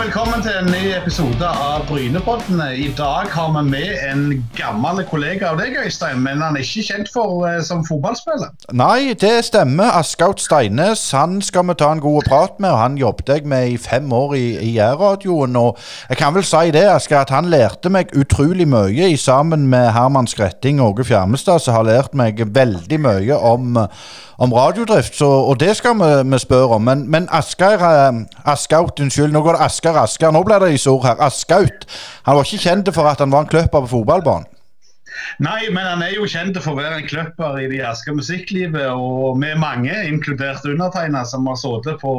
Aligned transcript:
velkommen 0.00 0.40
til 0.40 0.54
en 0.56 0.70
ny 0.72 0.94
episode 0.96 1.44
av 1.44 1.82
Brynepodden. 1.88 2.60
I 2.72 2.88
dag 2.96 3.26
har 3.34 3.48
vi 3.52 3.62
med 3.68 3.90
en 4.08 4.22
gammel 4.56 5.02
kollega 5.10 5.50
av 5.50 5.58
deg, 5.60 5.74
Øystein, 5.82 6.22
men 6.24 6.40
han 6.40 6.56
er 6.56 6.64
ikke 6.64 6.86
kjent 6.86 7.10
for 7.12 7.42
uh, 7.44 7.58
som 7.66 7.82
fotballspiller. 7.84 8.48
Nei, 8.72 9.12
det 9.20 9.34
stemmer. 9.50 9.92
Askaut 9.98 10.40
Steines 10.40 11.02
han 11.16 11.42
skal 11.44 11.68
vi 11.68 11.76
ta 11.82 11.90
en 11.92 12.00
god 12.00 12.24
prat 12.30 12.56
med. 12.56 12.70
og 12.70 12.80
Han 12.80 12.96
jobbet 13.02 13.34
jeg 13.34 13.44
med 13.44 13.74
i 13.74 13.76
fem 13.76 14.08
år 14.12 14.34
i, 14.38 14.46
i 14.70 14.72
Jærradioen. 14.78 15.60
Og 15.60 15.76
jeg 16.08 16.22
kan 16.22 16.32
vel 16.38 16.48
si 16.48 16.72
det, 16.72 16.86
Aske, 16.94 17.20
at 17.20 17.34
han 17.36 17.52
lærte 17.52 17.92
meg 17.92 18.16
utrolig 18.16 18.68
mye 18.72 19.12
i 19.12 19.20
sammen 19.20 19.68
med 19.68 19.92
Herman 19.92 20.30
Skretting 20.30 20.80
og 20.80 20.94
Åge 20.94 21.10
Fjermestad, 21.12 21.60
som 21.60 21.76
har 21.76 21.88
lært 21.90 22.16
meg 22.16 22.40
veldig 22.56 23.04
mye 23.04 23.36
om 23.52 23.76
om 24.40 24.52
radiodrift, 24.52 25.16
så, 25.16 25.26
og 25.26 25.60
det 25.60 25.74
skal 25.76 25.98
vi, 26.00 26.30
vi 26.32 26.38
spørre 26.38 26.74
om. 26.74 26.82
Men, 26.82 27.04
men 27.10 27.28
Asgeir 27.32 27.82
eh, 27.84 28.22
Askaut, 28.48 29.00
unnskyld, 29.00 29.32
nå 29.32 29.42
går 29.44 29.58
det 29.58 29.66
Asker 29.96 30.10
Asker. 30.10 30.32
Nå 30.34 30.44
ble 30.46 30.60
det 30.62 30.72
i 30.74 30.80
ord 30.90 31.04
her. 31.06 31.20
Askaut. 31.24 31.86
Han 32.26 32.38
var 32.38 32.46
ikke 32.46 32.64
kjent 32.68 32.94
for 32.94 33.10
at 33.10 33.20
han 33.22 33.32
var 33.32 33.46
en 33.46 33.52
kløpper 33.52 33.86
på 33.86 33.94
fotballbanen. 33.98 34.48
Nei, 35.42 35.68
men 35.74 35.84
han 35.84 36.02
er 36.04 36.14
jo 36.14 36.26
kjent 36.30 36.56
for 36.62 36.72
å 36.72 36.78
være 36.78 37.00
en 37.00 37.08
kløpper 37.08 37.58
i 37.60 37.66
det 37.70 37.80
Asker 37.84 38.14
musikklivet. 38.16 38.86
Og 38.94 39.40
vi 39.42 39.50
er 39.50 39.60
mange, 39.60 39.92
inkludert 40.06 40.64
undertegna, 40.68 41.24
som 41.26 41.48
har 41.50 41.58
sittet 41.60 42.00
på 42.02 42.14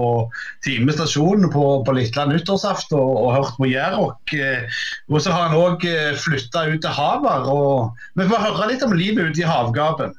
Time 0.66 0.94
stasjon 0.96 1.48
på, 1.54 1.66
på 1.88 1.96
Litla 1.98 2.28
nyttårsaften 2.30 3.00
og, 3.00 3.14
og, 3.24 3.30
hørt 3.38 3.58
på 3.58 3.70
Jærrock. 3.72 4.36
Eh, 4.36 4.82
og 5.10 5.24
så 5.24 5.34
har 5.34 5.50
han 5.50 5.60
òg 5.60 5.86
eh, 5.88 6.12
flytta 6.20 6.68
ut 6.74 6.82
til 6.84 6.98
Havar. 6.98 7.48
Og 7.52 8.20
vi 8.20 8.28
får 8.32 8.48
høre 8.50 8.72
litt 8.74 8.86
om 8.86 8.96
livet 8.98 9.32
ute 9.32 9.44
i 9.44 9.50
havgapet. 9.50 10.18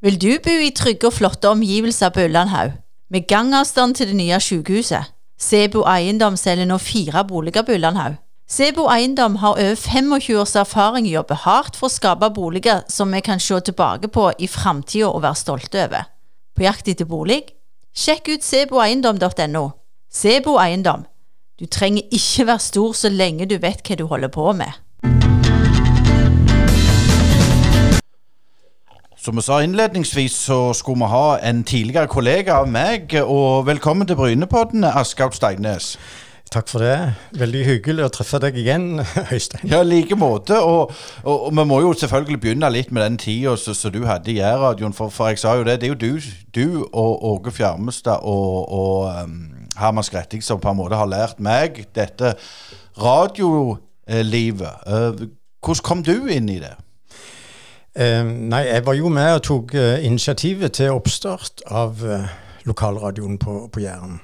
Vil 0.00 0.14
du 0.22 0.36
bo 0.38 0.52
i 0.62 0.70
trygge 0.70 1.08
og 1.08 1.16
flotte 1.16 1.48
omgivelser 1.50 2.12
på 2.14 2.22
Ullandhaug, 2.28 2.76
med 3.10 3.24
gangavstand 3.26 3.96
til 3.98 4.12
det 4.12 4.16
nye 4.16 4.38
sykehuset? 4.38 5.10
Sebo 5.38 5.82
Eiendom 5.90 6.36
selger 6.38 6.68
nå 6.70 6.76
fire 6.78 7.24
boliger 7.26 7.64
på 7.66 7.74
Ullandhaug. 7.74 8.14
Sebo 8.48 8.86
Eiendom 8.94 9.40
har 9.42 9.58
over 9.58 9.74
25 9.74 10.38
års 10.38 10.54
erfaring 10.54 11.08
å 11.10 11.16
jobbe 11.16 11.40
hardt 11.42 11.74
for 11.76 11.90
å 11.90 11.96
skape 11.96 12.30
boliger 12.30 12.84
som 12.88 13.10
vi 13.10 13.20
kan 13.26 13.42
se 13.42 13.58
tilbake 13.60 14.10
på 14.14 14.30
i 14.38 14.46
framtida 14.46 15.10
og 15.10 15.24
være 15.26 15.42
stolte 15.42 15.82
over. 15.88 16.06
På 16.54 16.62
jakt 16.62 16.88
etter 16.94 17.06
bolig? 17.06 17.42
Sjekk 17.90 18.36
ut 18.36 18.46
seboeiendom.no. 18.46 19.64
Sebo 20.08 20.60
Eiendom. 20.62 21.08
Du 21.58 21.66
trenger 21.66 22.06
ikke 22.14 22.46
være 22.46 22.62
stor 22.62 22.94
så 22.94 23.10
lenge 23.10 23.50
du 23.50 23.58
vet 23.58 23.82
hva 23.82 23.98
du 23.98 24.06
holder 24.06 24.30
på 24.30 24.52
med. 24.54 24.70
Som 29.18 29.34
vi 29.36 29.42
sa 29.42 29.62
innledningsvis, 29.62 30.32
så 30.46 30.72
skulle 30.72 31.02
vi 31.02 31.10
ha 31.10 31.38
en 31.42 31.64
tidligere 31.66 32.06
kollega 32.06 32.60
av 32.60 32.68
meg. 32.70 33.16
Og 33.18 33.66
velkommen 33.66 34.06
til 34.06 34.14
Brynepodden, 34.16 34.86
Askaut 34.86 35.34
Steines. 35.34 35.96
Takk 36.54 36.70
for 36.70 36.84
det. 36.86 37.16
Veldig 37.34 37.64
hyggelig 37.66 38.04
å 38.06 38.12
treffe 38.14 38.38
deg 38.46 38.60
igjen, 38.62 39.02
Øystein. 39.34 39.66
Ja, 39.66 39.82
i 39.82 39.90
like 39.90 40.14
måte. 40.14 40.60
Og, 40.62 40.94
og, 41.24 41.34
og, 41.34 41.50
vi 41.50 41.66
må 41.66 41.80
jo 41.82 41.90
selvfølgelig 41.98 42.40
begynne 42.46 42.70
litt 42.70 42.94
med 42.94 43.02
den 43.08 43.18
tida 43.18 43.56
som 43.58 43.92
du 43.92 44.04
hadde 44.06 44.30
i 44.30 44.38
Jærradioen. 44.38 44.94
For, 44.94 45.10
for, 45.10 45.32
jeg 45.34 45.42
sa 45.42 45.58
jo 45.58 45.66
det, 45.66 45.80
det 45.82 45.90
er 45.90 45.96
jo 45.96 46.00
du, 46.06 46.32
du 46.54 46.66
og 46.86 47.26
Åge 47.34 47.58
Fjermestad 47.58 48.22
og, 48.22 48.70
og 48.70 49.24
um, 49.26 49.38
Herman 49.82 50.06
Skretting 50.06 50.46
som 50.46 50.62
på 50.62 50.70
en 50.70 50.78
måte 50.78 50.94
har 50.94 51.10
lært 51.10 51.42
meg 51.42 51.88
dette 51.98 52.36
radiolivet. 53.02 54.86
Uh, 54.86 55.26
hvordan 55.58 55.88
kom 55.90 56.06
du 56.06 56.30
inn 56.30 56.54
i 56.54 56.62
det? 56.62 56.76
Eh, 57.96 58.24
nei, 58.24 58.66
jeg 58.68 58.84
var 58.86 58.94
jo 58.94 59.08
med 59.08 59.32
og 59.38 59.42
tok 59.42 59.74
uh, 59.74 60.04
initiativet 60.04 60.76
til 60.76 60.92
oppstart 60.94 61.64
av 61.66 62.02
uh, 62.04 62.28
lokalradioen 62.68 63.38
på, 63.38 63.68
på 63.72 63.80
Jæren. 63.80 64.20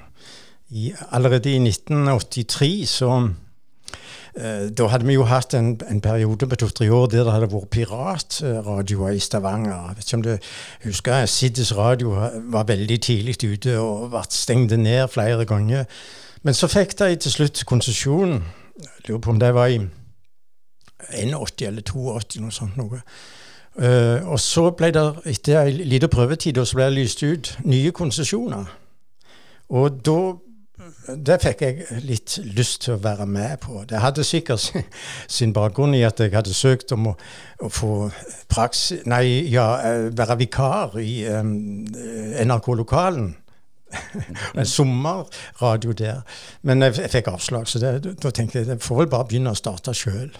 allerede 1.10 1.50
i 1.50 1.58
1983 1.58 2.88
så 2.88 3.30
Da 4.74 4.86
hadde 4.90 5.06
vi 5.06 5.14
jo 5.14 5.22
hatt 5.30 5.54
en, 5.54 5.80
en 5.90 6.00
periode 6.00 6.46
på 6.46 6.56
to-tre 6.56 6.88
år 6.90 7.06
der 7.06 7.22
det 7.22 7.32
hadde 7.32 7.52
vært 7.52 7.70
piratradioer 7.70 9.14
i 9.14 9.18
Stavanger. 9.22 9.70
Jeg 9.70 9.96
vet 9.96 10.04
ikke 10.04 10.16
om 10.16 10.22
du 10.22 10.32
husker 10.84 11.26
Siddes 11.26 11.76
Radio 11.76 12.16
var 12.50 12.66
veldig 12.66 13.00
tidlig 13.00 13.36
ute 13.44 13.78
og 13.78 14.10
ble 14.10 14.24
stengt 14.30 14.74
ned 14.74 15.06
flere 15.08 15.46
ganger. 15.46 15.84
Men 16.42 16.54
så 16.54 16.66
fikk 16.66 16.98
de 16.98 17.14
til 17.16 17.30
slutt 17.30 17.62
konsesjon. 17.66 18.42
Lurer 19.06 19.22
på 19.22 19.30
om 19.30 19.38
det 19.38 19.54
var 19.54 19.70
i 19.70 19.78
81 21.12 21.66
eller 21.68 21.82
82, 21.82 22.40
noe 22.40 22.52
sånt. 22.52 22.76
noe. 22.76 23.00
Uh, 23.74 24.22
og 24.30 24.38
så 24.38 24.68
ble 24.70 24.92
det 24.94 25.02
etter 25.26 25.64
ei 25.64 25.72
lita 25.90 26.06
prøvetid 26.06 26.60
så 26.62 26.78
ble 26.78 26.86
det 26.92 26.98
lyst 27.00 27.24
ut 27.26 27.56
nye 27.66 27.90
konsesjoner. 27.90 28.68
Og 29.74 29.96
da 30.06 30.18
det 31.24 31.36
fikk 31.42 31.62
jeg 31.62 32.02
litt 32.04 32.34
lyst 32.56 32.84
til 32.84 32.94
å 32.96 33.02
være 33.02 33.26
med 33.28 33.58
på. 33.62 33.82
Det 33.88 34.00
hadde 34.02 34.24
sikkert 34.26 34.72
sin 35.36 35.52
bakgrunn 35.56 35.94
i 35.96 36.02
at 36.06 36.20
jeg 36.20 36.32
hadde 36.34 36.54
søkt 36.56 36.92
om 36.96 37.10
å, 37.12 37.14
å 37.60 37.70
få 37.72 37.92
praksis, 38.50 39.04
nei, 39.10 39.46
ja, 39.52 39.66
eh, 39.84 40.08
være 40.16 40.38
vikar 40.40 40.98
i 41.02 41.24
um, 41.30 41.84
NRK-lokalen. 42.44 43.34
en 44.58 44.66
sommerradio 44.66 45.92
der. 45.94 46.24
Men 46.62 46.82
jeg, 46.82 46.96
jeg 47.04 47.12
fikk 47.12 47.30
avslag, 47.30 47.68
så 47.70 47.78
det, 47.78 48.16
da 48.22 48.32
tenkte 48.34 48.58
jeg 48.58 48.72
jeg 48.72 48.82
får 48.82 49.04
vel 49.04 49.12
bare 49.12 49.28
begynne 49.30 49.52
å 49.54 49.58
starte 49.58 49.94
sjøl. 49.94 50.32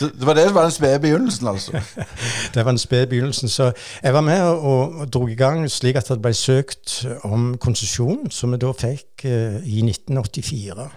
Det 0.00 0.26
var 0.26 0.34
det 0.34 0.46
som 0.46 0.54
var 0.54 0.62
den 0.62 0.70
spede 0.70 1.00
begynnelsen, 1.00 1.48
altså? 1.48 1.72
det 2.54 2.64
var 2.64 2.70
den 2.70 2.78
spede 2.78 3.06
begynnelsen. 3.06 3.48
Så 3.48 3.72
jeg 4.02 4.14
var 4.14 4.20
med 4.20 4.40
og, 4.42 4.94
og 4.94 5.12
dro 5.12 5.26
i 5.28 5.34
gang 5.34 5.70
slik 5.70 5.96
at 5.96 6.08
det 6.08 6.22
ble 6.22 6.34
søkt 6.34 7.06
om 7.22 7.54
konsesjon, 7.60 8.30
som 8.30 8.52
vi 8.52 8.60
da 8.62 8.72
fikk 8.72 9.24
eh, 9.24 9.60
i 9.64 9.84
1984. 9.84 10.88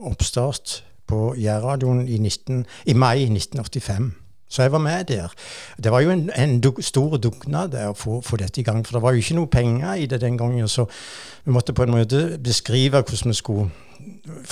Oppstart 0.00 0.84
på 1.06 1.34
Jærradioen 1.38 2.08
i, 2.08 2.18
i 2.86 2.92
mai 2.92 3.24
1985. 3.28 4.12
Så 4.48 4.62
jeg 4.62 4.72
var 4.72 4.78
med 4.78 5.04
der. 5.04 5.32
Det 5.84 5.92
var 5.92 6.00
jo 6.00 6.10
en, 6.10 6.30
en 6.36 6.60
duk, 6.60 6.78
stor 6.80 7.16
dugnad 7.16 7.74
å 7.74 7.92
få, 7.98 8.20
få, 8.20 8.36
dette 8.36 8.60
i 8.60 8.64
gang. 8.64 8.84
For 8.86 8.94
det 8.94 9.02
var 9.02 9.12
jo 9.12 9.22
ikke 9.24 9.34
noe 9.34 9.50
penger 9.50 9.94
i 9.94 10.06
det 10.06 10.20
den 10.22 10.38
gangen. 10.38 10.68
Så 10.68 10.86
vi 11.44 11.52
måtte 11.52 11.74
på 11.74 11.82
en 11.82 11.90
måte 11.90 12.38
beskrive 12.38 13.02
hvordan 13.02 13.32
vi 13.32 13.34
skulle 13.34 13.70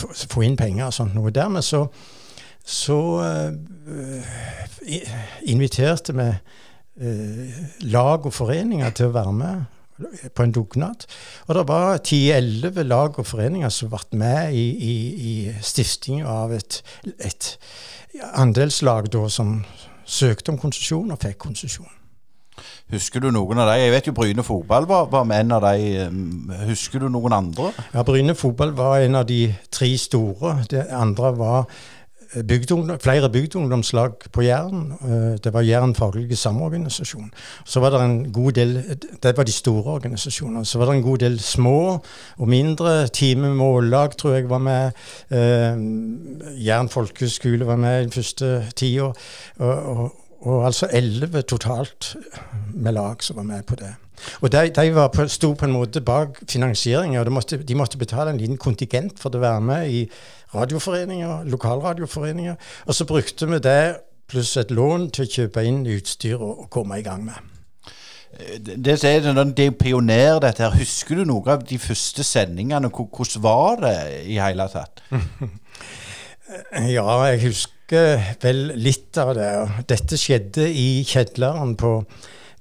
få 0.03 0.43
inn 0.43 0.57
penger 0.57 0.89
og 0.89 0.97
sånt 0.97 1.15
noe. 1.15 1.31
Dermed 1.31 1.63
så 1.63 1.85
så 2.65 2.99
uh, 3.21 4.33
inviterte 5.43 6.15
vi 6.17 6.29
uh, 7.03 7.63
lag 7.93 8.27
og 8.27 8.35
foreninger 8.35 8.91
til 8.91 9.11
å 9.11 9.15
være 9.17 9.37
med 9.37 9.63
på 10.35 10.43
en 10.43 10.53
dugnad. 10.53 11.07
Og 11.47 11.55
det 11.55 11.65
var 11.69 11.99
10-11 11.99 12.83
lag 12.83 13.19
og 13.19 13.27
foreninger 13.27 13.69
som 13.69 13.91
ble 13.93 14.19
med 14.19 14.55
i, 14.55 14.67
i, 14.77 14.95
i 15.33 15.35
stifting 15.63 16.25
av 16.27 16.53
et, 16.57 16.83
et 17.19 17.57
andelslag 18.35 19.13
da, 19.13 19.27
som 19.29 19.61
søkte 20.05 20.53
om 20.53 20.59
konsesjon 20.59 21.13
og 21.13 21.21
fikk 21.23 21.39
konsesjon. 21.47 21.91
Husker 22.93 23.23
du 23.25 23.31
noen 23.33 23.63
av 23.63 23.71
de? 23.71 23.79
Jeg 23.81 23.93
vet 23.95 24.09
jo 24.11 24.13
Bryne 24.17 24.45
fotball 24.45 24.85
var, 24.89 25.07
var 25.09 25.25
med 25.25 25.47
en 25.47 25.55
av 25.57 25.65
de. 25.65 26.03
Husker 26.69 27.01
du 27.01 27.09
noen 27.09 27.33
andre? 27.33 27.71
Ja, 27.95 28.05
Bryne 28.05 28.35
fotball 28.37 28.75
var 28.77 29.01
en 29.01 29.17
av 29.23 29.25
de 29.31 29.47
tre 29.73 29.89
store. 29.99 30.59
Det 30.69 30.85
andre 30.93 31.33
var 31.39 31.71
bygdungdom, 32.35 32.99
flere 33.01 33.31
bygdeungdomslag 33.31 34.13
på 34.33 34.43
Jæren. 34.43 34.93
Eh, 35.05 35.39
det 35.45 35.53
var 35.53 35.61
Jæren 35.61 35.95
faglige 35.95 36.37
samorganisasjon. 36.37 37.31
Så 37.65 37.81
var 37.81 37.91
det 37.91 38.01
en 38.01 38.33
god 38.33 38.53
del 38.53 38.83
Det 39.23 39.37
var 39.37 39.45
de 39.45 39.53
store 39.53 39.93
organisasjonene. 39.93 40.65
Så 40.65 40.79
var 40.79 40.87
det 40.87 40.97
en 40.97 41.03
god 41.03 41.19
del 41.19 41.41
små 41.41 42.05
og 42.39 42.49
mindre. 42.49 43.09
Time 43.09 43.55
Mållag 43.55 44.17
tror 44.17 44.35
jeg 44.35 44.51
var 44.51 44.59
med. 44.59 44.93
Eh, 45.31 46.65
Jæren 46.67 46.89
folkeskole 46.89 47.67
var 47.67 47.77
med 47.77 48.01
i 48.01 48.03
den 48.03 48.13
første 48.13 48.67
tida. 48.77 49.03
Og, 49.03 49.15
og, 49.59 50.15
og 50.41 50.67
altså 50.67 50.89
elleve 50.93 51.43
totalt 51.43 52.17
med 52.75 52.93
lag 52.93 53.23
som 53.23 53.37
var 53.37 53.43
med 53.43 53.63
på 53.63 53.75
det. 53.75 53.95
Og 54.41 54.53
de, 54.53 54.67
de 54.75 54.95
var 54.95 55.11
på, 55.15 55.27
sto 55.29 55.53
på 55.59 55.69
en 55.69 55.75
måte 55.75 56.03
bak 56.05 56.43
finansieringa, 56.49 57.21
og 57.21 57.29
de 57.29 57.35
måtte, 57.35 57.61
de 57.63 57.79
måtte 57.79 58.01
betale 58.01 58.33
en 58.33 58.41
liten 58.41 58.61
kontingent 58.61 59.21
for 59.21 59.35
å 59.35 59.43
være 59.43 59.65
med 59.67 59.91
i 59.91 60.03
radioforeninger, 60.55 61.47
lokalradioforeninger. 61.53 62.59
Og 62.87 62.95
så 62.95 63.09
brukte 63.09 63.49
vi 63.49 63.63
det 63.63 63.81
pluss 64.33 64.57
et 64.57 64.71
lån 64.73 65.11
til 65.13 65.27
å 65.27 65.33
kjøpe 65.37 65.65
inn 65.69 65.83
utstyr 65.89 66.39
og, 66.39 66.65
og 66.65 66.71
komme 66.73 67.01
i 67.01 67.07
gang 67.07 67.25
med. 67.27 67.49
Det 68.33 68.79
det, 68.81 68.95
det, 69.03 69.45
det 69.57 69.67
er 69.67 69.75
pioner, 69.77 70.39
dette 70.41 70.65
her. 70.65 70.77
Husker 70.79 71.21
du 71.21 71.27
noe 71.29 71.53
av 71.53 71.67
de 71.69 71.77
første 71.79 72.25
sendingene? 72.25 72.89
Hvordan 72.89 73.45
var 73.45 73.83
det 73.83 73.97
i 74.33 74.39
hele 74.41 74.69
tatt? 74.73 75.05
ja, 76.97 77.05
jeg 77.29 77.43
husker 77.45 78.23
vel 78.41 78.71
litt 78.81 79.21
av 79.21 79.35
det. 79.37 79.51
Dette 79.93 80.17
skjedde 80.21 80.65
i 80.65 81.03
kjelleren 81.05 81.77
på 81.77 81.99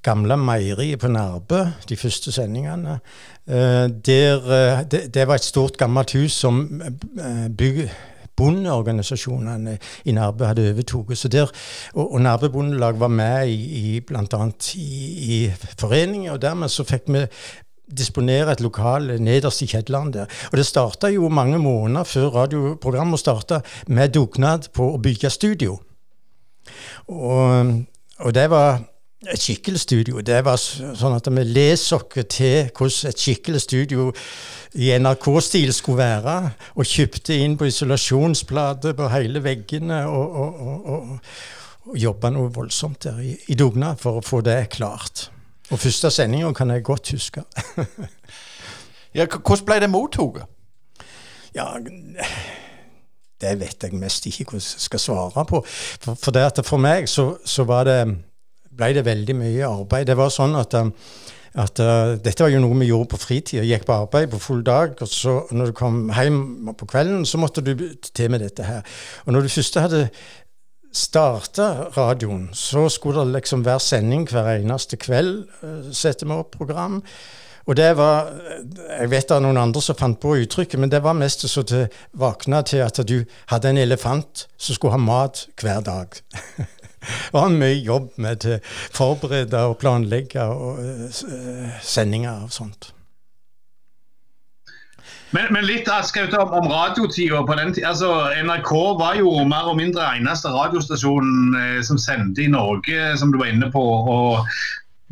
gamle 0.04 0.38
meieriet 0.38 1.00
på 1.00 1.08
Nærbø, 1.08 1.66
de 1.90 1.98
første 1.98 2.32
sendingene. 2.32 3.00
Eh, 3.48 3.90
der, 4.06 4.38
eh, 4.38 4.84
det, 4.92 5.14
det, 5.14 5.28
var 5.28 5.36
et 5.36 5.44
stort, 5.44 5.78
gammelt 5.78 6.14
hus 6.14 6.32
som 6.32 6.82
eh, 6.82 7.50
bygg, 7.58 7.90
bondeorganisasjonene 8.36 9.78
i 10.06 10.12
Nærbø 10.12 10.46
hadde 10.46 10.70
overtatt. 10.72 11.52
Og, 11.94 12.14
og 12.14 12.22
Nærbø 12.22 12.48
Bondelag 12.48 13.00
var 13.00 13.08
med 13.08 13.48
i, 13.48 13.96
i 13.96 14.00
bl.a. 14.00 14.46
I, 14.76 14.88
i 15.36 15.52
foreninger, 15.80 16.32
og 16.32 16.42
dermed 16.42 16.70
så 16.70 16.84
fikk 16.84 17.04
vi 17.08 17.26
disponere 17.98 18.52
et 18.52 18.62
lokal 18.62 19.22
nederst 19.22 19.62
i 19.62 19.68
kjelleren 19.68 20.14
der. 20.14 20.30
Og 20.52 20.58
det 20.58 20.66
starta 20.66 21.10
jo 21.12 21.30
mange 21.30 21.60
måneder 21.60 22.04
før 22.04 22.30
radioprogrammet 22.30 23.20
starta, 23.20 23.62
med 23.88 24.14
dugnad 24.16 24.72
på 24.74 24.94
å 24.94 25.02
bygge 25.02 25.30
studio. 25.30 25.78
Og, 27.08 27.76
og 28.20 28.34
det 28.34 28.50
var 28.50 28.80
et 29.30 29.42
skikkelig 29.42 29.80
studio. 29.80 30.22
Det 30.26 30.40
var 30.46 30.58
sånn 30.58 31.16
at 31.18 31.28
vi 31.30 31.44
leser 31.46 32.00
oss 32.00 32.28
til 32.32 32.72
hvordan 32.74 33.12
et 33.12 33.22
skikkelig 33.22 33.62
studio 33.62 34.10
i 34.82 34.90
NRK-stil 34.98 35.74
skulle 35.76 36.02
være, 36.02 36.38
og 36.76 36.88
kjøpte 36.88 37.38
inn 37.38 37.58
på 37.60 37.68
isolasjonsplater 37.70 38.96
på 38.98 39.10
hele 39.14 39.44
veggene. 39.44 40.06
og, 40.08 40.38
og, 40.42 40.62
og, 40.66 41.18
og 41.90 41.98
jobba 41.98 42.30
noe 42.30 42.52
voldsomt 42.54 43.04
der 43.08 43.20
i, 43.26 43.36
i 43.50 43.58
dugnad 43.58 44.00
for 44.02 44.20
å 44.20 44.26
få 44.26 44.42
det 44.46 44.70
klart. 44.74 45.30
Og 45.72 45.80
første 45.80 46.12
sendinga 46.14 46.52
kan 46.54 46.70
jeg 46.74 46.84
godt 46.86 47.12
huske. 47.16 47.44
ja, 49.18 49.26
hvordan 49.26 49.66
ble 49.66 49.80
det 49.82 49.90
mottatt? 49.90 50.44
Ja, 51.56 51.74
det 53.42 53.54
vet 53.60 53.84
jeg 53.84 53.98
mest 53.98 54.28
ikke 54.30 54.52
hvordan 54.52 54.62
jeg 54.64 54.86
skal 54.86 55.02
svare 55.02 55.46
på. 55.50 55.64
For, 55.66 56.14
for, 56.16 56.62
for 56.64 56.82
meg 56.82 57.10
så, 57.10 57.34
så 57.46 57.66
det, 57.88 58.00
ble 58.78 58.94
det 58.96 59.06
veldig 59.08 59.36
mye 59.38 59.68
arbeid. 59.68 60.08
Det 60.10 60.18
var 60.20 60.32
sånn 60.34 60.56
at, 60.60 60.76
um, 60.80 60.92
at 61.62 61.82
uh, 61.84 62.14
dette 62.24 62.44
var 62.44 62.54
jo 62.54 62.62
noe 62.64 62.80
vi 62.80 62.92
gjorde 62.92 63.12
på 63.14 63.22
fritida. 63.22 63.66
Gikk 63.68 63.88
på 63.88 63.98
arbeid 64.06 64.32
på 64.32 64.42
full 64.42 64.64
dag, 64.68 64.96
og 65.00 65.12
så 65.12 65.42
når 65.52 65.72
du 65.72 65.78
kom 65.78 66.06
hjem 66.16 66.72
på 66.78 66.88
kvelden, 66.94 67.26
så 67.28 67.42
måtte 67.42 67.64
du 67.66 67.76
til 68.12 68.32
med 68.32 68.44
dette 68.46 68.68
her. 68.68 68.88
Og 69.26 69.36
når 69.36 69.48
du 69.48 69.54
først 69.58 69.82
hadde 69.82 70.08
starta 70.92 71.68
radioen, 71.96 72.50
så 72.54 72.90
skulle 72.92 73.24
det 73.24 73.38
liksom 73.38 73.64
være 73.66 73.84
sending 73.84 74.26
hver 74.28 74.58
eneste 74.58 75.00
kveld. 75.00 75.46
Uh, 75.64 75.94
Sette 75.96 76.28
vi 76.28 76.36
opp 76.36 76.58
program. 76.58 77.02
Og 77.70 77.78
det 77.78 77.92
var 77.98 78.32
Jeg 79.00 79.10
vet 79.12 79.30
det 79.30 79.36
er 79.36 79.44
noen 79.46 79.60
andre 79.62 79.82
som 79.86 79.96
fant 79.96 80.18
på 80.20 80.34
uttrykket, 80.42 80.80
men 80.82 80.90
det 80.90 81.04
var 81.06 81.14
mest 81.14 81.46
så 81.48 81.64
til 81.64 81.88
våkne 82.18 82.64
til 82.66 82.82
at 82.82 82.98
du 83.08 83.22
hadde 83.54 83.70
en 83.70 83.78
elefant 83.78 84.48
som 84.58 84.76
skulle 84.76 84.98
ha 84.98 85.02
mat 85.02 85.46
hver 85.62 85.84
dag. 85.86 86.18
det 87.02 87.36
var 87.36 87.54
mye 87.54 87.78
jobb 87.82 88.10
med 88.22 88.48
å 88.48 88.58
forberede 88.94 89.66
og 89.68 89.78
planlegge 89.82 90.48
og, 90.48 90.82
uh, 90.82 91.78
sendinger 91.82 92.48
og 92.48 92.54
sånt. 92.54 92.92
Men, 95.32 95.48
men 95.56 95.64
litt 95.64 95.88
Askaut, 95.88 96.34
om, 96.36 96.50
om 96.60 96.68
radiotida 96.68 97.40
på 97.48 97.56
den 97.56 97.72
tida. 97.74 97.94
Altså, 97.94 98.10
NRK 98.44 98.72
var 99.00 99.16
jo 99.20 99.32
mer 99.48 99.70
og 99.72 99.78
mindre 99.80 100.10
eneste 100.18 100.52
radiostasjonen 100.52 101.56
eh, 101.56 101.78
som 101.88 102.00
sendte 102.02 102.44
i 102.44 102.50
Norge, 102.52 103.14
som 103.20 103.32
du 103.32 103.40
var 103.40 103.54
inne 103.54 103.72
på. 103.72 103.84
og 104.12 104.44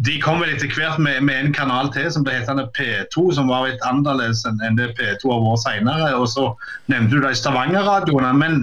de 0.05 0.15
kom 0.23 0.39
vel 0.39 0.53
etter 0.53 0.71
hvert 0.71 0.99
med, 1.01 1.23
med, 1.27 1.35
en 1.35 1.55
kanal 1.55 1.89
til 1.91 2.07
som 2.13 2.23
det 2.23 2.37
heter 2.37 2.61
P2, 2.77 3.23
som 3.35 3.49
var 3.51 3.67
litt 3.67 3.81
annerledes 3.87 4.45
enn 4.47 4.77
det 4.79 4.93
P2 4.95 5.31
har 5.33 5.41
vært 5.43 5.63
senere. 5.65 6.11
Og 6.15 6.29
så 6.31 6.45
nevnte 6.91 7.17
du 7.17 7.25
de 7.25 7.33
Stavanger-radioene. 7.35 8.31
Men 8.39 8.61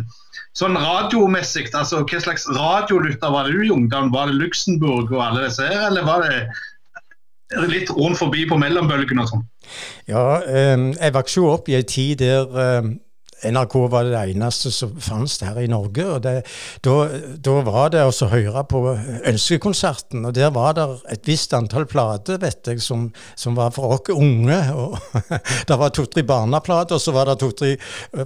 sånn 0.57 0.79
radiomessig, 0.81 1.69
altså 1.77 2.01
hva 2.07 2.23
slags 2.25 2.49
radiolytter 2.57 3.35
var 3.35 3.51
det 3.51 3.59
du 3.59 3.67
i? 3.67 3.75
Var 3.93 4.33
det 4.33 4.39
Luxembourg 4.39 5.13
og 5.13 5.21
alle 5.27 5.45
disse 5.51 5.69
her, 5.69 5.91
eller 5.91 6.09
var 6.09 6.25
det 6.25 7.69
litt 7.69 7.93
rundt 7.93 8.19
forbi 8.19 8.47
på 8.49 8.57
mellombølgene 8.59 9.27
og 9.27 9.35
sånn? 9.35 9.45
Ja, 10.09 10.41
eh, 10.41 10.89
jeg 10.97 11.15
vokste 11.15 11.43
jo 11.43 11.51
opp 11.53 11.69
i 11.69 11.77
ei 11.77 11.85
tid 11.85 12.25
der 12.25 12.49
eh, 12.63 12.95
NRK 13.45 13.75
var 13.93 14.07
det 14.09 14.21
eneste 14.33 14.71
som 14.73 14.95
fantes 15.03 15.41
her 15.45 15.59
i 15.61 15.69
Norge. 15.69 16.07
og 16.07 16.23
det, 16.25 16.35
da, 16.85 17.57
var 17.67 17.91
det 17.93 18.05
å 18.07 18.29
høre 18.33 18.63
på 18.69 18.83
Ønskekonserten, 19.29 20.25
og 20.25 20.35
der 20.35 20.53
var 20.55 20.77
det 20.79 20.87
et 21.13 21.29
visst 21.29 21.55
antall 21.57 21.87
plater 21.91 22.41
vet 22.43 22.67
jeg, 22.67 22.81
som, 22.81 23.11
som 23.37 23.57
var 23.59 23.75
for 23.77 23.99
oss 23.99 24.13
unge. 24.15 24.61
og 24.73 24.97
Det 25.69 25.79
var 25.79 25.93
to-tre 25.93 26.25
barneplater, 26.27 26.97
og 26.97 27.03
så 27.03 27.13
var 27.13 27.29
det 27.29 27.39
to-tre 27.43 27.75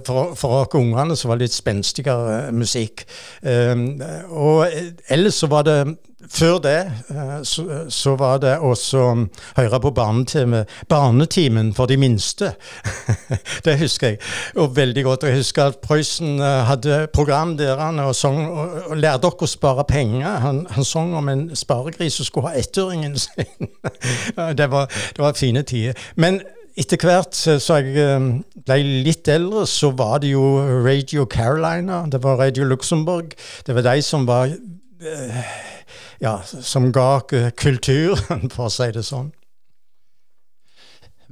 for, 0.05 0.35
for 0.39 0.61
oss 0.61 0.79
ungene 0.79 1.17
som 1.19 1.33
var 1.33 1.41
litt 1.41 1.55
spenstigere 1.55 2.51
musikk. 2.55 3.05
Um, 3.43 3.99
og 4.31 4.67
ellers 5.11 5.41
så 5.41 5.51
var 5.51 5.67
det 5.67 5.79
før 6.29 6.57
det 6.63 6.79
eh, 7.09 7.43
så, 7.43 7.85
så, 7.89 8.15
var 8.15 8.37
det 8.43 8.57
også 8.59 9.01
å 9.01 9.15
høre 9.57 9.79
på 9.81 9.91
barnetimen, 9.95 10.65
barnetimen 10.89 11.73
for 11.73 11.89
de 11.89 11.97
minste. 11.97 12.53
det 13.65 13.77
husker 13.81 14.13
jeg 14.13 14.21
og 14.55 14.75
veldig 14.75 15.03
godt. 15.03 15.23
Jeg 15.23 15.41
husker 15.41 15.71
at 15.71 15.81
Prøysen 15.83 16.39
eh, 16.39 16.61
hadde 16.69 17.07
program 17.13 17.57
der 17.57 17.79
han 17.79 17.99
og, 17.99 18.15
sang, 18.15 18.43
og, 18.49 18.77
og 18.91 18.97
lærte 18.97 19.27
dere 19.27 19.47
å 19.47 19.51
spare 19.51 19.85
penger. 19.89 20.39
Han, 20.45 20.65
han 20.71 20.87
sang 20.87 21.13
om 21.17 21.29
en 21.31 21.45
sparegris 21.55 22.19
som 22.19 22.29
skulle 22.29 22.51
ha 22.51 22.61
ettåringen 22.61 23.17
sin. 23.19 23.71
det, 24.59 24.71
var, 24.71 24.89
det 24.89 25.23
var 25.23 25.37
fine 25.37 25.63
tider. 25.67 25.97
Men 26.15 26.41
etter 26.79 27.01
hvert 27.03 27.35
så 27.35 27.81
jeg 27.81 27.97
eh, 27.99 28.29
ble 28.65 28.79
litt 29.07 29.27
eldre, 29.31 29.65
så 29.67 29.91
var 29.97 30.21
det 30.23 30.31
jo 30.35 30.45
Radio 30.85 31.25
Carolina, 31.29 32.05
det 32.11 32.21
var 32.23 32.39
Radio 32.39 32.67
Luxembourg. 32.69 33.35
Det 33.67 33.75
var 33.75 33.87
de 33.89 34.01
som 34.05 34.27
var 34.29 34.53
ja, 36.21 36.39
som 36.45 36.91
ga 36.93 37.19
kulturen, 37.57 38.49
for 38.53 38.67
å 38.67 38.73
si 38.73 38.89
det 38.93 39.05
sånn. 39.07 39.31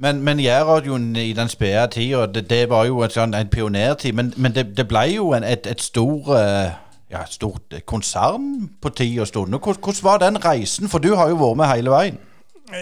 Men, 0.00 0.22
men 0.24 0.40
Jærradioen 0.40 1.12
i 1.20 1.32
den 1.36 1.50
spede 1.52 1.86
tida, 1.92 2.24
det, 2.26 2.46
det, 2.48 2.62
var 2.70 2.86
jo 2.88 3.02
en, 3.04 3.12
sånn, 3.12 3.34
en 3.36 3.50
pionertid. 3.52 4.14
Men, 4.16 4.32
men 4.36 4.54
det, 4.56 4.70
det, 4.78 4.86
ble 4.88 5.02
jo 5.12 5.34
en, 5.36 5.44
et, 5.44 5.68
et 5.68 5.82
stor, 5.84 6.30
eh, 6.38 6.72
ja, 7.12 7.26
stort 7.28 7.76
konsern 7.84 8.70
på 8.80 8.94
tid 8.96 9.20
og 9.20 9.28
stund. 9.28 9.58
Hvordan, 9.60 10.00
var 10.02 10.22
den 10.24 10.40
reisen? 10.40 10.88
For 10.88 11.04
du 11.04 11.12
har 11.20 11.28
jo 11.28 11.36
vært 11.42 11.60
med 11.60 11.72
hele 11.74 11.92
veien. 11.92 12.18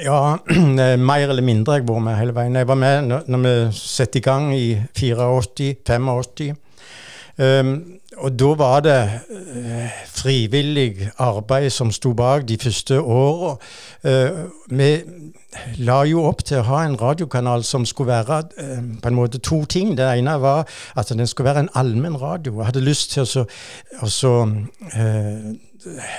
Ja, 0.05 0.37
mer 1.11 1.27
eller 1.27 1.43
mindre 1.43 1.81
jeg 1.81 1.89
har 1.89 1.91
vært 1.91 2.07
med 2.07 2.19
hele 2.21 2.39
veien. 2.39 2.61
Jeg 2.63 2.71
var 2.71 2.79
med 2.87 3.11
når, 3.11 3.27
når 3.35 3.45
vi 3.49 3.55
satte 3.81 4.23
i 4.23 4.27
gang 4.29 4.55
i 4.55 4.79
84-85. 4.95 6.55
Um, 7.39 7.98
og 8.19 8.39
da 8.39 8.49
var 8.59 8.81
det 8.81 8.99
eh, 9.31 9.99
frivillig 10.07 11.11
arbeid 11.19 11.71
som 11.71 11.93
sto 11.95 12.13
bak 12.13 12.49
de 12.49 12.59
første 12.59 13.01
åra. 13.01 13.57
Eh, 14.05 14.41
vi 14.71 14.91
la 15.79 16.03
jo 16.09 16.25
opp 16.29 16.43
til 16.45 16.61
å 16.61 16.67
ha 16.69 16.83
en 16.85 16.99
radiokanal 17.01 17.65
som 17.65 17.87
skulle 17.87 18.13
være 18.13 18.43
eh, 18.59 18.83
på 19.03 19.11
en 19.11 19.19
måte 19.19 19.39
to 19.39 19.63
ting. 19.65 19.95
Det 19.99 20.07
ene 20.19 20.39
var 20.43 20.67
at 20.97 21.09
den 21.15 21.27
skulle 21.27 21.51
være 21.51 21.67
en 21.67 21.73
allmenn 21.75 22.21
radio. 22.21 22.59
Jeg 22.59 22.73
hadde 22.73 22.87
lyst 22.87 23.15
til 23.15 23.25
å, 23.25 23.47
så, 24.09 24.35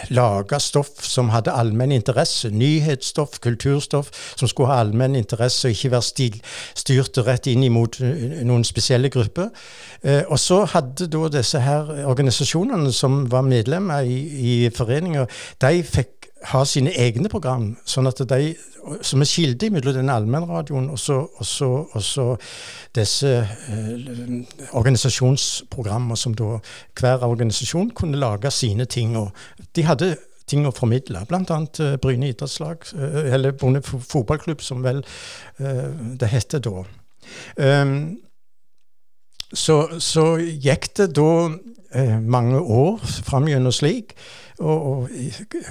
lage 0.09 0.59
stoff 0.59 1.03
som 1.05 1.29
hadde 1.33 1.53
allmenn 1.53 1.91
interesse. 1.91 2.49
Nyhetsstoff, 2.49 3.39
kulturstoff 3.43 4.11
som 4.35 4.47
skulle 4.47 4.71
ha 4.71 4.79
allmenn 4.83 5.15
interesse, 5.19 5.67
og 5.67 5.75
ikke 5.75 5.91
være 5.91 6.07
stil, 6.07 6.37
styrt 6.77 7.19
rett 7.27 7.49
inn 7.51 7.65
mot 7.73 7.99
eh, 8.01 8.39
noen 8.47 8.63
spesielle 8.67 9.11
grupper. 9.13 9.49
Eh, 10.03 10.23
og 10.27 10.39
så 10.39 10.63
hadde 10.73 11.09
da 11.11 11.27
disse 11.33 11.61
her 11.63 11.91
organisasjonene 12.09 12.93
som 12.95 13.25
var 13.31 13.45
medlemmer 13.47 14.07
i, 14.07 14.19
i 14.39 14.55
foreninger, 14.75 15.27
de 15.61 15.83
fikk 15.83 16.18
ha 16.47 16.63
sine 16.65 16.91
egne 16.95 17.29
program, 17.29 17.73
sånn 17.83 18.07
at 18.07 18.21
de, 18.29 18.53
som 19.03 19.21
er 19.21 19.27
kilde 19.27 19.69
mellom 19.75 19.97
den 19.97 20.11
allmennradioen 20.13 20.87
og 20.93 20.99
så, 20.99 21.19
og, 21.35 22.45
disse 22.95 23.33
eh, 23.43 24.63
organisasjonsprogrammer 24.71 26.19
som 26.19 26.35
da 26.37 26.55
hver 26.99 27.27
organisasjon 27.27 27.91
kunne 27.95 28.21
lage 28.21 28.51
sine 28.55 28.87
ting. 28.87 29.17
og 29.19 29.35
De 29.75 29.83
hadde 29.83 30.13
ting 30.49 30.65
å 30.67 30.73
formidle, 30.75 31.21
bl.a. 31.29 31.59
Eh, 31.83 31.97
Bryne 32.01 32.31
idrettslag, 32.31 32.87
eh, 32.95 33.19
eller 33.35 33.55
Bonde 33.59 33.83
fotballklubb, 33.83 34.63
som 34.65 34.83
vel 34.85 35.03
eh, 35.59 35.85
det 36.19 36.31
het 36.31 36.57
da. 36.65 36.83
Um, 37.61 37.93
så, 39.53 39.83
så, 40.01 40.37
gikk 40.37 40.91
det 40.97 41.09
da 41.17 41.31
uh, 41.49 42.17
mange 42.21 42.61
år 42.61 43.01
fram 43.25 43.47
gjennom 43.49 43.73
slik. 43.73 44.13
Og, 44.59 44.91
og, 44.91 45.09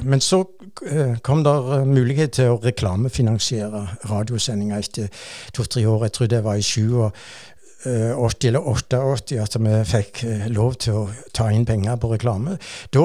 men 0.04 0.21
så 0.25 0.42
eh, 0.87 1.18
kom 1.23 1.42
det 1.45 1.52
eh, 1.52 1.85
mulighet 1.87 2.38
til 2.38 2.54
å 2.54 2.61
reklamefinansiere 2.62 3.85
radiosendinger 4.09 4.80
etter 4.80 5.11
to-tre 5.52 5.85
år. 5.88 6.07
Jeg 6.09 6.16
tror 6.16 6.30
det 6.33 6.42
var 6.47 6.57
i 6.57 6.64
87 6.64 7.12
eller 7.85 8.64
88 8.64 9.38
at 9.42 9.59
vi 9.61 9.75
fikk 9.87 10.25
eh, 10.25 10.49
lov 10.49 10.80
til 10.83 11.02
å 11.02 11.04
ta 11.37 11.50
inn 11.52 11.66
penger 11.68 12.00
på 12.00 12.12
reklame. 12.14 12.57
Da, 12.95 13.04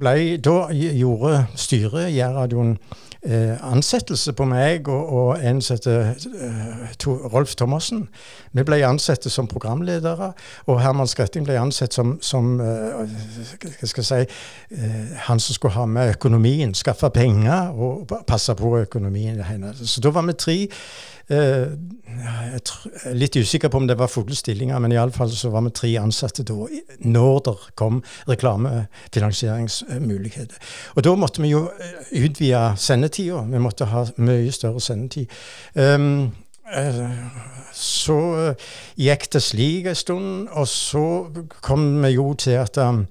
ble, 0.00 0.16
da 0.42 0.56
gjorde 0.72 1.46
styret 1.54 2.08
i 2.08 2.16
Jærradioen 2.18 2.74
eh, 2.76 2.96
ansettelse 3.22 4.32
på 4.32 4.46
meg 4.48 4.88
og, 4.88 5.12
og 5.12 5.44
en 5.44 5.60
som 5.60 5.76
heter 5.76 6.14
eh, 6.40 7.06
Rolf 7.32 7.54
Thomassen. 7.54 8.06
Vi 8.56 8.64
ble 8.64 8.80
ansatt 8.86 9.28
som 9.30 9.48
programledere, 9.50 10.32
og 10.66 10.80
Herman 10.80 11.08
Skretting 11.10 11.44
ble 11.44 11.58
ansett 11.60 11.92
som, 11.92 12.16
som 12.24 12.56
eh, 12.64 13.84
si, 13.92 14.22
eh, 14.24 15.12
han 15.28 15.40
som 15.40 15.54
skulle 15.54 15.76
ha 15.76 15.86
med 15.86 16.16
økonomien, 16.16 16.74
skaffe 16.74 17.10
penger 17.12 17.76
og 17.76 18.08
passe 18.26 18.54
på 18.56 18.78
økonomien 18.80 19.42
hennes. 19.44 19.84
Så 19.84 20.00
da 20.00 20.10
var 20.16 20.28
vi 20.28 20.38
tre. 20.40 20.58
Litt 23.14 23.36
usikker 23.38 23.70
på 23.70 23.78
om 23.78 23.84
det 23.86 23.94
var 24.00 24.10
fulle 24.10 24.34
stillinger, 24.34 24.80
men 24.82 24.90
iallfall 24.90 25.30
så 25.30 25.52
var 25.52 25.62
vi 25.62 25.70
tre 25.70 25.90
ansatte 26.00 26.42
da 26.42 26.56
når 27.06 27.36
det 27.46 27.54
kom 27.78 28.00
reklamefinansiering 28.26 29.68
eh. 30.00 30.56
Og 30.96 31.06
da 31.06 31.14
måtte 31.14 31.44
vi 31.44 31.52
jo 31.52 31.68
utvide 32.10 32.64
utvide 32.70 33.09
sendetida. 33.10 33.42
Vi 33.50 33.58
måtte 33.58 33.84
ha 33.84 34.04
mye 34.16 34.52
større 34.52 34.80
sendetid. 34.80 35.26
Um, 35.74 36.32
så 37.74 38.54
gikk 38.96 39.32
det 39.32 39.42
slik 39.42 39.86
en 39.86 39.94
stund, 39.94 40.48
og 40.48 40.68
så 40.68 41.26
kom 41.62 42.02
vi 42.02 42.08
jo 42.14 42.34
til 42.34 42.50
at 42.50 42.78
um, 42.78 43.06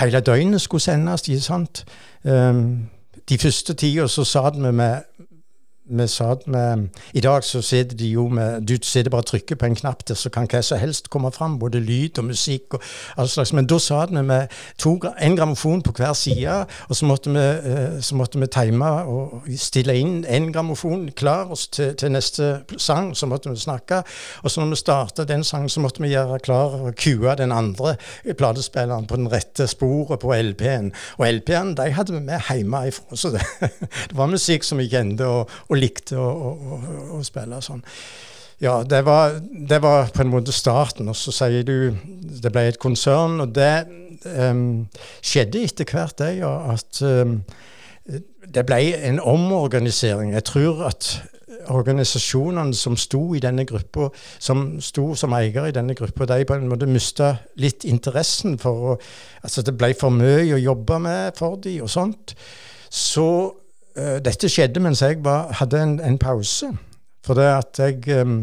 hele 0.00 0.20
døgnet 0.20 0.60
skulle 0.60 0.80
sendes. 0.80 1.28
ikke 1.28 1.40
sant? 1.40 1.84
Um, 2.24 2.88
de 3.28 3.38
første 3.38 3.74
tida 3.74 4.06
så 4.08 4.24
satt 4.24 4.56
vi 4.56 4.72
med 4.72 5.07
vi 5.88 6.06
satt 6.06 6.46
med 6.46 6.88
I 7.12 7.20
dag 7.20 7.44
så 7.44 7.62
sitter 7.62 7.96
de 7.96 8.08
jo 8.10 8.28
med 8.28 8.60
Du 8.60 8.76
sitter 8.82 9.10
bare 9.10 9.22
og 9.22 9.26
trykker 9.26 9.56
på 9.56 9.66
en 9.66 9.76
knapp 9.76 10.08
der, 10.08 10.14
så 10.14 10.30
kan 10.30 10.48
hva 10.50 10.60
som 10.62 10.78
helst 10.78 11.10
komme 11.10 11.32
fram. 11.32 11.58
Både 11.58 11.80
lyd 11.80 12.18
og 12.18 12.24
musikk 12.24 12.74
og 12.74 12.82
all 13.16 13.28
slags. 13.28 13.52
Men 13.52 13.66
da 13.66 13.78
satt 13.78 14.10
vi 14.10 14.22
med 14.22 14.48
to, 14.78 14.98
en 15.20 15.36
grammofon 15.36 15.82
på 15.82 15.92
hver 15.96 16.12
side, 16.12 16.66
og 16.88 16.96
så 16.96 17.06
måtte 17.06 17.30
vi, 17.30 17.44
eh, 17.72 18.00
så 18.00 18.16
måtte 18.16 18.40
vi 18.40 18.46
time 18.46 18.90
og 19.08 19.48
stille 19.56 19.96
inn 19.96 20.24
en 20.28 20.52
grammofon 20.52 21.08
klar 21.16 21.54
til, 21.72 21.94
til, 21.94 22.12
neste 22.12 22.60
sang. 22.76 23.16
Så 23.16 23.26
måtte 23.26 23.50
vi 23.50 23.56
snakke. 23.56 24.02
Og 24.42 24.50
så 24.50 24.60
når 24.60 24.74
vi 24.74 24.76
starta 24.82 25.24
den 25.24 25.44
sangen, 25.44 25.68
så 25.68 25.80
måtte 25.80 26.02
vi 26.02 26.12
gjøre 26.12 26.38
klar 26.38 26.76
og 26.80 26.94
kue 26.96 27.34
den 27.38 27.52
andre 27.52 27.96
platespilleren 28.38 29.06
på 29.06 29.16
den 29.16 29.32
rette 29.32 29.66
sporet 29.66 30.20
på 30.20 30.34
LP-en. 30.34 30.92
Og 31.18 31.32
LP-en 31.32 31.74
de 31.76 31.90
hadde 31.92 32.12
vi 32.12 32.20
med 32.20 32.40
hjemmefra. 32.50 33.16
Så 33.16 33.32
det, 33.34 33.42
det 34.10 34.16
var 34.16 34.26
musikk 34.30 34.64
som 34.64 34.78
vi 34.78 34.88
kjente. 34.88 35.26
og, 35.26 35.50
og 35.68 35.77
likte 35.78 36.18
å, 36.18 36.26
å, 36.28 36.80
å 37.18 37.22
spille 37.26 37.62
sånn. 37.64 37.84
Ja, 38.60 38.82
det 38.82 39.04
var, 39.06 39.38
det 39.68 39.78
var, 39.82 40.10
på 40.14 40.24
en 40.24 40.32
måte 40.32 40.52
starten. 40.52 41.08
Og 41.08 41.16
så 41.16 41.32
sier 41.34 41.62
du 41.62 41.94
det 42.42 42.50
ble 42.52 42.66
et 42.68 42.80
konsern, 42.82 43.38
og 43.44 43.54
det 43.54 43.86
um, 44.26 44.88
skjedde 45.22 45.62
etter 45.62 45.86
hvert, 45.86 46.18
det, 46.18 46.32
ja, 46.40 46.52
at 46.74 47.02
um, 47.06 47.38
det 48.48 48.64
ble 48.66 48.80
en 49.06 49.20
omorganisering. 49.22 50.32
Jeg 50.34 50.48
tror 50.50 50.88
at 50.90 51.12
organisasjonene 51.68 52.74
som 52.74 52.96
sto 52.96 53.20
i 53.36 53.42
denne 53.42 53.66
gruppa, 53.68 54.08
som 54.40 54.78
sto 54.82 55.12
som 55.18 55.34
eier 55.36 55.68
i 55.68 55.74
denne 55.74 55.94
gruppa, 55.94 56.26
de 56.26 56.46
på 56.48 56.56
en 56.56 56.68
måte 56.70 56.88
mista 56.88 57.34
litt 57.60 57.86
interessen 57.88 58.58
for 58.58 58.94
å 58.94 58.98
Altså, 59.38 59.62
det 59.62 59.76
ble 59.78 59.92
for 59.94 60.10
mye 60.10 60.56
å 60.56 60.58
jobbe 60.58 60.96
med 60.98 61.36
for 61.38 61.56
de 61.62 61.76
og 61.80 61.88
sånt. 61.88 62.32
Så 62.90 63.28
dette 64.24 64.48
skjedde 64.50 64.80
mens 64.82 65.02
jeg 65.02 65.18
var, 65.24 65.52
hadde 65.58 65.82
en, 65.82 65.98
en, 66.04 66.18
pause. 66.18 66.70
For 67.26 67.34
det 67.34 67.48
at 67.50 67.78
jeg 67.78 68.20
um, 68.22 68.38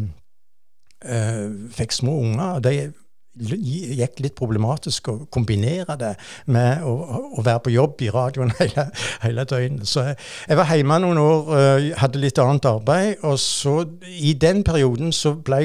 uh, 1.05 1.71
fikk 1.71 1.91
små 1.91 2.19
unger. 2.19 2.43
og 2.43 2.63
Det 2.63 2.93
gikk 3.35 4.21
litt 4.23 4.35
problematisk 4.37 5.09
å 5.11 5.15
kombinere 5.31 5.97
det 5.99 6.13
med 6.47 6.85
å, 6.87 6.93
å 7.35 7.43
være 7.43 7.65
på 7.65 7.73
jobb 7.73 8.03
i 8.05 8.11
radioen 8.15 8.53
hele, 8.59 8.87
hele 9.23 9.45
døgnet. 9.49 9.87
Så 9.87 10.05
jeg, 10.09 10.19
jeg, 10.47 10.59
var 10.59 10.71
hjemme 10.71 10.99
noen 11.03 11.21
år, 11.23 11.51
uh, 11.51 11.89
hadde 12.01 12.21
litt 12.23 12.41
annet 12.41 12.69
arbeid. 12.69 13.23
Og 13.23 13.39
så 13.41 13.81
i 14.05 14.35
den 14.39 14.63
perioden 14.67 15.15
så 15.15 15.35
ble 15.35 15.63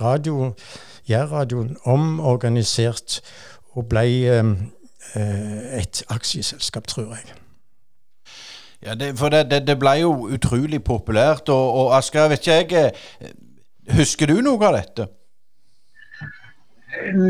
radio, 0.00 0.52
Jærradioen 1.08 1.76
omorganisert 1.88 3.22
og 3.72 3.86
ble 3.88 4.04
um, 4.36 4.56
et 5.16 6.02
aksjeselskap, 6.12 6.84
tror 6.90 7.14
jeg. 7.16 7.38
Ja, 8.84 8.94
det, 8.94 9.18
For 9.18 9.28
det, 9.28 9.48
det, 9.50 9.66
det, 9.66 9.78
ble 9.78 9.98
jo 10.02 10.12
utrolig 10.34 10.82
populært. 10.84 11.48
Og, 11.48 11.74
og 11.80 11.94
Asker, 11.98 12.28
vet 12.30 12.46
ikke 12.46 12.82
jeg 12.82 12.92
eh, 13.20 13.32
Husker 13.98 14.28
du 14.28 14.42
noe 14.44 14.60
av 14.68 14.76
dette? 14.76 15.08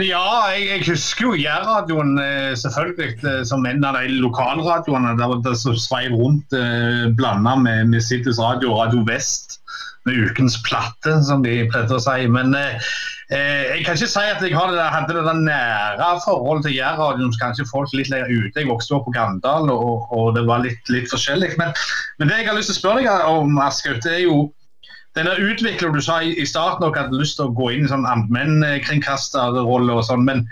Ja, 0.02 0.48
jeg, 0.54 0.64
jeg 0.68 0.82
husker 0.86 1.28
jo 1.28 1.38
Jærradioen 1.38 2.18
eh, 2.22 2.52
selvfølgelig 2.58 3.24
eh, 3.26 3.40
som 3.46 3.66
en 3.66 3.84
av 3.84 3.98
de 3.98 4.18
lokalradioene 4.22 5.14
der 5.18 5.34
det 5.44 5.54
sveiv 5.58 6.14
rundt 6.18 6.54
eh, 6.56 7.08
blanda 7.18 7.56
med, 7.58 7.92
med 7.92 8.38
Radio 8.38 8.74
Radio 8.78 9.04
Vest 9.06 9.60
med 10.06 10.30
ukens 10.30 10.56
platte, 10.64 11.18
som 11.26 11.42
de 11.44 11.66
pleide 11.70 11.96
å 11.96 12.02
si. 12.02 12.26
Men 12.32 12.54
Eh, 12.56 12.90
jeg 13.28 13.82
kan 13.84 13.92
ikke 13.92 14.08
si 14.08 14.20
at 14.24 14.40
jeg 14.40 14.52
det, 14.72 14.84
hadde 14.88 15.14
det 15.26 15.34
nære 15.44 16.12
forholdet 16.24 16.64
til 16.64 16.76
Jærradioen 16.78 17.32
som 17.34 17.40
kanskje 17.42 17.66
folk 17.68 17.92
litt 17.92 18.08
lenger 18.08 18.30
ute. 18.32 18.62
Jeg 18.62 18.70
vokste 18.70 18.96
opp 18.96 19.04
på 19.04 19.12
Gandal, 19.12 19.68
og, 19.68 20.06
og 20.16 20.30
det 20.36 20.46
var 20.48 20.62
litt, 20.64 20.80
litt 20.88 21.10
forskjellig. 21.12 21.50
Men, 21.60 21.74
men, 22.18 22.30
det 22.30 22.38
jeg 22.40 22.48
har 22.48 22.56
lyst 22.56 22.72
til 22.72 22.78
å 22.78 22.80
spørre 22.80 23.04
deg 23.04 23.28
om, 23.28 23.60
Askaut, 23.60 24.08
er 24.08 24.22
jo 24.24 24.38
denne 25.18 25.36
utviklingen 25.36 25.98
du 25.98 26.00
sa 26.04 26.22
i, 26.24 26.32
i 26.40 26.46
starten 26.48 26.86
dere 26.86 27.04
hadde 27.04 27.20
lyst 27.20 27.36
til 27.36 27.50
å 27.50 27.54
gå 27.58 27.68
inn 27.74 27.84
i 27.84 27.92
sånn 27.92 28.08
allmennkringkasterrolle 28.08 30.00
og 30.00 30.08
sånn. 30.08 30.24
Men, 30.24 30.46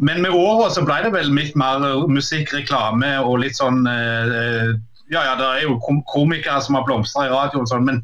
men 0.00 0.24
med 0.24 0.32
åra 0.32 0.70
så 0.72 0.84
ble 0.86 1.02
det 1.04 1.12
vel 1.12 1.28
litt 1.36 1.58
mer 1.60 1.84
musikk, 2.08 2.54
reklame 2.56 3.18
og 3.20 3.42
litt 3.44 3.60
sånn 3.60 3.84
eh, 3.90 4.72
Ja 5.12 5.20
ja, 5.20 5.34
det 5.36 5.44
er 5.44 5.66
jo 5.66 5.76
komikere 6.08 6.62
som 6.64 6.78
har 6.78 6.86
blomstra 6.88 7.26
i 7.26 7.32
radio 7.34 7.60
og 7.60 7.68
sånn, 7.68 7.84
men 7.84 8.00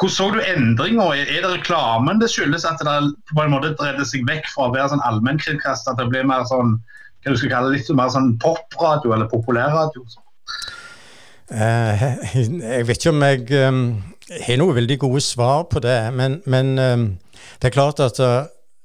hvordan 0.00 0.14
så 0.14 0.30
du 0.32 0.40
endringer? 0.40 1.12
Er 1.20 1.44
det 1.44 1.50
reklamen 1.52 2.20
det 2.20 2.30
skyldes 2.32 2.64
at 2.68 2.80
det 2.80 2.96
på 3.34 3.42
en 3.44 3.52
måte 3.52 3.74
dreide 3.78 4.06
seg 4.08 4.24
vekk 4.28 4.48
fra 4.54 4.68
å 4.68 4.72
være 4.74 4.92
sånn 4.94 5.04
allmennkringkaster 5.08 5.92
at 5.92 6.00
det 6.00 6.08
bli 6.12 6.24
mer 6.26 6.46
sånn 6.48 6.78
hva 7.22 7.30
du 7.30 7.38
skal 7.38 7.52
kalle 7.52 7.70
det, 7.70 7.78
litt 7.78 7.90
mer 7.94 8.10
sånn 8.10 8.32
popradio 8.42 9.12
eller 9.14 9.28
populærradio? 9.30 10.02
Uh, 11.52 12.08
jeg 12.34 12.86
vet 12.88 12.98
ikke 12.98 13.12
om 13.12 13.22
jeg 13.28 13.44
um, 13.68 13.84
har 14.46 14.58
noe 14.58 14.74
veldig 14.74 14.96
gode 15.04 15.22
svar 15.22 15.68
på 15.70 15.82
det, 15.84 15.98
men, 16.16 16.40
men 16.50 16.72
um, 16.80 17.04
det 17.60 17.70
er 17.70 17.76
klart 17.76 18.02
at 18.02 18.18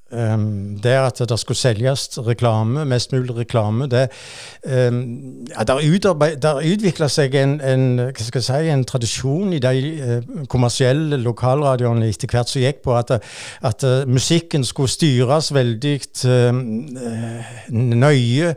Um, 0.10 0.80
det 0.80 0.94
at 0.96 1.20
det 1.30 1.36
skulle 1.40 1.58
selges 1.58 2.20
reklame, 2.24 2.86
mest 2.86 3.12
mulig 3.12 3.34
reklame, 3.36 3.90
det 3.92 4.06
um, 4.64 5.48
ja, 5.50 5.64
Der 5.68 6.62
utvikla 6.64 7.10
seg 7.12 7.36
en, 7.36 7.58
en, 7.60 8.14
si, 8.16 8.54
en 8.72 8.86
tradisjon 8.88 9.52
i 9.52 9.60
de 9.60 9.74
uh, 10.00 10.46
kommersielle 10.48 11.20
lokalradioene 11.20 12.08
etter 12.08 12.32
hvert 12.32 12.48
som 12.48 12.64
gikk 12.64 12.80
på 12.88 12.96
at, 12.96 13.18
at 13.68 13.84
uh, 13.84 14.08
musikken 14.08 14.64
skulle 14.64 14.94
styres 14.96 15.52
veldig 15.52 16.00
uh, 16.24 16.56
nøye 17.76 18.56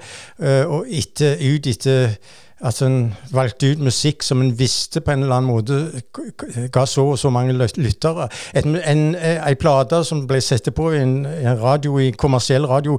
og 0.71 0.87
etter, 0.87 1.35
ut 1.35 1.67
etter 1.67 2.15
at 2.61 2.83
en 2.83 3.15
valgte 3.33 3.73
ut 3.73 3.83
musikk 3.85 4.23
som 4.23 4.43
en 4.43 4.53
visste 4.59 5.01
på 5.01 5.15
en 5.15 5.23
eller 5.25 5.39
annen 5.39 5.49
måte 5.49 6.69
ga 6.73 6.85
så 6.87 7.07
og 7.15 7.19
så 7.19 7.31
mange 7.33 7.55
lyttere. 7.57 8.29
En, 8.55 8.77
en 8.77 9.57
plate 9.61 10.03
som 10.05 10.27
ble 10.29 10.41
satt 10.45 10.69
på 10.77 10.91
i 10.93 11.01
en, 11.01 11.15
en, 11.27 11.63
radio, 11.63 11.99
i 11.99 12.11
kommersiell 12.11 12.69
radio, 12.69 12.99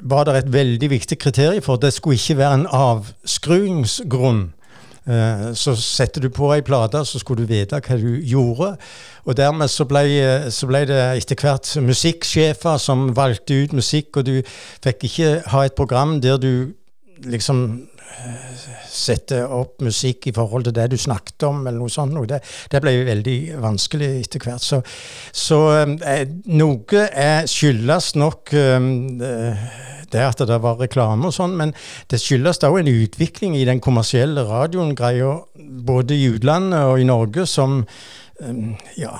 var 0.00 0.24
det 0.24 0.36
et 0.38 0.52
veldig 0.52 0.90
viktig 0.90 1.18
kriterium 1.18 1.62
for. 1.62 1.76
Det 1.76 1.92
skulle 1.92 2.16
ikke 2.16 2.38
være 2.40 2.54
en 2.54 2.66
avskruingsgrunn. 2.70 4.48
Uh, 5.10 5.54
så 5.56 5.72
setter 5.76 6.20
du 6.20 6.28
på 6.28 6.50
ei 6.52 6.60
plate, 6.62 7.00
så 7.04 7.18
skulle 7.18 7.44
du 7.44 7.52
vite 7.52 7.80
hva 7.80 7.96
du 8.00 8.20
gjorde. 8.24 8.74
Og 9.24 9.36
dermed 9.36 9.68
så 9.68 9.84
ble, 9.88 10.04
så 10.52 10.68
ble 10.68 10.84
det 10.88 11.00
etter 11.20 11.40
hvert 11.40 11.68
musikksjefer 11.84 12.80
som 12.80 13.08
valgte 13.16 13.62
ut 13.64 13.76
musikk, 13.76 14.20
og 14.20 14.28
du 14.28 14.36
fikk 14.84 15.08
ikke 15.08 15.32
ha 15.52 15.64
et 15.64 15.76
program 15.76 16.20
der 16.20 16.40
du 16.40 16.52
liksom 17.24 17.88
sette 18.90 19.40
opp 19.46 19.80
musikk 19.84 20.28
i 20.30 20.34
forhold 20.36 20.66
til 20.66 20.74
det 20.76 20.88
du 20.92 20.98
snakket 21.00 21.46
om, 21.48 21.62
eller 21.66 21.78
noe 21.80 21.92
sånt. 21.92 22.16
Det, 22.28 22.40
det 22.72 22.82
ble 22.82 22.96
veldig 23.06 23.38
vanskelig 23.62 24.10
etter 24.24 24.44
hvert. 24.44 24.64
Så, 24.64 24.80
så 25.32 25.60
eh, 25.78 26.24
noe 26.50 27.06
skyldes 27.50 28.14
nok 28.20 28.54
eh, 28.58 28.88
det 30.10 30.24
at 30.26 30.42
det 30.46 30.58
var 30.62 30.80
reklame 30.80 31.28
og 31.28 31.34
sånn, 31.34 31.54
men 31.58 31.74
det 32.10 32.20
skyldes 32.22 32.58
da 32.62 32.70
òg 32.72 32.82
en 32.82 32.92
utvikling 32.92 33.54
i 33.58 33.66
den 33.68 33.82
kommersielle 33.82 34.44
radioen-greia, 34.48 35.36
både 35.86 36.16
i 36.16 36.26
utlandet 36.34 36.90
og 36.90 36.98
i 37.00 37.06
Norge, 37.06 37.46
som 37.46 37.84
eh, 38.42 38.90
ja, 38.98 39.14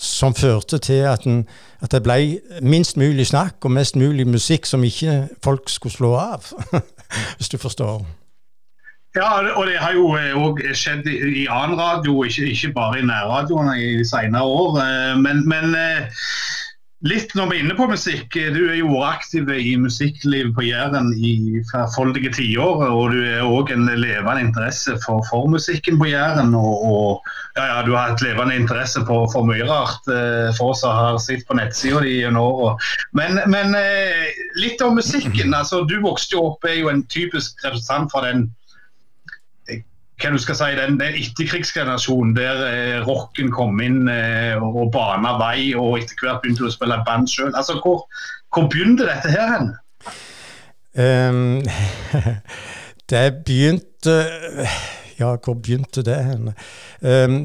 som 0.00 0.34
førte 0.34 0.78
til 0.80 1.04
at, 1.04 1.24
den, 1.24 1.42
at, 1.80 1.92
det 1.92 2.00
ble 2.02 2.40
minst 2.64 2.96
mulig 2.96 3.26
snakk 3.28 3.60
og 3.68 3.74
mest 3.76 3.98
mulig 4.00 4.24
musikk 4.24 4.64
som 4.66 4.84
ikke 4.84 5.26
folk 5.44 5.68
skulle 5.68 5.92
slå 5.92 6.14
av, 6.16 6.48
hvis 7.36 7.52
du 7.52 7.58
forstår. 7.60 8.00
Ja, 9.18 9.30
og 9.58 9.66
det 9.66 9.80
har 9.82 9.96
jo 9.98 10.12
òg 10.14 10.60
eh, 10.62 10.76
skjedd 10.76 11.08
i 11.10 11.48
annen 11.50 11.80
radio, 11.80 12.20
ikke, 12.22 12.46
ikke 12.52 12.74
bare 12.76 13.00
i 13.00 13.06
nærradioen 13.08 13.72
i 13.74 13.96
de 13.98 14.06
senere 14.06 14.46
år. 14.46 14.76
Eh, 14.84 15.16
men, 15.18 15.40
men, 15.50 15.74
eh, 15.74 16.28
litt 17.10 17.32
når 17.34 17.48
vi 17.50 17.56
er 17.56 17.64
inne 17.64 17.74
på 17.74 17.88
musikk. 17.90 18.36
Du 18.54 18.60
er 18.68 18.76
jo 18.78 19.00
aktiv 19.02 19.50
i 19.50 19.72
musikklivet 19.82 20.52
på 20.54 20.62
Jæren 20.68 21.10
i 21.16 21.58
flerfoldige 21.72 22.30
tiår. 22.36 22.84
Og 22.86 23.16
du 23.16 23.24
er 23.24 23.42
òg 23.42 23.72
en 23.74 23.88
levende 23.88 24.44
interesse 24.44 24.94
for, 25.02 25.24
for 25.26 25.50
musikken 25.50 25.98
på 25.98 26.12
Jæren. 26.12 26.54
Og, 26.54 26.86
og 26.92 27.32
ja, 27.56 27.66
ja, 27.66 27.82
du 27.88 27.96
har 27.96 28.12
et 28.12 28.22
levende 28.22 28.60
interesse 28.62 29.02
for, 29.08 29.26
for 29.34 29.48
mye 29.48 29.66
rart 29.66 30.06
for 30.60 30.70
oss 30.70 30.84
som 30.84 30.94
har 30.94 31.18
sett 31.24 31.42
på 31.48 31.58
nettsida 31.58 32.04
di 32.04 32.20
gjennom 32.20 32.52
åra. 32.60 32.76
Men, 33.16 33.42
men 33.50 33.74
litt 34.60 34.86
om 34.86 35.00
musikken. 35.00 35.50
altså 35.64 35.82
Du 35.88 35.98
vokste 36.04 36.38
jo 36.38 36.52
opp, 36.52 36.68
er 36.68 36.78
jo 36.84 36.94
en 36.94 37.02
typisk 37.10 37.64
representant 37.64 38.12
for 38.12 38.28
den 38.28 38.50
hva 40.20 40.32
du 40.34 40.38
skal 40.42 40.56
si, 40.58 40.70
den, 40.76 40.98
den 41.00 41.16
etterkrigsgenerasjonen 41.18 42.34
der 42.36 42.64
eh, 42.68 42.96
rocken 43.06 43.50
kom 43.54 43.80
inn 43.84 44.08
eh, 44.08 44.60
og 44.60 44.90
bana 44.94 45.36
vei, 45.40 45.72
og 45.78 45.98
etter 46.00 46.18
hvert 46.20 46.42
begynte 46.42 46.68
å 46.68 46.72
spille 46.72 47.00
band 47.06 47.30
sjøl. 47.30 47.52
Altså, 47.54 47.78
hvor, 47.82 48.04
hvor 48.54 48.68
begynte 48.72 49.08
dette 49.08 49.32
her 49.32 49.54
hen? 49.54 49.70
Um, 50.90 51.62
det 53.10 53.44
begynte 53.46 54.16
Ja, 55.20 55.36
hvor 55.36 55.54
begynte 55.54 56.02
det 56.02 56.16
hen? 56.24 56.52
Um, 57.00 57.36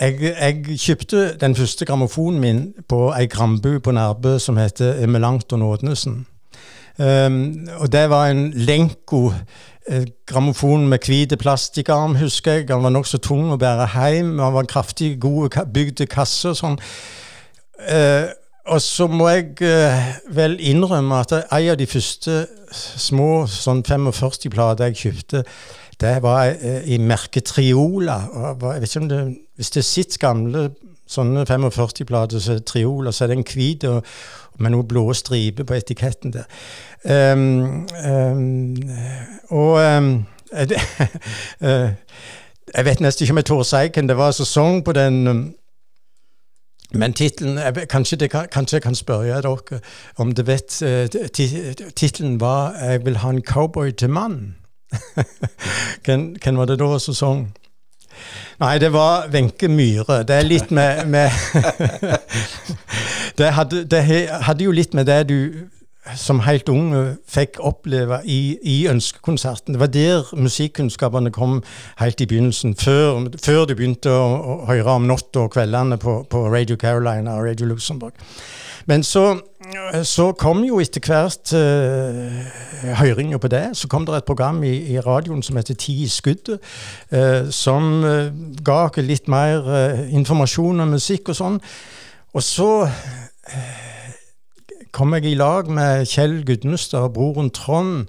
jeg, 0.00 0.20
jeg, 0.22 0.78
kjøpte 0.80 1.36
den 1.40 1.56
første 1.56 1.84
grammofonen 1.84 2.40
min 2.40 2.62
på 2.88 3.10
ei 3.12 3.26
grambu 3.28 3.78
på 3.78 3.92
Nærbø 3.92 4.38
som 4.40 4.56
heter 4.56 5.02
Emelanton 5.04 5.62
Ådnesen. 5.62 6.24
Um, 6.98 7.68
og 7.76 7.92
det 7.92 8.10
var 8.10 8.30
en 8.32 8.50
Lenko 8.56 9.32
grammofon 10.26 10.88
med 10.90 11.06
hvit 11.06 11.34
plastikkarm, 11.38 12.16
husker 12.18 12.58
jeg. 12.58 12.70
Han 12.70 12.82
var 12.82 12.94
nokså 12.94 13.20
tung 13.22 13.52
å 13.54 13.60
bære 13.60 13.86
hjem. 13.94 14.38
Han 14.42 14.54
var 14.56 14.66
en 14.66 14.70
kraftig, 14.72 15.14
god 15.22 15.60
bygd 15.72 16.06
kasse 16.10 16.50
og 16.52 16.58
sånn. 16.58 16.80
Eh, 17.86 18.26
og 18.66 18.82
så 18.82 19.06
må 19.06 19.28
jeg 19.30 19.60
eh, 19.62 20.06
vel 20.34 20.56
innrømme 20.58 21.20
at 21.22 21.34
en 21.36 21.68
av 21.70 21.76
de 21.78 21.86
første 21.86 22.46
små 22.74 23.46
sånn 23.50 23.84
45-plater 23.86 24.90
jeg 24.90 25.02
kjøpte, 25.04 25.44
det 26.02 26.16
var 26.24 26.50
eh, 26.50 26.82
i 26.90 26.98
merket 26.98 27.52
Triola. 27.52 28.18
Og 28.32 28.66
jeg 28.72 28.82
vet 28.82 28.90
ikke 28.90 29.04
om 29.04 29.12
det, 29.12 29.22
Hvis 29.56 29.70
det 29.70 29.84
sitter 29.86 30.18
gamle 30.26 30.64
sånne 31.06 31.46
45-plater, 31.46 32.42
så 32.42 32.56
er 32.56 32.64
Triola, 32.66 33.12
så 33.14 33.24
er 33.24 33.30
det 33.30 33.38
en 33.38 33.46
hvit 33.46 33.86
med 34.58 34.70
noen 34.70 34.88
blå 34.88 35.12
striper 35.12 35.64
på 35.64 35.74
etiketten 35.74 36.32
der. 36.32 36.44
Um, 37.04 37.86
um, 38.10 38.76
og 39.48 39.98
um, 39.98 40.26
Jeg 42.76 42.84
vet 42.84 43.00
nesten 43.00 43.24
ikke 43.24 43.32
om 43.32 43.38
jeg 43.38 43.46
tør 43.46 43.62
si 43.62 43.88
hvem 43.94 44.08
det 44.08 44.16
var 44.16 44.30
sesong 44.34 44.84
på 44.84 44.92
den. 44.92 45.54
Men 46.94 47.12
tittelen 47.12 47.58
kanskje, 47.90 48.28
kanskje, 48.28 48.74
jeg 48.76 48.82
kan 48.82 48.94
spørre 48.94 49.42
dere 49.42 49.80
om 50.16 50.32
dere 50.34 50.46
vet 50.46 50.82
uh, 50.82 51.06
Tittelen 51.96 52.40
var 52.40 52.74
'Jeg 52.80 53.04
vil 53.04 53.16
ha 53.16 53.30
en 53.30 53.42
cowboy 53.42 53.90
til 53.90 54.08
mann'. 54.08 54.66
hvem, 56.04 56.56
var 56.56 56.64
det 56.64 56.78
da 56.78 56.98
Sesong? 56.98 57.52
Nei, 58.62 58.78
det 58.80 58.92
var 58.92 59.28
Wenche 59.32 59.68
Myhre. 59.68 60.22
Det 60.26 60.36
er 60.36 60.46
litt 60.46 60.70
med, 60.70 61.06
med 61.12 61.30
det, 63.38 63.52
hadde, 63.52 63.84
det, 63.84 64.02
hadde, 64.48 64.64
jo 64.64 64.74
litt 64.74 64.94
med 64.96 65.08
det 65.10 65.24
du 65.28 65.38
som 66.16 66.40
helt 66.46 66.68
ung 66.70 66.92
fikk 67.28 67.58
oppleve 67.66 68.20
i, 68.24 68.56
i 68.62 68.76
ønskekonserten. 68.88 69.74
Det 69.74 69.82
var 69.82 69.90
der 69.92 70.28
musikkunnskapene 70.38 71.32
kom 71.34 71.58
helt 71.98 72.20
i 72.22 72.28
begynnelsen, 72.30 72.76
før, 72.78 73.26
før 73.42 73.66
du 73.66 73.74
begynte 73.74 74.12
å, 74.14 74.28
å, 74.38 74.58
høre 74.70 74.94
om 75.00 75.08
natta 75.10 75.46
og 75.46 75.52
kveldene 75.56 75.98
på, 75.98 76.20
på, 76.30 76.46
Radio 76.52 76.78
Carolina 76.80 77.36
og 77.36 77.48
Radio 77.50 77.72
Luxembourg. 77.72 78.14
Men 78.86 79.02
så, 79.02 79.38
så 80.06 80.28
kom 80.38 80.62
jo 80.64 80.78
etter 80.82 81.02
hvert 81.02 81.52
uh, 81.58 82.92
høringa 83.00 83.40
på 83.42 83.50
det. 83.50 83.64
Så 83.74 83.88
kom 83.90 84.06
det 84.06 84.14
et 84.14 84.28
program 84.28 84.62
i, 84.64 84.76
i 84.94 85.00
radioen 85.02 85.42
som 85.42 85.58
heter 85.58 85.74
Ti 85.74 85.96
i 86.04 86.08
skuddet, 86.10 86.62
uh, 87.12 87.50
som 87.50 88.04
uh, 88.04 88.30
ga 88.64 88.84
oss 88.86 89.02
litt 89.02 89.28
mer 89.28 89.66
informasjon 90.06 90.86
om 90.86 90.94
musikk 90.94 91.32
og 91.34 91.40
sånn. 91.40 91.60
Og 92.36 92.44
så 92.44 92.70
kom 94.94 95.14
jeg 95.16 95.32
i 95.32 95.36
lag 95.38 95.68
med 95.72 96.06
Kjell 96.08 96.42
Gudmestad 96.46 97.08
og 97.08 97.14
broren 97.18 97.50
Trond. 97.50 98.06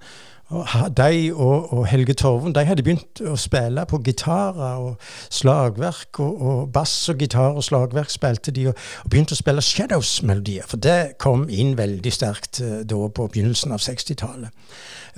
Og 0.47 0.67
de 0.97 1.33
og, 1.33 1.73
og, 1.73 1.87
Helge 1.87 2.13
Torven 2.13 2.53
de 2.55 2.63
hadde 2.63 2.83
begynt 2.83 3.19
å 3.27 3.35
spille 3.39 3.83
på 3.89 3.99
gitarer 4.05 4.79
og 4.79 5.09
slagverk. 5.33 6.21
Og, 6.23 6.39
og 6.39 6.71
bass 6.71 6.95
og 7.11 7.19
gitar 7.19 7.57
og 7.57 7.65
slagverk 7.67 8.13
spilte 8.13 8.53
de, 8.55 8.69
og, 8.71 8.79
og 9.03 9.11
begynte 9.11 9.35
å 9.35 9.41
spille 9.41 9.65
Shadows-melodier. 9.65 10.69
For 10.69 10.79
det 10.79 11.17
kom 11.19 11.49
inn 11.51 11.75
veldig 11.77 12.15
sterkt 12.15 12.61
uh, 12.63 12.79
da 12.87 13.01
på 13.11 13.27
begynnelsen 13.27 13.75
av 13.75 13.83
60-tallet. 13.83 14.55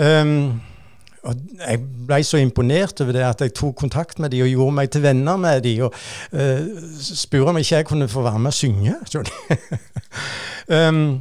Um, 0.01 0.61
og 1.27 1.35
jeg 1.59 1.81
ble 2.07 2.21
så 2.23 2.39
imponert 2.39 3.01
over 3.03 3.13
det 3.13 3.25
at 3.27 3.41
jeg 3.43 3.51
tok 3.59 3.75
kontakt 3.77 4.21
med 4.23 4.31
de 4.31 4.39
og 4.45 4.49
gjorde 4.49 4.75
meg 4.77 4.91
til 4.93 5.03
venner 5.03 5.35
med 5.37 5.65
de 5.65 5.73
Og 5.83 5.97
uh, 6.31 6.85
spurte 7.03 7.51
om 7.51 7.59
ikke 7.59 7.75
jeg 7.75 7.89
kunne 7.89 8.09
få 8.09 8.23
være 8.25 8.39
med 8.39 8.49
og 8.49 8.57
synge. 8.57 8.95
um, 10.89 11.19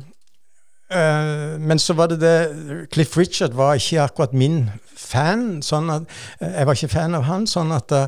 Uh, 0.88 1.61
men 1.61 1.79
så 1.79 1.92
var 1.92 2.09
det 2.09 2.20
det 2.22 2.88
Cliff 2.92 3.16
Richard 3.18 3.53
var 3.53 3.74
ikke 3.77 4.07
akkurat 4.07 4.33
min 4.33 4.70
fan. 4.96 5.61
sånn 5.62 5.90
at 5.92 6.07
uh, 6.40 6.48
Jeg 6.48 6.66
var 6.66 6.79
ikke 6.79 6.94
fan 6.94 7.18
av 7.18 7.27
han. 7.29 7.44
sånn 7.46 7.74
at 7.77 7.92
uh, 7.92 8.07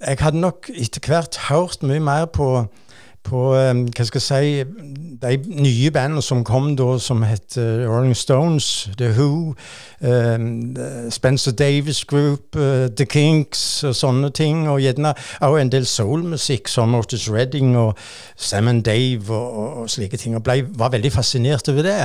jeg 0.00 0.20
hadde 0.20 0.40
nok 0.40 0.70
etter 0.72 1.04
hvert 1.04 1.36
hørt 1.50 1.84
mye 1.84 2.00
mer 2.00 2.26
på 2.32 2.66
på 3.26 3.42
hva 3.52 4.06
skal 4.06 4.22
jeg 4.22 4.26
si, 4.26 4.96
de 5.22 5.36
nye 5.62 5.90
bandene 5.90 6.22
som 6.22 6.44
kom 6.44 6.74
da, 6.76 6.96
som 7.02 7.22
het 7.26 7.56
uh, 7.58 7.84
Rolling 7.88 8.16
Stones, 8.16 8.88
The 8.98 9.10
Who, 9.16 9.54
um, 10.00 10.76
Spencer 11.10 11.52
Davis 11.52 12.04
Group, 12.04 12.56
uh, 12.56 12.86
The 12.96 13.06
Kinks 13.06 13.84
og 13.84 13.96
sånne 13.96 14.30
ting. 14.30 14.68
Og 14.68 14.80
gjerne 14.84 15.14
også 15.40 15.62
en 15.62 15.72
del 15.72 15.88
soulmusikk, 15.88 16.68
som 16.68 16.94
Otis 16.94 17.28
Redding 17.32 17.76
og 17.76 17.96
Sam 18.36 18.68
and 18.68 18.84
Dave 18.84 19.30
og, 19.30 19.58
og, 19.58 19.82
og 19.82 19.90
slike 19.90 20.20
ting. 20.20 20.36
Og 20.36 20.44
ble, 20.44 20.62
var 20.78 20.94
veldig 20.94 21.12
fascinert 21.12 21.68
over 21.72 21.86
det. 21.86 22.00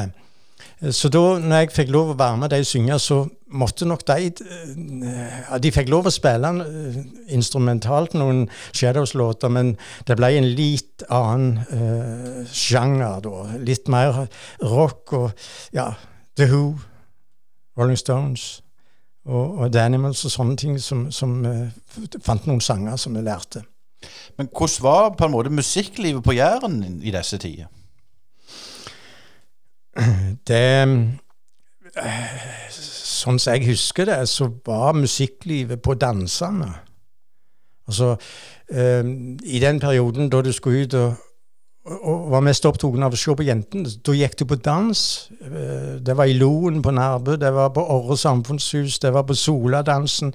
Så 0.89 1.12
da 1.13 1.20
når 1.38 1.60
jeg 1.60 1.72
fikk 1.76 1.91
lov 1.94 2.13
å 2.13 2.17
være 2.17 2.38
med 2.41 2.50
de 2.50 2.63
synge, 2.65 2.96
så 2.98 3.20
måtte 3.54 3.86
nok 3.86 4.02
de 4.08 4.32
ja, 4.32 5.60
De 5.62 5.72
fikk 5.74 5.91
lov 5.94 6.08
å 6.10 6.13
spille 6.13 6.50
uh, 6.58 6.96
instrumentalt 7.30 8.15
noen 8.17 8.48
Shadows-låter, 8.74 9.52
men 9.54 9.76
det 10.08 10.17
ble 10.17 10.32
en 10.39 10.48
litt 10.58 11.06
annen 11.06 11.60
uh, 11.70 12.41
sjanger 12.50 13.22
da. 13.28 13.44
Litt 13.62 13.91
mer 13.94 14.24
rock 14.63 15.13
og 15.20 15.46
ja, 15.76 15.91
The 16.39 16.48
Who, 16.50 16.63
Rolling 17.78 18.00
Stones 18.00 18.63
og, 19.30 19.62
og 19.62 19.67
The 19.76 19.84
Animals 19.86 20.24
og 20.26 20.34
sånne 20.34 20.58
ting 20.58 20.80
som, 20.82 21.12
som 21.13 21.44
uh, 21.46 21.67
fant 22.26 22.50
noen 22.50 22.63
sanger 22.63 22.98
som 22.98 23.13
vi 23.13 23.22
lærte. 23.28 23.62
Men 24.39 24.50
hvordan 24.50 24.82
var 24.88 25.13
på 25.13 25.28
en 25.28 25.36
måte 25.36 25.54
musikklivet 25.54 26.26
på 26.26 26.34
Jæren 26.34 26.82
i 27.06 27.13
disse 27.13 27.38
tider? 27.38 27.70
Det 30.47 30.63
Sånn 32.71 33.38
som 33.38 33.54
jeg 33.54 33.67
husker 33.67 34.08
det, 34.08 34.21
så 34.32 34.47
var 34.65 34.95
musikklivet 34.97 35.82
på 35.84 35.93
dansene. 35.99 36.71
Altså, 37.86 38.15
eh, 38.71 39.04
I 39.43 39.60
den 39.62 39.82
perioden 39.84 40.32
da 40.32 40.41
du 40.41 40.51
skulle 40.56 40.88
ut 40.88 40.95
og 40.97 41.19
og 41.82 42.28
var 42.30 42.44
mest 42.46 42.65
opptatt 42.70 42.94
av 43.02 43.15
å 43.15 43.17
se 43.17 43.34
på 43.34 43.46
jentene. 43.46 43.89
Da 44.06 44.13
gikk 44.13 44.36
du 44.38 44.44
på 44.52 44.58
dans. 44.62 45.00
Eh, 45.41 45.96
det 45.98 46.13
var 46.17 46.30
i 46.30 46.36
Loen 46.38 46.78
på 46.86 46.91
Nærbø, 46.94 47.39
det 47.41 47.50
var 47.56 47.72
på 47.74 47.82
Orre 47.82 48.17
samfunnshus, 48.22 49.00
det 49.02 49.10
var 49.15 49.26
på 49.26 49.34
Soladansen. 49.34 50.30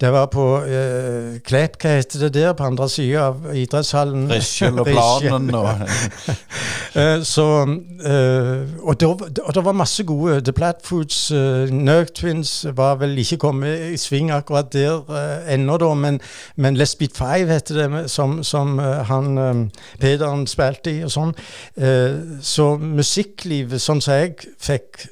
Det 0.00 0.10
var 0.12 0.28
på 0.32 0.44
uh, 0.60 1.38
Klepp, 1.44 1.78
hva 1.80 1.94
heter 1.96 2.26
det 2.26 2.34
der, 2.34 2.52
på 2.56 2.66
andre 2.68 2.88
sida 2.92 3.30
av 3.30 3.48
idrettshallen? 3.56 4.26
Risjel 4.32 4.80
og 4.80 4.90
Planen 4.92 5.48
og 5.56 5.70
uh, 5.72 7.22
Så 7.32 7.46
uh, 7.64 8.60
og, 8.84 9.00
det, 9.00 9.64
var 9.64 9.72
masse 9.76 10.04
gode 10.04 10.40
The 10.44 10.52
Platfoods, 10.52 11.30
uh, 11.32 11.72
Nerk 11.72 12.12
Twins 12.16 12.66
var 12.76 13.00
vel 13.00 13.16
ikke 13.24 13.40
kommet 13.46 13.88
i 13.94 13.96
sving 14.00 14.32
akkurat 14.36 14.68
der 14.72 15.00
uh, 15.08 15.48
ennå, 15.48 15.80
da, 15.80 15.94
men, 15.94 16.20
men 16.56 16.76
Let's 16.76 16.96
Beat 16.98 17.16
Five 17.16 17.48
heter 17.48 17.80
det, 17.80 18.10
som, 18.12 18.42
som 18.44 18.78
han 18.78 19.38
um, 19.38 19.66
Pederen 20.00 20.46
spilte 20.48 20.89
i 20.90 20.98
og 21.06 21.14
sånn. 21.14 21.32
Eh, 21.76 22.40
så 22.44 22.72
musikklivet, 22.80 23.82
sånn 23.82 24.02
som 24.04 24.18
jeg 24.18 24.36
fikk 24.60 25.06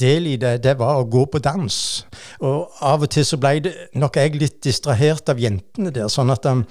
del 0.00 0.26
i 0.30 0.36
det, 0.40 0.58
det 0.64 0.76
var 0.80 1.00
å 1.00 1.08
gå 1.08 1.24
på 1.30 1.40
dans. 1.42 1.76
Og 2.44 2.82
av 2.84 3.04
og 3.04 3.12
til 3.12 3.26
så 3.26 3.38
ble 3.40 3.58
det 3.64 3.74
nok 3.98 4.18
jeg 4.20 4.40
litt 4.40 4.58
distrahert 4.64 5.30
av 5.32 5.40
jentene 5.40 5.92
der, 5.94 6.10
sånn 6.12 6.32
at 6.32 6.48
um, 6.50 6.64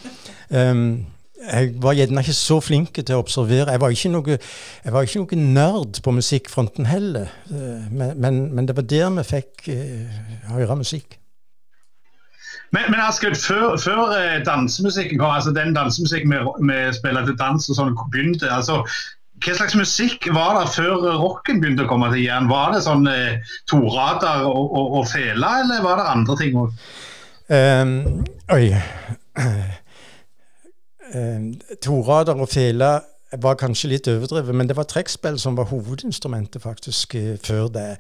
um, 0.50 0.84
jeg 1.39 1.72
var 1.82 1.95
gjerne 1.95 2.22
ikke 2.22 2.36
så 2.36 2.60
flink 2.62 3.00
til 3.00 3.15
å 3.15 3.22
observere. 3.24 3.74
Jeg 3.74 3.82
var 3.82 3.95
ikke 3.95 4.12
noe, 4.13 4.39
var 4.93 5.08
ikke 5.08 5.24
noe 5.24 5.39
nerd 5.39 6.02
på 6.06 6.13
musikkfronten 6.13 6.89
heller, 6.89 7.32
uh, 7.52 7.88
men, 7.89 8.13
men, 8.17 8.43
men, 8.54 8.69
det 8.69 8.78
var 8.78 8.89
der 8.89 9.10
vi 9.19 9.28
fikk 9.36 9.72
uh, 9.74 10.22
høre 10.54 10.82
musikk. 10.84 11.19
Men, 12.76 12.90
men 12.92 13.00
Askøyd, 13.02 13.38
før, 13.42 13.78
før 13.82 14.12
eh, 14.14 14.42
dansemusikken 14.46 15.18
kom, 15.18 15.32
altså 15.34 15.54
den 15.56 15.74
dansemusikken 15.74 16.36
vi, 16.70 16.82
spiller 16.94 17.26
til 17.26 17.38
dans 17.40 17.70
og 17.70 17.78
sånn 17.78 17.96
begynte, 18.14 18.50
altså 18.54 18.84
hva 19.40 19.54
slags 19.56 19.76
musikk 19.80 20.28
var 20.36 20.58
det 20.58 20.74
før 20.74 21.06
rocken 21.22 21.62
begynte 21.64 21.86
å 21.86 21.90
komme 21.90 22.10
til 22.12 22.26
Jæren? 22.26 22.50
Var 22.52 22.74
det 22.76 22.82
sånn 22.84 23.08
eh, 23.08 23.54
torader 23.72 24.44
og, 24.50 24.66
og, 24.68 24.98
og 25.00 25.08
fela, 25.08 25.54
eller 25.64 25.86
var 25.86 26.02
det 26.02 26.10
andre 26.12 26.36
ting 26.42 26.58
òg? 26.60 26.74
Um, 27.50 27.94
oi. 28.54 28.66
Um, 31.10 31.48
torader 31.82 32.38
og 32.38 32.52
fela 32.52 33.00
var 33.38 33.58
kanskje 33.62 33.92
litt 33.92 34.08
overdrevet, 34.10 34.56
men 34.56 34.70
det 34.70 34.78
var 34.78 34.88
trekkspill 34.89 35.38
som 35.39 35.58
var 35.58 35.70
hovedinstrumentet 35.70 36.62
faktisk 36.63 37.15
eh, 37.15 37.36
før 37.44 37.68
det. 37.74 37.98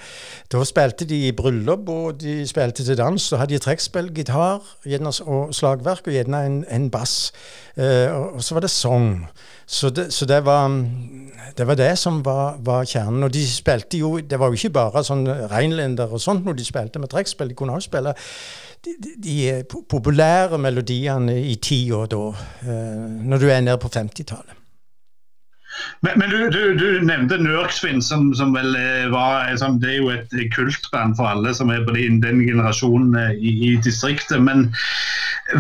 Da 0.51 0.63
spilte 0.65 1.05
de 1.05 1.27
i 1.27 1.31
bryllup, 1.35 1.89
og 1.89 2.21
de 2.21 2.47
spilte 2.49 2.83
til 2.83 2.97
dans. 2.97 3.29
Da 3.29 3.37
hadde 3.37 3.53
de 3.53 3.61
trekkspill, 3.61 4.09
gitar 4.15 4.63
og 5.25 5.53
slagverk, 5.53 6.07
og 6.07 6.13
gjerne 6.13 6.43
en, 6.45 6.59
en 6.69 6.89
bass. 6.89 7.31
Eh, 7.77 8.09
og, 8.09 8.33
og, 8.33 8.43
så 8.43 8.57
var 8.57 8.65
det 8.65 8.69
sang. 8.73 9.27
Så 9.65 9.89
det, 9.89 10.13
så 10.13 10.25
det, 10.25 10.45
var, 10.45 10.65
det 11.57 11.67
var 11.67 11.75
det 11.75 11.97
som 11.97 12.25
var, 12.25 12.57
var, 12.65 12.85
kjernen. 12.85 13.23
Og 13.23 13.33
de 13.33 13.45
spilte 13.47 13.97
jo 13.97 14.17
Det 14.19 14.39
var 14.39 14.49
jo 14.49 14.57
ikke 14.57 14.73
bare 14.73 15.03
sånn 15.05 15.27
reinlender 15.51 16.09
og 16.09 16.21
sånt 16.21 16.45
når 16.45 16.57
de 16.57 16.65
spilte 16.65 16.99
med 16.99 17.13
trekkspill. 17.13 17.51
De 17.53 17.55
kunne 17.55 17.77
også 17.77 17.91
spille 17.91 18.15
de, 18.85 18.95
de, 19.03 19.13
de 19.23 19.63
populære 19.89 20.57
melodiene 20.57 21.37
i 21.41 21.55
tida 21.61 22.05
da, 22.09 22.23
eh, 22.65 23.03
når 23.29 23.37
du 23.37 23.49
er 23.49 23.61
nede 23.61 23.77
på 23.77 23.91
50-tallet. 23.93 24.58
Men, 26.01 26.15
men 26.19 26.31
du, 26.31 26.37
du, 26.53 26.61
du, 26.79 26.87
nevnte 27.03 27.37
Nørksvinn, 27.41 28.01
som, 28.03 28.29
som, 28.37 28.53
vel 28.55 28.75
eh, 28.79 29.07
var 29.11 29.49
som, 29.59 29.79
Det 29.81 29.91
er 29.93 29.97
jo 29.99 30.11
et 30.13 30.35
kultband 30.55 31.17
for 31.19 31.27
alle 31.27 31.53
som 31.55 31.71
er 31.73 31.83
på 31.87 31.95
den, 31.97 32.21
generasjonen 32.23 33.17
eh, 33.19 33.33
i, 33.35 33.53
i, 33.69 33.71
distriktet. 33.83 34.39
Men 34.43 34.69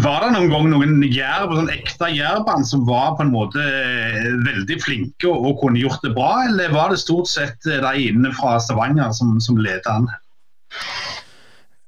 var 0.03 0.23
det 0.23 0.33
noen 0.35 0.51
gang 0.53 0.69
noen 0.71 1.03
jærb, 1.03 1.55
sånn 1.57 1.71
ekte 1.73 2.11
jærband 2.13 2.67
som 2.69 2.85
var 2.87 3.17
på 3.17 3.25
en 3.25 3.33
måte 3.33 3.63
eh, 3.63 4.29
veldig 4.47 4.79
flinke 4.83 5.27
og, 5.31 5.57
kunne 5.59 5.81
gjort 5.81 6.05
det 6.05 6.13
bra, 6.15 6.45
eller 6.47 6.71
var 6.71 6.93
det 6.93 7.01
stort 7.01 7.27
sett 7.27 7.67
de 7.67 7.93
inne 7.99 8.31
fra 8.37 8.57
Stavanger 8.63 9.11
som, 9.17 9.35
som 9.43 9.59
ledet 9.59 9.89
an? 9.91 10.07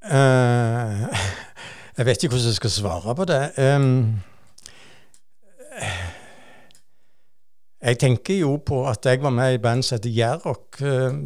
Uh, 0.01 1.07
jeg 1.97 2.07
vet 2.09 2.25
ikke 2.25 2.35
hvordan 2.35 2.51
jeg 2.51 2.59
skal 2.59 2.75
svare 2.81 3.15
på 3.15 3.29
det. 3.29 3.43
Um, 3.61 4.19
Jeg 7.81 7.97
tenker 7.97 8.37
jo 8.37 8.57
på 8.61 8.83
at 8.89 9.05
jeg 9.09 9.23
var 9.23 9.33
med 9.33 9.55
i 9.55 9.61
band 9.61 9.83
som 9.83 9.97
heter 9.97 10.13
Jærrock. 10.13 10.81
Eh, 10.85 11.17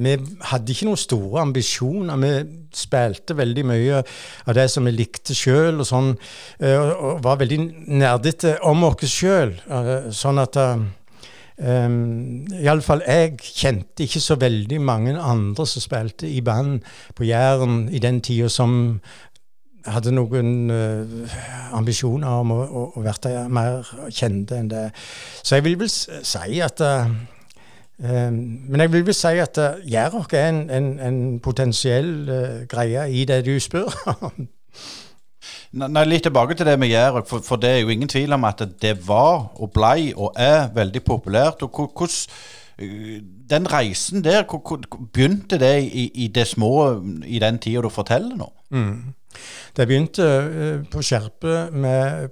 vi 0.00 0.12
hadde 0.46 0.70
ikke 0.70 0.86
noen 0.86 1.00
store 1.00 1.40
ambisjoner. 1.42 2.20
Vi 2.20 2.32
spilte 2.76 3.36
veldig 3.36 3.64
mye 3.66 4.02
av 4.02 4.54
det 4.54 4.68
som 4.70 4.86
vi 4.86 4.94
likte 4.94 5.34
sjøl, 5.34 5.80
og 5.80 5.88
sånn, 5.88 6.12
eh, 6.60 6.76
og 6.78 7.24
var 7.24 7.40
veldig 7.40 7.60
nerdete 7.88 8.58
om 8.68 8.84
oss 8.86 9.08
sjøl. 9.10 9.56
Eh, 9.66 10.10
sånn 10.14 10.38
at 10.38 10.60
um, 10.60 12.46
Iallfall 12.60 13.02
jeg 13.06 13.40
kjente 13.40 14.04
ikke 14.04 14.22
så 14.22 14.36
veldig 14.40 14.80
mange 14.84 15.16
andre 15.16 15.66
som 15.66 15.82
spilte 15.82 16.28
i 16.28 16.40
band 16.44 16.84
på 17.16 17.26
Jæren 17.28 17.88
i 17.90 17.98
den 17.98 18.20
tida 18.20 18.48
som 18.52 19.00
hadde 19.86 20.12
noen 20.14 20.70
uh, 20.70 21.34
ambisjoner 21.76 22.40
om 22.42 22.54
å, 22.54 22.60
å, 22.62 22.84
å 22.96 23.04
være 23.04 23.44
mer 23.52 23.86
kjente 24.12 24.58
enn 24.58 24.70
det. 24.70 24.86
Så 25.42 25.58
jeg 25.58 25.66
vil 25.68 25.78
vel 25.80 25.90
si 25.90 26.60
at 26.64 26.82
uh, 26.84 27.10
um, 27.98 28.40
Men 28.68 28.84
jeg 28.84 28.92
vil 28.92 29.06
vel 29.08 29.16
si 29.16 29.34
at 29.42 29.60
uh, 29.60 29.80
Jærok 29.86 30.34
er 30.38 30.48
en, 30.52 30.62
en, 30.70 30.90
en 31.00 31.20
potensiell 31.42 32.12
uh, 32.28 32.62
greie 32.70 33.08
i 33.10 33.24
det 33.28 33.44
du 33.48 33.54
spør 33.60 33.92
om. 34.20 34.48
Nei, 35.70 36.04
Litt 36.08 36.24
tilbake 36.26 36.56
til 36.58 36.66
det 36.66 36.78
med 36.82 36.90
Jærok, 36.90 37.28
for, 37.30 37.44
for, 37.46 37.60
det 37.62 37.70
er 37.70 37.84
jo 37.84 37.92
ingen 37.94 38.10
tvil 38.10 38.34
om 38.34 38.44
at 38.48 38.62
det 38.82 38.96
var 39.06 39.52
og 39.54 39.70
blei 39.74 40.10
og 40.16 40.34
er 40.36 40.72
veldig 40.74 41.04
populært. 41.06 41.62
og 41.62 41.70
hvordan 41.70 42.08
Den 43.50 43.72
reisen 43.72 44.24
der, 44.24 44.42
hvor, 44.48 44.80
begynte 45.12 45.58
det 45.58 45.82
i, 45.82 46.10
i, 46.14 46.26
det 46.28 46.46
små 46.46 47.02
i 47.26 47.38
den 47.38 47.58
tida 47.58 47.82
du 47.82 47.88
forteller 47.88 48.36
nå? 48.36 48.52
Mm. 48.70 49.14
Det 49.76 49.86
begynte 49.88 50.26
uh, 50.26 50.86
på 50.90 51.02
Skjerpe 51.02 51.68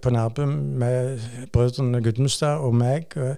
på 0.03 0.11
Nærbø 0.11 0.47
med 0.47 1.21
brødrene 1.53 2.03
Gudmundstad 2.03 2.65
og 2.65 2.75
meg. 2.75 3.15
Uh, 3.17 3.35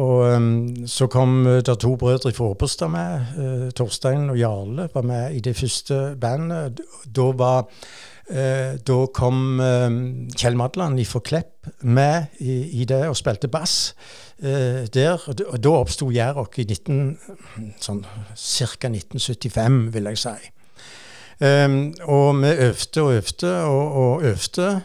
og 0.00 0.36
um, 0.36 0.86
så 0.90 1.06
kom 1.06 1.44
det 1.44 1.78
to 1.78 1.94
brødre 1.96 2.32
fra 2.32 2.44
Åberstad 2.44 2.90
med. 2.90 3.70
Torstein 3.76 4.30
og 4.30 4.38
Jarle 4.38 4.88
var 4.94 5.02
med 5.02 5.34
i 5.34 5.40
det 5.40 5.56
første 5.56 6.16
bandet. 6.20 6.80
Da 7.16 7.30
var 7.34 7.70
da 8.88 8.94
kom 9.12 9.60
Kjell 10.32 10.56
Madland 10.56 10.96
fra 11.04 11.20
Klepp 11.20 11.68
med 11.82 12.24
i, 12.40 12.80
i, 12.80 12.84
det 12.88 13.02
og 13.04 13.18
spilte 13.20 13.50
bass 13.52 13.94
der. 14.40 15.20
Og 15.28 15.60
da 15.60 15.74
oppsto 15.76 16.08
Jærrock 16.10 16.56
i 16.58 16.64
19, 16.64 17.18
sånn, 17.84 18.00
ca. 18.32 18.88
1975, 18.88 19.92
vil 19.92 20.08
jeg 20.08 20.22
si. 20.24 20.53
Um, 21.44 21.94
og 22.02 22.38
vi 22.40 22.48
øvde 22.48 23.02
og 23.02 23.14
øvde 23.14 23.50
og, 23.64 23.92
og 23.92 24.22
øvde. 24.24 24.80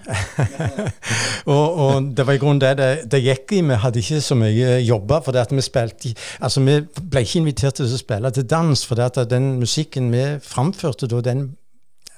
og, 1.46 1.76
og, 1.76 2.02
det 2.18 2.28
var 2.28 2.34
i 2.34 2.38
grunnen 2.38 2.62
det 2.62 2.78
det, 2.78 3.12
det 3.12 3.22
gikk 3.24 3.52
i. 3.52 3.62
Vi 3.62 3.78
hadde 3.80 4.00
ikke 4.00 4.22
så 4.22 4.36
mye 4.36 4.80
jobber. 4.84 5.22
For 5.24 5.56
vi 5.56 5.62
spilte 5.62 6.14
Altså, 6.42 6.60
vi 6.60 6.82
ble 7.12 7.24
ikke 7.24 7.40
invitert 7.40 7.80
til 7.80 7.88
å 7.88 8.02
spille 8.02 8.32
til 8.32 8.50
dans, 8.50 8.86
for 8.86 9.24
den 9.30 9.54
musikken 9.60 10.12
vi 10.12 10.26
framførte 10.44 11.08
da, 11.08 11.22
den 11.22 11.48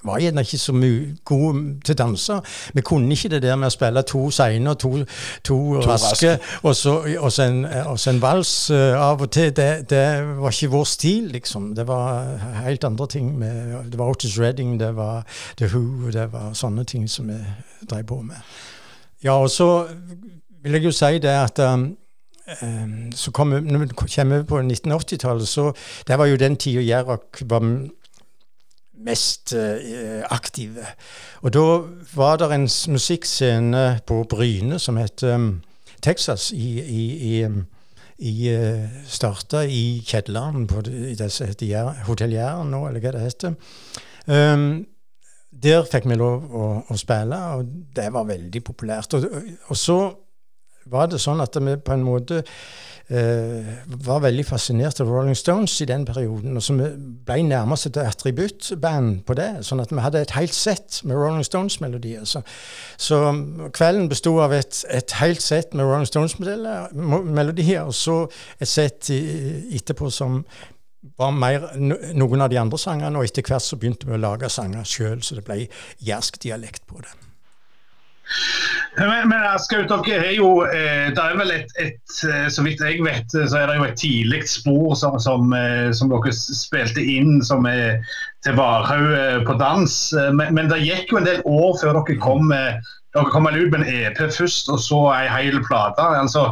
var 0.03 0.19
gjerne 0.19 0.41
ikke 0.41 0.57
så 0.57 0.73
god 1.25 1.59
til 1.85 1.93
å 1.93 1.97
danse. 1.97 2.37
Vi 2.73 2.81
kunne 2.81 3.11
ikke 3.13 3.29
det 3.29 3.41
der 3.43 3.55
med 3.55 3.69
å 3.69 3.73
spille 3.73 4.03
to 4.07 4.23
seine 4.33 4.73
og 4.73 4.79
to, 4.79 4.91
to, 5.43 5.57
to 5.81 5.81
raske, 5.85 6.37
og 6.63 6.75
så, 6.75 6.95
og 7.19 7.31
så, 7.31 7.43
en, 7.43 7.65
og 7.85 7.99
så 7.99 8.13
en 8.13 8.21
vals 8.21 8.53
uh, 8.73 8.97
av 8.97 9.21
og 9.21 9.31
til. 9.31 9.51
Det, 9.55 9.89
det, 9.89 10.05
var 10.41 10.51
ikke 10.51 10.71
vår 10.73 10.89
stil, 10.89 11.29
liksom. 11.35 11.71
Det 11.75 11.87
var 11.87 12.37
helt 12.63 12.83
andre 12.83 13.07
ting. 13.07 13.31
Med, 13.39 13.91
det 13.91 13.99
var 13.99 14.13
Otis 14.15 14.39
Redding, 14.39 14.79
det 14.79 14.95
var 14.95 15.23
The 15.57 15.69
Who, 15.73 16.11
det 16.11 16.31
var 16.33 16.53
sånne 16.57 16.85
ting 16.85 17.09
som 17.09 17.29
vi 17.29 17.39
drev 17.89 18.05
på 18.09 18.21
med. 18.21 18.41
Ja, 19.23 19.37
og 19.37 19.49
så 19.49 19.87
vil 20.63 20.77
jeg 20.77 20.85
jo 20.89 20.91
si 20.95 21.17
det 21.21 21.29
at 21.29 21.59
um, 21.61 21.91
så 23.15 23.31
kom, 23.31 23.47
når 23.47 23.79
vi 23.79 23.87
kommer 23.93 24.43
på 24.43 24.59
1980-tallet, 24.59 25.47
så 25.47 25.71
det 26.07 26.17
var 26.17 26.25
jo 26.25 26.39
den 26.41 26.55
tida 26.55 26.81
Jerok 26.81 27.43
var 27.45 27.65
mest 29.05 29.53
eh, 29.57 30.21
aktive. 30.29 30.85
Og 31.41 31.53
da 31.55 31.65
var 32.15 32.39
det 32.41 32.51
en 32.55 32.67
musikkscene 32.93 33.85
på 34.07 34.23
Bryne 34.29 34.79
som 34.79 34.99
het 35.01 35.23
um, 35.23 35.61
Texas 36.01 36.51
i, 36.51 36.79
i, 36.81 37.03
i, 37.31 37.33
um, 37.45 37.65
i 38.17 38.35
uh, 38.53 38.87
Starta 39.07 39.63
i 39.65 40.01
kjelleren 40.05 40.67
på 40.69 40.83
det 40.85 41.31
som 41.31 41.49
heter 41.49 42.05
Hotell 42.07 42.33
Jæren 42.37 42.71
nå, 42.73 42.85
eller 42.87 43.03
hva 43.03 43.15
det 43.15 43.25
heter. 43.25 43.55
Um, 44.27 44.85
der 45.51 45.85
fikk 45.85 46.07
vi 46.09 46.17
lov 46.17 46.45
å, 46.47 46.67
å, 46.89 46.97
spille, 46.97 47.37
og 47.55 47.71
det 47.95 48.07
var 48.13 48.29
veldig 48.29 48.61
populært. 48.65 49.17
Og, 49.17 49.25
og 49.67 49.77
så 49.77 49.97
var 50.85 51.11
det 51.11 51.21
sånn 51.21 51.43
at 51.43 51.57
vi 51.59 51.75
på 51.77 51.93
en 51.93 52.05
måte 52.05 52.41
eh, 52.41 53.71
var 53.85 54.23
veldig 54.23 54.45
fascinert 54.47 55.01
av 55.03 55.09
Rolling 55.11 55.37
Stones 55.37 55.75
i 55.83 55.87
den 55.89 56.05
perioden. 56.07 56.57
Og 56.57 56.63
så 56.63 56.75
vi 56.77 56.89
ble 57.27 57.39
nærmest 57.47 57.89
et 57.89 57.99
attributtband 58.01 59.21
på 59.27 59.37
det. 59.37 59.49
Sånn 59.67 59.83
at 59.83 59.93
vi 59.93 60.01
hadde 60.01 60.23
et 60.23 60.35
helt 60.37 60.55
sett 60.55 61.01
med 61.03 61.19
Rolling 61.19 61.45
Stones-melodier. 61.45 62.25
Så, 62.25 62.43
så, 62.97 63.21
kvelden 63.75 64.09
besto 64.11 64.37
av 64.43 64.55
et, 64.57 64.83
et, 64.89 65.17
helt 65.21 65.43
sett 65.43 65.75
med 65.75 65.85
Rolling 65.85 66.09
Stones-melodier, 66.09 67.87
og 67.87 67.95
så 67.95 68.23
et 68.59 68.71
sett 68.71 69.11
etterpå 69.11 70.09
som 70.13 70.43
var 71.17 71.33
mer 71.33 71.71
noen 72.13 72.43
av 72.45 72.51
de 72.51 72.59
andre 72.61 72.77
sangene, 72.77 73.17
og 73.17 73.25
etter 73.25 73.45
hvert 73.45 73.65
så 73.65 73.77
begynte 73.79 74.09
vi 74.09 74.15
å 74.17 74.21
lage 74.21 74.49
sanger 74.53 74.85
sjøl, 74.87 75.21
så 75.25 75.37
det 75.37 75.45
ble 75.47 75.63
jærsk 76.05 76.37
dialekt 76.43 76.85
på 76.89 77.01
det. 77.01 77.30
Men, 78.97 79.29
men 79.29 79.45
Askaut, 79.47 79.87
dere 79.87 80.25
er 80.27 80.33
jo 80.35 80.65
eh, 80.67 81.09
Det 81.15 81.23
er 81.23 81.37
vel 81.39 81.53
et, 81.55 81.71
et, 81.79 82.15
eh, 82.27 82.47
Så 82.51 82.63
vidt 82.65 82.83
jeg 82.83 82.99
vet, 83.05 83.31
så 83.31 83.61
er 83.61 83.71
det 83.71 83.77
jo 83.77 83.87
et 83.87 83.99
tidlig 83.99 84.41
spor 84.51 84.95
som, 84.99 85.15
som, 85.23 85.53
eh, 85.55 85.91
som 85.95 86.11
dere 86.11 86.33
spilte 86.35 87.03
inn 87.03 87.39
som 87.45 87.67
er 87.69 88.01
til 88.43 88.57
Varhaug 88.57 89.45
på 89.45 89.53
dans. 89.59 89.97
Men, 90.33 90.55
men, 90.57 90.69
det 90.71 90.81
gikk 90.81 91.11
jo 91.13 91.19
en 91.19 91.27
del 91.27 91.43
år 91.45 91.75
før 91.77 91.99
dere 91.99 92.15
kom, 92.23 92.49
dere 92.49 93.33
kom 93.33 93.45
ut 93.45 93.69
med 93.69 93.83
en 93.83 93.85
EP 93.85 94.17
først, 94.17 94.71
og 94.73 94.81
så 94.81 95.01
ei 95.13 95.27
hel 95.29 95.59
plate. 95.67 96.01
Altså, 96.01 96.47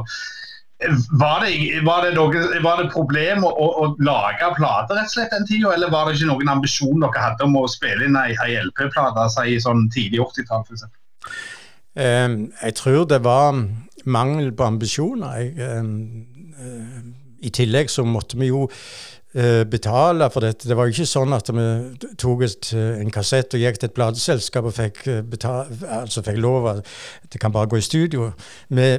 var 1.19 1.41
det, 1.43 1.81
var 1.87 2.05
det, 2.05 2.13
noe, 2.15 2.43
var 2.63 2.83
det 2.83 2.91
problem 2.93 3.43
å, 3.43 3.49
å, 3.51 3.87
lage 4.05 4.51
plater 4.55 4.95
rett 4.95 5.09
og 5.09 5.15
slett 5.15 5.33
den 5.33 5.47
tida, 5.49 5.73
eller 5.73 5.91
var 5.91 6.07
det 6.07 6.19
ikke 6.19 6.29
noen 6.29 6.53
ambisjon 6.53 7.01
dere 7.01 7.25
hadde 7.25 7.49
om 7.49 7.57
å 7.59 7.65
spille 7.67 8.05
inn 8.05 8.19
ei, 8.21 8.37
LP-plate 8.61 9.25
i 9.49 9.57
sånn 9.65 9.89
tidlig 9.95 10.21
80-tall? 10.23 10.63
Ehm, 10.69 11.58
jeg 11.95 12.75
tror 12.75 13.05
det 13.09 13.23
var 13.23 13.55
mangel 14.05 14.51
på 14.55 14.63
ambisjoner. 14.63 15.37
Jeg, 15.37 15.53
eh, 15.59 16.99
I 17.39 17.49
tillegg 17.49 17.89
så 17.89 18.03
måtte 18.03 18.37
vi 18.39 18.49
jo 18.49 18.65
eh, 19.33 19.63
betale 19.63 20.29
for 20.29 20.45
dette. 20.45 20.67
Det 20.67 20.77
var 20.77 20.87
jo 20.87 20.95
ikke 20.95 21.09
sånn 21.09 21.33
at 21.33 21.51
vi 21.51 21.67
tok 22.19 22.43
et, 22.47 22.71
en 22.73 23.11
kassett 23.11 23.53
og 23.55 23.63
gikk 23.63 23.79
til 23.79 23.89
et 23.89 23.95
plateselskap 23.95 24.69
og 24.69 24.75
fikk, 24.75 25.05
betale, 25.29 25.79
altså 26.01 26.23
fikk 26.25 26.39
lov 26.39 26.67
at 26.75 26.83
det 27.31 27.41
kan 27.41 27.55
bare 27.55 27.71
gå 27.71 27.79
i 27.79 27.85
studio. 27.85 28.31
Vi 28.69 28.89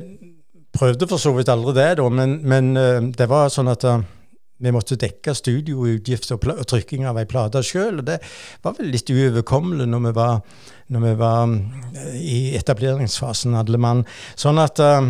prøvde 0.72 1.08
for 1.10 1.18
så 1.18 1.34
vidt 1.36 1.50
aldri 1.52 1.76
det, 1.80 1.90
da, 1.98 2.08
men, 2.08 2.40
men 2.46 3.12
det 3.12 3.28
var 3.28 3.50
sånn 3.52 3.72
at 3.72 3.86
vi 4.60 4.72
måtte 4.74 4.98
dekke 5.00 5.34
studioutgifter 5.36 6.36
og, 6.36 6.66
trykking 6.68 7.06
av 7.08 7.18
ei 7.20 7.26
plate 7.28 7.62
sjøl. 7.64 8.02
Og 8.02 8.08
det 8.10 8.18
var 8.64 8.76
vel 8.76 8.92
litt 8.92 9.10
uoverkommelig 9.10 9.88
når 9.88 10.04
vi 10.06 10.12
var, 10.18 10.42
når 10.92 11.06
vi 11.06 11.14
var 11.20 11.54
eh, 11.54 12.20
i 12.20 12.38
etableringsfasen, 12.58 13.56
alle 13.56 13.80
mann. 13.80 14.04
Sånn 14.38 14.60
at 14.60 14.82
uh, 14.84 15.08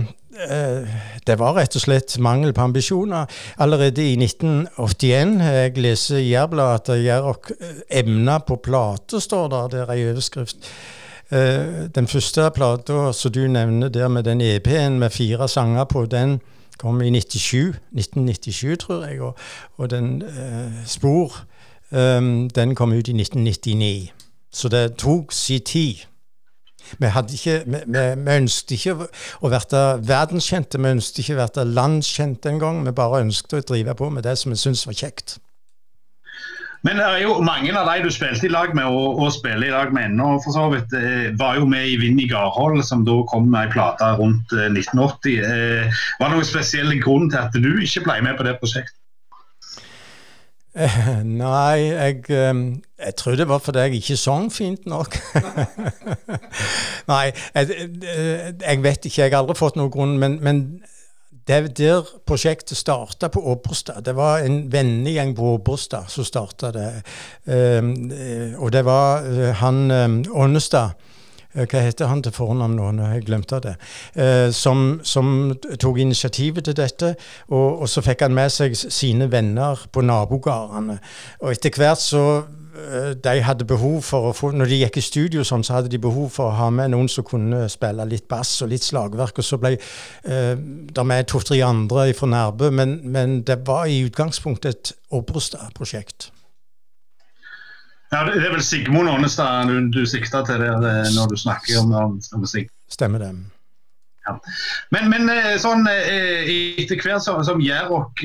det 1.27 1.37
var 1.41 1.57
rett 1.59 1.75
og 1.77 1.83
slett 1.83 2.15
mangel 2.23 2.55
på 2.57 2.69
ambisjoner. 2.69 3.27
Allerede 3.61 4.07
i 4.07 4.15
1981 4.21 5.35
jeg 5.43 5.75
leser 5.83 6.23
i 6.23 6.31
Jærbladet 6.31 6.95
at 6.95 7.03
Jærok 7.03 7.53
emna 8.01 8.39
på 8.47 8.61
plate, 8.63 9.21
står 9.21 9.51
der. 9.51 9.69
der 9.75 9.85
er 9.85 9.95
ei 9.97 10.07
overskrift. 10.13 10.71
Den 11.31 12.09
første 12.11 12.49
plata 12.51 13.13
som 13.15 13.31
du 13.31 13.45
nevner 13.47 13.93
der 13.95 14.09
med 14.11 14.25
den 14.27 14.41
EP-en 14.43 14.97
med 14.99 15.13
fire 15.15 15.47
sanger 15.49 15.85
på, 15.87 16.03
den 16.11 16.41
kom 16.81 17.01
i 17.05 17.11
97, 17.13 17.77
1997, 17.93 18.79
tror 18.81 19.05
jeg. 19.07 19.21
Og, 19.21 19.37
og 19.79 19.91
den 19.93 20.23
Spor, 20.89 21.45
den 22.57 22.75
kom 22.79 22.93
ut 22.97 23.09
i 23.11 23.17
1999. 23.17 24.13
Så 24.53 24.69
det 24.69 24.97
tok 24.99 25.33
sin 25.33 25.61
tid. 25.61 26.07
Vi, 26.99 27.07
ikke, 27.33 27.63
vi, 27.67 27.79
vi, 27.87 28.03
vi 28.17 28.37
ønsket 28.41 28.73
ikke 28.75 28.95
å 29.41 29.51
være 29.53 29.83
verdenskjente, 30.07 30.81
vi 30.81 30.95
ønsket 30.97 31.23
ikke 31.23 31.37
å 31.37 31.41
være 31.45 31.67
landskjente 31.69 32.51
engang. 32.51 32.83
Vi 32.87 32.95
bare 32.97 33.23
ønsket 33.25 33.59
å 33.59 33.63
drive 33.73 33.95
på 33.95 34.11
med 34.11 34.27
det 34.27 34.37
som 34.39 34.51
vi 34.53 34.59
syntes 34.59 34.87
var 34.89 34.99
kjekt. 34.99 35.39
Men 36.83 36.97
det 36.97 37.05
er 37.05 37.19
jo 37.27 37.35
mange 37.45 37.73
av 37.77 37.89
de 37.91 38.07
du 38.07 38.13
spilte 38.13 38.47
i 38.49 38.53
lag 38.53 38.73
med, 38.77 38.89
og, 38.89 39.19
og 39.21 39.33
spiller 39.35 39.69
i 39.69 39.73
lag 39.73 39.93
med 39.93 40.09
ennå, 40.09 40.31
for 40.45 40.57
så 40.57 40.69
vidt, 40.73 40.95
eh, 40.97 41.27
var 41.39 41.59
jo 41.61 41.67
med 41.69 41.91
i 41.91 41.99
Vind 42.01 42.23
i 42.23 42.29
Garhold, 42.31 42.81
som 42.87 43.05
da 43.05 43.19
kom 43.29 43.51
med 43.53 43.67
ei 43.67 43.75
plate 43.75 44.09
rundt 44.21 44.55
1980. 44.55 45.43
Eh, 45.45 46.01
var 46.21 46.31
det 46.31 46.39
noen 46.39 46.49
spesiell 46.49 46.95
grunn 47.05 47.29
til 47.29 47.43
at 47.43 47.61
du 47.61 47.71
ikke 47.85 48.07
ble 48.09 48.17
med 48.25 48.41
på 48.41 48.49
det 48.49 48.57
prosjektet? 48.63 48.97
Eh, 50.71 51.09
nei, 51.27 51.91
jeg, 51.91 52.21
jeg, 52.31 53.15
tror 53.19 53.37
det 53.37 53.49
var 53.51 53.59
fordi 53.59 53.85
jeg 53.85 54.01
ikke 54.01 54.17
sang 54.17 54.49
fint 54.55 54.87
nok. 54.89 55.19
nei, 57.13 57.25
jeg, 57.59 57.91
jeg, 58.63 58.83
vet 58.87 59.05
ikke, 59.05 59.25
jeg 59.25 59.35
har 59.35 59.43
aldri 59.43 59.59
fått 59.59 59.77
noen 59.77 59.93
grunn, 59.93 60.17
men, 60.23 60.39
men 60.47 60.63
det 61.49 61.77
der 61.79 62.07
prosjektet 62.27 62.79
starta 62.79 63.29
på 63.29 63.41
Åbrestad. 63.53 64.05
Det 64.05 64.17
var 64.17 64.45
en 64.45 64.65
vennegjeng 64.73 65.35
på 65.37 65.55
Åbrestad 65.55 66.09
som 66.09 66.25
starta 66.25 66.73
det. 66.73 66.91
og 68.59 68.73
det 68.73 68.85
var 68.85 69.25
han 69.63 69.91
Ånnestad 70.31 70.91
Eh, 71.55 71.67
hva 71.67 71.83
heter 71.83 72.07
han 72.07 72.23
til 72.23 72.35
fornavn 72.35 72.77
nå? 72.79 72.91
Jeg 73.11 73.25
glemt 73.27 73.51
det. 73.65 73.75
Eh, 74.15 74.51
som, 74.55 75.01
som, 75.03 75.51
tok 75.59 75.99
initiativet 75.99 76.65
til 76.65 76.77
dette. 76.79 77.15
Og, 77.49 77.83
og, 77.83 77.89
så 77.91 78.05
fikk 78.07 78.23
han 78.27 78.37
med 78.37 78.53
seg 78.55 78.77
sine 78.79 79.31
venner 79.33 79.83
på 79.93 80.05
nabogårdene. 80.07 81.01
Og 81.43 81.53
etter 81.53 81.75
hvert 81.75 82.03
så 82.03 82.25
eh, 82.39 82.60
de 83.25 83.35
hadde 83.45 83.67
behov 83.69 84.03
for 84.07 84.31
å 84.31 84.33
få, 84.37 84.51
Når 84.57 84.71
de 84.71 84.81
gikk 84.81 84.99
i 85.01 85.05
studio, 85.05 85.45
sånn, 85.47 85.65
så 85.67 85.79
hadde 85.79 85.93
de 85.93 86.01
behov 86.03 86.31
for 86.35 86.51
å 86.51 86.57
ha 86.59 86.71
med 86.75 86.93
noen 86.95 87.09
som 87.09 87.27
kunne 87.27 87.67
spille 87.73 88.07
litt 88.09 88.27
bass 88.31 88.63
og 88.65 88.73
litt 88.73 88.87
slagverk. 88.87 89.39
Og 89.39 89.47
så 89.47 89.59
ble 89.61 89.77
eh, 89.77 90.55
det 90.57 91.07
med 91.07 91.31
to-tre 91.31 91.61
andre 91.67 92.11
fra 92.17 92.31
Nærbø, 92.31 92.71
men, 92.75 92.99
men, 93.05 93.41
det 93.47 93.61
var 93.67 93.87
i 93.87 94.03
utgangspunktet 94.07 94.75
et 94.75 94.93
Obrestad-prosjekt. 95.11 96.31
Ja, 98.11 98.25
Det 98.27 98.43
er 98.43 98.53
vel 98.57 98.63
Sigmund 98.63 99.09
Ånestad 99.09 99.71
du, 99.71 99.77
du 99.95 100.03
sikter 100.07 100.45
til 100.47 100.63
der, 100.63 100.83
eh, 100.83 101.15
når 101.15 101.35
du 101.35 101.39
snakker 101.39 101.83
om, 101.83 101.95
om 101.95 102.21
musikk? 102.43 102.71
Stemmer 102.91 103.23
det. 103.23 103.35
Ja. 104.31 104.53
Men, 104.95 105.09
men, 105.13 105.31
eh, 105.33 105.57
sånn, 105.61 105.87
eh, 105.91 106.51
etter 106.81 107.01
hvert 107.01 107.25
som, 107.25 107.43
som 107.47 107.63
Jærok 107.63 108.23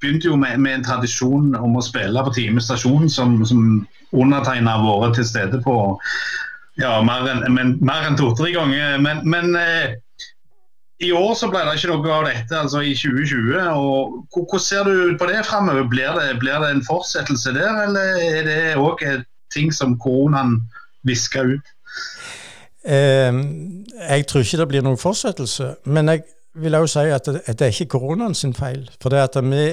begynte 0.00 0.30
jo 0.30 0.38
med, 0.40 0.60
med, 0.62 0.78
en 0.78 0.86
tradisjon 0.86 1.52
om 1.58 1.76
å 1.78 1.84
spille 1.84 2.24
på 2.24 2.34
Time 2.36 2.62
stasjon, 2.64 3.10
som, 3.12 3.36
som 3.46 3.84
undertegna 4.14 4.78
har 4.78 5.04
vært 5.04 5.20
til 5.20 5.28
stede 5.28 5.60
på 5.64 5.76
ja, 6.80 6.96
mer 7.06 7.28
enn 7.30 7.60
en 7.60 8.18
to-tre 8.18 8.50
ganger. 8.54 8.98
Men, 9.02 9.22
men 9.28 9.54
i 11.02 11.10
år 11.12 11.34
så 11.38 11.48
ble 11.50 11.62
det 11.66 11.76
ikke 11.78 11.90
noe 11.90 12.12
av 12.14 12.26
dette, 12.28 12.56
altså 12.58 12.82
i 12.86 12.94
2020. 12.96 13.54
og 13.74 14.24
Hvordan 14.34 14.62
ser 14.62 14.88
du 14.88 15.14
på 15.18 15.28
det 15.30 15.44
framover? 15.46 15.86
Blir, 15.90 16.18
blir, 16.40 16.58
det 16.62 16.70
en 16.70 16.84
fortsettelse 16.86 17.54
der, 17.56 17.84
eller 17.86 18.20
er 18.22 18.48
det 18.48 18.58
òg 18.80 19.02
ting 19.54 19.72
som 19.74 19.98
koronaen 20.02 20.60
visker 21.06 21.56
ut? 21.56 21.72
Eh, 22.84 23.32
jeg 24.08 24.26
tror 24.26 24.40
ikke 24.44 24.60
det 24.62 24.68
blir 24.68 24.84
noen 24.84 25.00
fortsettelse. 25.00 25.74
Men 25.84 26.08
jeg 26.08 26.24
vil 26.54 26.74
også 26.74 27.00
si 27.00 27.14
at 27.14 27.26
det, 27.26 27.42
det 27.46 27.66
er 27.66 27.72
ikke 27.72 27.98
koronaen 27.98 28.34
sin 28.34 28.54
feil. 28.54 28.90
For 29.02 29.08
det 29.08 29.18
at 29.18 29.38
vi, 29.44 29.64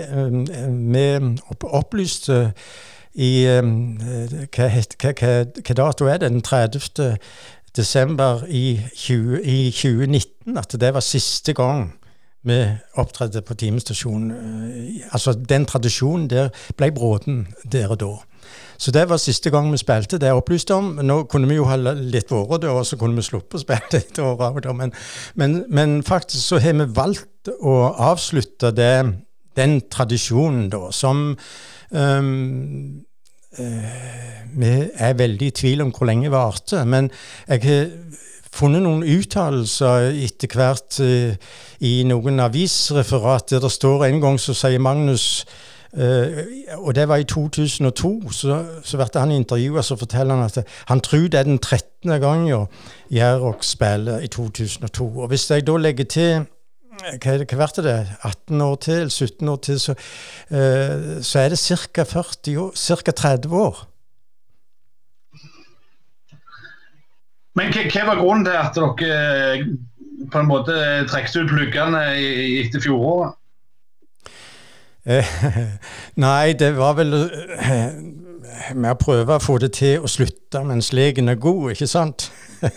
vi 0.94 1.06
opplyste 1.64 2.52
i 3.14 3.32
hva, 3.46 4.68
hva, 4.68 5.12
hva, 5.12 5.74
dato 5.76 6.08
er 6.08 6.22
det? 6.22 6.32
Den 6.32 6.42
30 6.42 7.18
desember 7.76 8.46
i, 8.48 8.80
20, 8.96 9.44
i 9.44 9.72
2019 9.72 10.58
at 10.58 10.76
det 10.80 10.94
var 10.94 11.00
siste 11.00 11.54
gang 11.54 11.92
vi 12.44 12.58
opptredde 12.98 13.42
på 13.42 13.54
Timestasjonen. 13.54 14.32
Eh, 14.32 15.08
altså, 15.12 15.34
den 15.34 15.66
tradisjonen 15.66 16.30
der 16.30 16.50
ble 16.78 16.92
bråten 16.92 17.48
der 17.72 17.94
og 17.94 18.00
da. 18.00 18.12
Så 18.82 18.92
det 18.92 19.04
var 19.10 19.20
siste 19.22 19.52
gang 19.54 19.70
vi 19.70 19.78
spilte. 19.78 20.18
Det 20.18 20.32
jeg 20.32 20.38
opplyste 20.40 20.74
om. 20.74 20.96
Nå 21.06 21.24
kunne 21.30 21.50
vi 21.50 21.60
jo 21.60 21.68
ha 21.70 21.78
litt 21.78 22.32
da, 22.32 22.72
og 22.72 22.86
så 22.88 22.98
kunne 22.98 23.20
vi 23.20 23.28
sluppet 23.28 23.60
å 23.60 23.62
spille 23.62 24.00
et 24.02 24.22
år 24.22 24.42
av 24.48 24.58
det. 24.64 24.74
Men, 24.78 24.94
men, 25.38 25.60
men, 25.70 26.00
faktisk 26.04 26.42
så 26.48 26.62
har 26.64 26.74
vi 26.80 26.90
valgt 26.90 27.52
å 27.62 27.76
avslutte 28.10 28.74
det, 28.74 28.96
den 29.58 29.80
tradisjonen, 29.92 30.70
da, 30.74 30.90
som 30.96 31.36
um, 31.92 33.04
uh, 33.60 34.02
vi 34.58 34.74
er 34.98 35.18
veldig 35.20 35.52
i 35.52 35.58
tvil 35.62 35.86
om 35.86 35.94
hvor 35.94 36.10
lenge 36.10 36.34
varte. 36.34 36.82
Men 36.86 37.12
jeg 37.52 37.66
har 37.68 37.90
funnet 38.52 38.82
noen 38.82 39.06
uttalelser 39.06 40.10
etter 40.26 40.58
hvert 40.58 41.04
uh, 41.06 41.52
i 41.86 42.00
noen 42.10 42.42
avisreferat 42.48 43.54
der 43.54 43.62
det 43.62 43.76
står 43.78 44.08
en 44.10 44.24
gang 44.26 44.42
så 44.42 44.58
sier 44.58 44.82
Magnus 44.82 45.46
og 45.94 46.96
det 46.96 47.08
var 47.08 47.20
i 47.20 47.28
2002. 47.28 48.32
Så, 48.32 48.58
så 48.84 48.98
ble 48.98 49.20
han 49.20 49.32
intervjua, 49.36 49.84
så 49.84 49.98
forteller 50.00 50.36
han 50.36 50.48
at 50.48 50.64
han 50.88 51.04
tror 51.04 51.28
det 51.28 51.40
er 51.40 51.50
den 51.50 51.60
13. 51.60 52.22
gangen 52.22 52.68
Jærok 53.12 53.64
spiller 53.64 54.20
i 54.20 54.28
2002. 54.28 55.08
Og 55.20 55.28
hvis 55.28 55.50
jeg 55.52 55.68
da 55.68 55.78
legger 55.78 56.08
til 56.08 56.46
hva, 57.02 57.38
hva 57.48 57.68
ble 57.72 57.84
det, 57.86 58.00
18 58.24 58.62
år 58.62 58.76
til, 58.76 59.10
17 59.10 59.50
år 59.50 59.62
til, 59.66 59.80
så, 59.80 59.96
uh, 60.52 61.22
så 61.24 61.40
er 61.40 61.54
det 61.54 61.60
ca. 61.60 62.04
40 62.04 62.58
år, 62.60 62.76
ca. 62.76 63.12
30 63.12 63.56
år. 63.56 63.88
Men 67.56 67.74
hva 67.74 68.06
var 68.08 68.20
grunnen 68.20 68.46
til 68.48 68.56
at 68.56 68.78
dere 68.78 69.18
eh, 69.58 69.66
på 70.32 70.40
en 70.40 70.48
måte 70.48 70.76
trekte 71.12 71.42
ut 71.44 71.50
pluggene 71.52 72.00
etter 72.16 72.80
fjoråret? 72.80 73.36
Eh, 75.06 75.26
nei, 76.26 76.54
det 76.54 76.76
var 76.78 76.94
vel 77.00 77.16
med 78.76 78.92
å 78.92 79.00
prøve 79.00 79.38
å 79.38 79.42
få 79.42 79.58
det 79.62 79.72
til 79.80 80.04
å 80.04 80.10
slutte 80.12 80.62
mens 80.68 80.92
legen 80.94 81.32
er 81.32 81.40
god, 81.42 81.72
ikke 81.76 81.90
sant? 81.90 82.30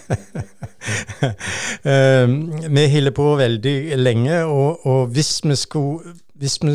Ehm, 1.84 2.34
vi 2.72 2.82
holder 2.92 3.12
på 3.16 3.24
veldig 3.36 3.96
lenge, 4.00 4.38
og, 4.44 4.86
og 4.88 5.12
hvis 5.12 5.38
vi 5.44 5.56
skulle 5.56 6.14
hvis, 6.40 6.58
vi, 6.62 6.72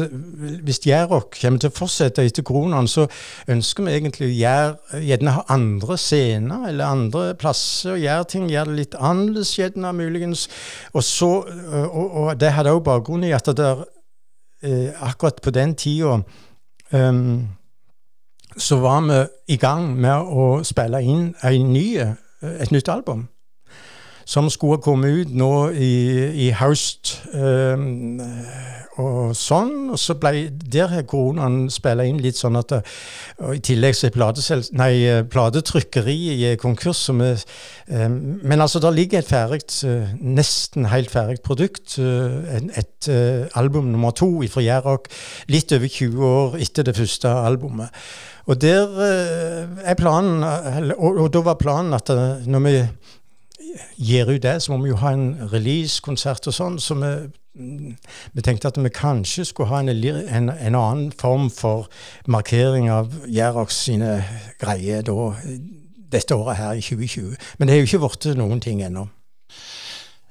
hvis 0.63 0.79
Jærok 0.87 1.35
kommer 1.41 1.59
til 1.59 1.69
å 1.69 1.75
fortsette 1.75 2.23
etter 2.25 2.45
koronaen, 2.47 2.87
så 2.87 3.05
ønsker 3.51 3.85
vi 3.85 3.95
egentlig 3.97 4.29
å 4.29 4.33
gjøre, 4.37 5.01
gjerne 5.03 5.35
ha 5.35 5.43
andre 5.51 5.97
scener 5.99 6.69
eller 6.69 6.87
andre 6.87 7.23
plasser 7.37 7.97
og 7.97 8.01
gjøre 8.01 8.29
ting. 8.31 8.47
Gjøre 8.49 8.71
det 8.71 8.77
litt 8.77 8.95
annerledes, 8.95 9.51
gjerne 9.59 9.91
muligens. 9.97 10.47
Og, 10.93 11.03
så, 11.03 11.31
og, 11.83 12.05
og 12.07 12.31
det 12.39 12.53
hadde 12.55 12.73
òg 12.73 12.85
bakgrunn 12.87 13.27
i 13.27 13.33
at 13.35 13.51
det 13.51 13.59
der, 13.59 13.83
eh, 14.63 14.91
akkurat 15.01 15.41
på 15.41 15.51
den 15.51 15.75
tida 15.75 16.21
um, 16.91 17.47
så 18.57 18.79
var 18.79 19.01
vi 19.01 19.19
i 19.53 19.57
gang 19.57 19.91
med 19.95 20.21
å 20.25 20.63
spille 20.63 21.01
inn 21.03 21.33
ny, 21.73 21.85
et 22.41 22.71
nytt 22.71 22.89
album 22.89 23.27
som 24.29 24.49
skulle 24.53 24.81
komme 24.83 25.09
ut 25.21 25.31
nå 25.33 25.53
i, 25.73 25.93
i 26.47 26.49
høst. 26.53 27.15
Um, 27.33 28.19
og 28.99 29.31
sånn, 29.37 29.87
og 29.93 29.99
så 30.01 30.17
ble 30.19 30.49
der 30.51 30.89
har 30.91 31.05
koronaen 31.07 31.69
spilla 31.71 32.03
inn 32.03 32.17
litt 32.19 32.35
sånn 32.35 32.59
at 32.59 32.73
og 32.75 33.53
I 33.55 33.61
tillegg 33.63 33.95
så 33.95 34.09
er 34.09 35.23
platetrykkeriet 35.31 36.41
i 36.43 36.51
konkurs. 36.59 37.05
Er, 37.09 37.39
um, 37.87 38.19
men 38.43 38.59
altså, 38.59 38.81
der 38.83 38.93
ligger 38.93 39.23
et 39.23 39.31
ferdig, 39.31 39.63
uh, 39.87 40.11
nesten 40.19 40.89
helt 40.91 41.09
ferdig 41.13 41.39
produkt. 41.41 41.97
Et, 41.97 42.69
et 42.83 43.09
album 43.57 43.89
nummer 43.93 44.11
to 44.11 44.29
fra 44.51 44.61
Jærok, 44.61 45.07
litt 45.49 45.71
over 45.73 45.87
20 45.87 46.25
år 46.27 46.59
etter 46.59 46.85
det 46.85 46.97
første 46.99 47.31
albumet. 47.31 47.89
Og 48.49 48.57
der 48.57 48.89
er 49.85 49.93
planen, 49.93 50.41
og, 50.97 51.19
og 51.21 51.27
da 51.33 51.41
var 51.45 51.59
planen 51.61 51.93
at 51.93 52.09
når 52.49 52.63
vi 52.65 52.75
gir 53.97 54.29
ut 54.29 54.43
det, 54.43 54.61
så 54.61 54.71
må 54.71 54.83
vi 54.83 54.93
jo 54.93 54.99
ha 55.01 55.13
en 55.13 55.49
release-konsert 55.51 56.47
og 56.47 56.55
sånn. 56.55 56.79
Så 56.79 56.97
vi, 56.99 57.11
vi, 58.33 58.45
tenkte 58.45 58.71
at 58.71 58.79
vi 58.79 58.91
kanskje 58.93 59.45
skulle 59.45 59.69
ha 59.69 59.83
en, 59.83 59.89
en, 59.89 60.49
en 60.49 60.79
annen 60.79 61.11
form 61.11 61.49
for 61.53 61.89
markering 62.27 62.89
av 62.93 63.13
Jerox 63.27 63.83
sine 63.85 64.19
greier 64.61 65.05
da, 65.07 65.31
dette 66.11 66.35
året 66.35 66.59
her 66.59 66.73
i 66.73 66.83
2020. 66.83 67.37
Men 67.57 67.67
det 67.67 67.75
har 67.75 67.83
jo 67.83 67.89
ikke 67.89 68.03
blitt 68.07 68.37
noen 68.39 68.61
ting 68.63 68.83
ennå. 68.85 69.09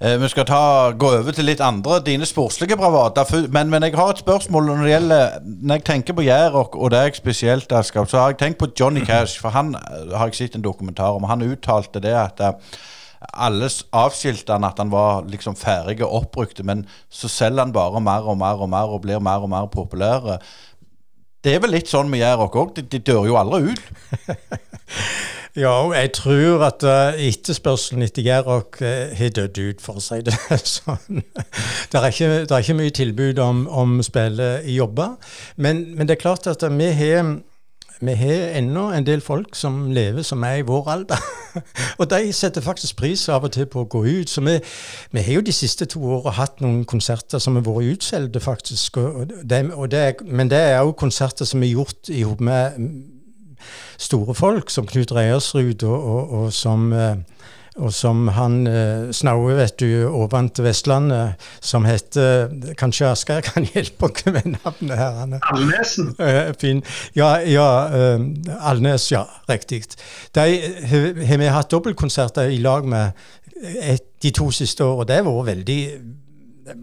Eh, 0.00 0.20
vi 0.22 0.28
skal 0.30 0.44
ta, 0.46 0.90
gå 0.94 1.08
over 1.10 1.34
til 1.34 1.48
litt 1.48 1.60
andre, 1.60 1.96
dine 2.06 2.26
sportslige 2.26 2.76
bravader. 2.78 3.48
Men, 3.50 3.70
men 3.70 3.82
jeg 3.82 3.96
har 3.98 4.12
et 4.12 4.20
spørsmål 4.22 4.68
når 4.68 4.82
det 4.84 4.92
gjelder 4.92 5.40
Når 5.42 5.74
jeg 5.74 5.84
tenker 5.84 6.14
på 6.14 6.22
Jærok 6.22 6.76
og 6.76 6.92
deg 6.94 7.18
spesielt, 7.18 7.72
så 7.82 8.20
har 8.20 8.28
jeg 8.30 8.38
tenkt 8.38 8.58
på 8.58 8.70
Johnny 8.80 9.02
Cash. 9.04 9.40
For 9.40 9.50
han 9.50 9.74
eh, 9.74 10.14
har 10.14 10.30
jeg 10.30 10.38
sett 10.38 10.54
en 10.54 10.62
dokumentar 10.62 11.18
om. 11.18 11.26
Han 11.26 11.42
uttalte 11.42 12.00
det 12.00 12.14
at 12.14 12.40
eh, 12.40 12.78
alle 13.32 13.68
avskilte 13.96 14.54
han 14.54 14.66
at 14.68 14.78
han 14.78 14.92
var 14.92 15.24
liksom 15.30 15.56
ferdig 15.58 16.02
og 16.06 16.22
oppbrukte, 16.22 16.66
men 16.66 16.84
så 17.10 17.30
selger 17.30 17.66
han 17.66 17.74
bare 17.74 18.02
mer 18.04 18.28
og 18.30 18.38
mer 18.38 18.62
og 18.62 18.70
mer 18.70 18.94
og 18.94 19.02
blir 19.06 19.22
mer 19.22 19.44
og 19.44 19.50
mer 19.52 19.66
populær. 19.72 20.36
Det 21.44 21.54
er 21.54 21.62
vel 21.62 21.76
litt 21.76 21.90
sånn 21.90 22.10
med 22.10 22.24
oss 22.26 22.54
òg. 22.54 22.76
De, 22.76 22.86
de 22.86 23.02
dør 23.02 23.26
jo 23.30 23.40
aldri 23.40 23.74
ut. 23.74 23.84
Ja, 25.58 25.72
og 25.82 25.94
jeg 25.96 26.12
tror 26.14 26.62
at 26.68 26.84
uh, 26.86 27.16
etterspørselen 27.18 28.04
etter 28.04 28.22
Gerok 28.22 28.78
uh, 28.84 29.10
har 29.16 29.32
dødd 29.34 29.58
ut, 29.58 29.80
for 29.82 29.98
å 29.98 30.02
si 30.02 30.20
det 30.22 30.36
sånn. 30.68 31.22
Det 31.90 31.98
er 31.98 32.06
ikke, 32.12 32.28
det 32.44 32.52
er 32.52 32.62
ikke 32.62 32.76
mye 32.78 32.94
tilbud 32.94 33.40
om, 33.42 33.64
om 33.66 33.96
spille 34.06 34.50
i 34.62 34.76
jobber. 34.76 35.16
Men, 35.56 35.82
men 35.96 36.06
det 36.06 36.14
er 36.14 36.22
klart 36.22 36.46
at 36.46 36.62
vi 36.62 36.92
har 37.00 37.32
vi 38.00 38.14
har 38.14 38.58
ennå 38.58 38.88
en 38.94 39.06
del 39.06 39.20
folk 39.20 39.56
som 39.58 39.90
lever 39.90 40.22
som 40.22 40.42
er 40.46 40.60
i 40.60 40.66
vår 40.66 40.88
alder. 40.88 41.22
og 41.98 42.10
de 42.10 42.32
setter 42.32 42.62
faktisk 42.62 42.96
pris 42.96 43.28
av 43.28 43.44
og 43.44 43.52
til 43.52 43.66
på 43.66 43.82
å 43.82 43.88
gå 43.90 44.04
ut. 44.06 44.30
Så 44.30 44.42
vi, 44.46 44.58
vi 45.10 45.24
har 45.26 45.40
jo 45.40 45.44
de 45.46 45.54
siste 45.54 45.88
to 45.90 46.02
åra 46.18 46.36
hatt 46.38 46.62
noen 46.62 46.84
konserter 46.88 47.42
som 47.42 47.58
har 47.58 47.66
vært 47.66 47.96
utsolgte, 47.96 48.40
faktisk. 48.40 48.96
Og 49.02 49.32
det, 49.42 49.64
og 49.74 49.90
det, 49.90 50.04
men 50.26 50.50
det 50.50 50.60
er 50.70 50.82
òg 50.82 50.94
konserter 51.00 51.48
som 51.48 51.62
er 51.62 51.74
gjort 51.74 52.12
i 52.14 52.22
hop 52.22 52.40
med 52.40 52.78
store 53.98 54.34
folk 54.34 54.70
som 54.70 54.86
Knut 54.86 55.12
Reiersrud 55.12 55.82
og, 55.82 55.98
og, 55.98 56.32
og 56.38 56.52
som 56.54 56.92
eh, 56.94 57.16
og 57.78 57.92
som 57.94 58.28
han 58.34 58.66
eh, 58.66 59.08
Snaue, 59.14 59.54
vet 59.58 59.78
du, 59.80 59.88
overvant 60.08 60.60
Vestlandet, 60.62 61.48
som 61.64 61.86
heter 61.88 62.52
Kanskje 62.78 63.12
Asgeir 63.12 63.44
kan 63.46 63.66
hjelpe 63.72 64.10
oss 64.10 64.26
med 64.26 64.52
navnet 64.56 64.98
her? 64.98 65.22
Er 65.24 65.48
Alnesen. 65.52 66.12
Eh, 66.18 66.52
fin. 66.60 66.82
Ja, 67.16 67.36
ja 67.46 67.68
eh, 67.94 68.28
Alnes, 68.58 69.10
ja. 69.12 69.24
Riktig. 69.48 69.84
De 70.34 70.46
har 70.90 71.24
har 71.28 71.38
vi 71.38 71.50
hatt 71.52 71.70
dobbeltkonserter 71.70 72.50
i 72.50 72.58
lag 72.62 72.86
med 72.86 73.12
et, 73.62 74.02
de 74.22 74.30
to 74.34 74.50
siste 74.54 74.84
åra. 74.84 75.06
Det 75.06 75.20
har 75.20 75.28
vært 75.28 75.52
veldig 75.52 75.82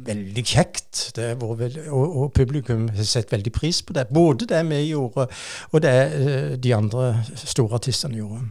veldig 0.06 0.44
kjekt. 0.46 1.02
Veldig, 1.18 1.88
og, 1.90 2.18
og 2.18 2.34
publikum 2.34 2.88
har 2.90 3.08
sett 3.08 3.32
veldig 3.32 3.54
pris 3.54 3.82
på 3.86 3.94
det. 3.94 4.08
Både 4.14 4.48
det 4.50 4.62
vi 4.70 4.82
gjorde, 4.90 5.28
og 5.72 5.82
det 5.86 5.96
eh, 5.96 6.54
de 6.58 6.76
andre 6.76 7.12
store 7.44 7.80
artistene 7.80 8.18
gjorde. 8.18 8.46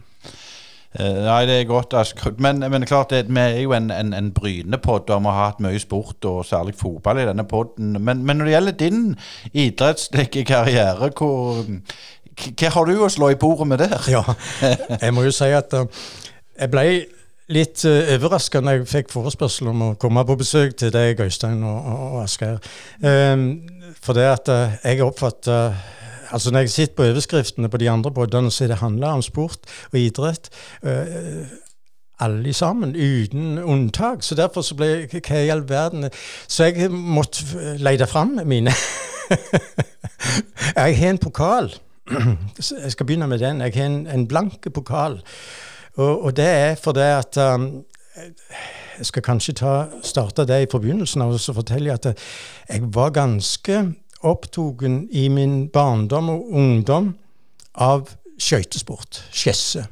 Eh, 0.99 1.17
nei, 1.25 1.45
det 1.45 1.59
er 1.59 1.67
godt. 1.67 1.93
Askut. 1.93 2.39
Men, 2.39 2.59
men 2.71 2.85
klart, 2.87 3.09
det, 3.09 3.25
vi 3.27 3.41
er 3.41 3.61
jo 3.61 3.73
en, 3.75 3.91
en, 3.91 4.13
en 4.13 4.31
Bryne-podd, 4.35 5.09
og 5.09 5.23
vi 5.25 5.33
har 5.33 5.49
hatt 5.51 5.63
mye 5.63 5.79
sport, 5.81 6.25
og 6.25 6.45
særlig 6.47 6.75
fotball 6.79 7.19
i 7.19 7.27
denne 7.27 7.47
podden. 7.47 7.97
Men, 7.99 8.23
men 8.25 8.39
når 8.39 8.45
det 8.45 8.55
gjelder 8.55 8.77
din 8.79 9.01
idrettslige 9.53 10.45
karriere, 10.47 11.11
hvor, 11.17 11.65
hva 12.45 12.71
har 12.77 12.87
du 12.87 12.95
å 12.99 13.11
slå 13.11 13.33
i 13.33 13.39
bordet 13.39 13.67
med 13.67 13.83
der? 13.83 13.99
Ja, 14.11 14.23
jeg 15.01 15.13
må 15.15 15.25
jo 15.27 15.35
si 15.35 15.51
at 15.55 15.75
eh, 15.75 16.07
jeg 16.59 16.71
ble 16.71 16.87
litt 17.51 17.83
uh, 17.85 18.15
overraska 18.15 18.57
når 18.63 18.79
jeg 18.79 18.87
fikk 18.89 19.11
forespørsel 19.13 19.67
om 19.69 19.81
å 19.85 19.89
komme 20.01 20.23
på 20.25 20.37
besøk 20.39 20.79
til 20.79 20.89
deg, 20.95 21.19
Øystein 21.21 21.59
og, 21.61 21.91
og, 21.93 22.15
Asgeir. 22.23 22.57
For 24.01 24.17
det 24.17 24.25
at 24.29 24.49
eh, 24.53 24.79
jeg 24.83 25.03
oppfatter 25.05 25.75
Altså 26.35 26.51
Når 26.51 26.59
jeg 26.59 26.69
sitter 26.69 26.95
på 26.95 27.03
overskriftene 27.03 27.69
på 27.71 27.79
de 27.79 27.89
andre 27.89 28.11
podene, 28.11 28.51
så 28.51 28.67
det 28.67 28.81
handler 28.83 29.07
om 29.07 29.21
sport 29.21 29.57
og 29.93 29.99
idrett. 29.99 30.49
Uh, 30.83 31.47
alle 32.19 32.53
sammen, 32.53 32.95
uten 32.95 33.57
unntak. 33.57 34.23
Så 34.23 34.35
derfor 34.35 34.61
så 34.61 34.75
ble 34.75 34.85
jeg 34.85 35.21
Hva 35.21 35.39
i 35.43 35.49
all 35.51 35.63
verden 35.69 36.09
Så 36.47 36.67
jeg 36.67 36.91
måtte 36.91 37.77
lete 37.79 38.07
fram 38.07 38.39
mine. 38.45 38.71
jeg 40.75 40.97
har 40.97 41.09
en 41.09 41.17
pokal. 41.17 41.73
Jeg 42.83 42.91
skal 42.91 43.05
begynne 43.05 43.27
med 43.27 43.39
den. 43.39 43.61
Jeg 43.61 43.73
har 43.75 43.85
en, 43.85 44.07
en 44.07 44.27
blanke 44.27 44.69
pokal. 44.69 45.21
Og, 45.95 46.23
og 46.23 46.37
det 46.37 46.45
er 46.45 46.75
fordi 46.75 46.99
at 46.99 47.37
um, 47.37 47.83
Jeg 48.97 49.05
skal 49.05 49.21
kanskje 49.21 49.53
ta, 49.53 49.85
starte 50.03 50.45
det 50.45 50.61
i 50.61 50.67
forbindelsen 50.71 51.21
av 51.21 51.33
og 51.33 51.55
fortelle 51.55 51.93
at 51.93 52.05
jeg 52.69 52.81
var 52.93 53.09
ganske 53.09 53.81
opptatt 54.25 54.85
i 55.11 55.27
min 55.29 55.67
barndom 55.73 56.29
og 56.33 56.53
ungdom 56.53 57.13
av 57.75 58.09
skøytesport. 58.39 59.23
Skjesse. 59.31 59.85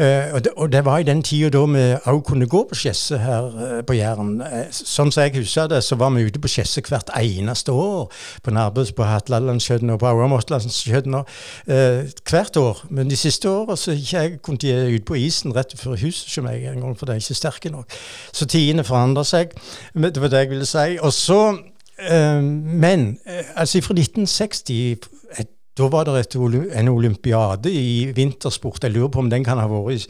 Uh, 0.00 0.34
og, 0.34 0.44
det, 0.44 0.50
og 0.56 0.72
det 0.72 0.84
var 0.84 0.98
i 0.98 1.06
den 1.08 1.22
tida 1.24 1.48
da 1.48 1.62
vi 1.72 1.82
òg 2.10 2.18
kunne 2.28 2.44
gå 2.52 2.58
på 2.68 2.76
Skjesse 2.76 3.16
her 3.16 3.46
uh, 3.48 3.78
på 3.80 3.94
Jæren. 3.96 4.34
Uh, 4.44 4.66
sånn 4.68 5.08
som 5.08 5.22
jeg 5.24 5.32
husker 5.38 5.70
det, 5.72 5.78
så 5.86 5.96
var 5.96 6.10
vi 6.12 6.26
ute 6.26 6.40
på 6.42 6.50
Skjesse 6.52 6.82
hvert 6.84 7.08
eneste 7.16 7.72
år. 7.72 8.10
På 8.44 8.52
Nærbøs, 8.52 8.92
på 8.92 9.06
Hatlalandskjøtten 9.08 9.94
og 9.94 10.02
på 10.02 10.10
Auramotlandskjøtten. 10.10 11.16
Eh, 11.16 12.12
hvert 12.28 12.60
år. 12.60 12.82
Men 12.90 13.08
de 13.08 13.16
siste 13.16 13.48
åra 13.48 13.78
så 13.80 13.94
ikke 13.96 14.20
jeg 14.20 14.34
kunne 14.44 14.68
jeg 14.68 15.00
ut 15.00 15.06
på 15.08 15.16
isen 15.16 15.56
rett 15.56 15.72
før 15.80 15.96
huset 15.96 16.28
hos 16.28 16.44
meg 16.44 16.66
en 16.68 16.84
gang, 16.84 16.98
for 16.98 17.08
de 17.08 17.16
er 17.16 17.24
ikke 17.24 17.38
sterke 17.40 17.72
nok. 17.72 17.96
Så 18.36 18.44
tidene 18.52 18.84
forandrer 18.84 19.24
seg. 19.24 19.56
Det 19.96 20.20
var 20.20 20.28
det 20.28 20.44
jeg 20.44 20.52
ville 20.52 20.68
si. 20.68 20.98
Og 21.00 21.16
så 21.16 21.40
eh, 21.54 21.64
Men 21.98 23.18
eh, 23.26 23.52
altså 23.56 23.80
fra 23.80 23.94
1960 23.96 24.98
et 25.40 25.52
da 25.76 25.90
var 25.92 26.06
det 26.08 26.14
et, 26.16 26.34
en 26.80 26.88
olympiade 26.88 27.68
i 27.68 28.12
vintersport. 28.16 28.80
Jeg 28.82 28.94
lurer 28.94 29.10
på 29.12 29.20
om 29.20 29.28
den 29.28 29.44
kan 29.44 29.58
ha 29.60 29.66
vært, 29.68 30.06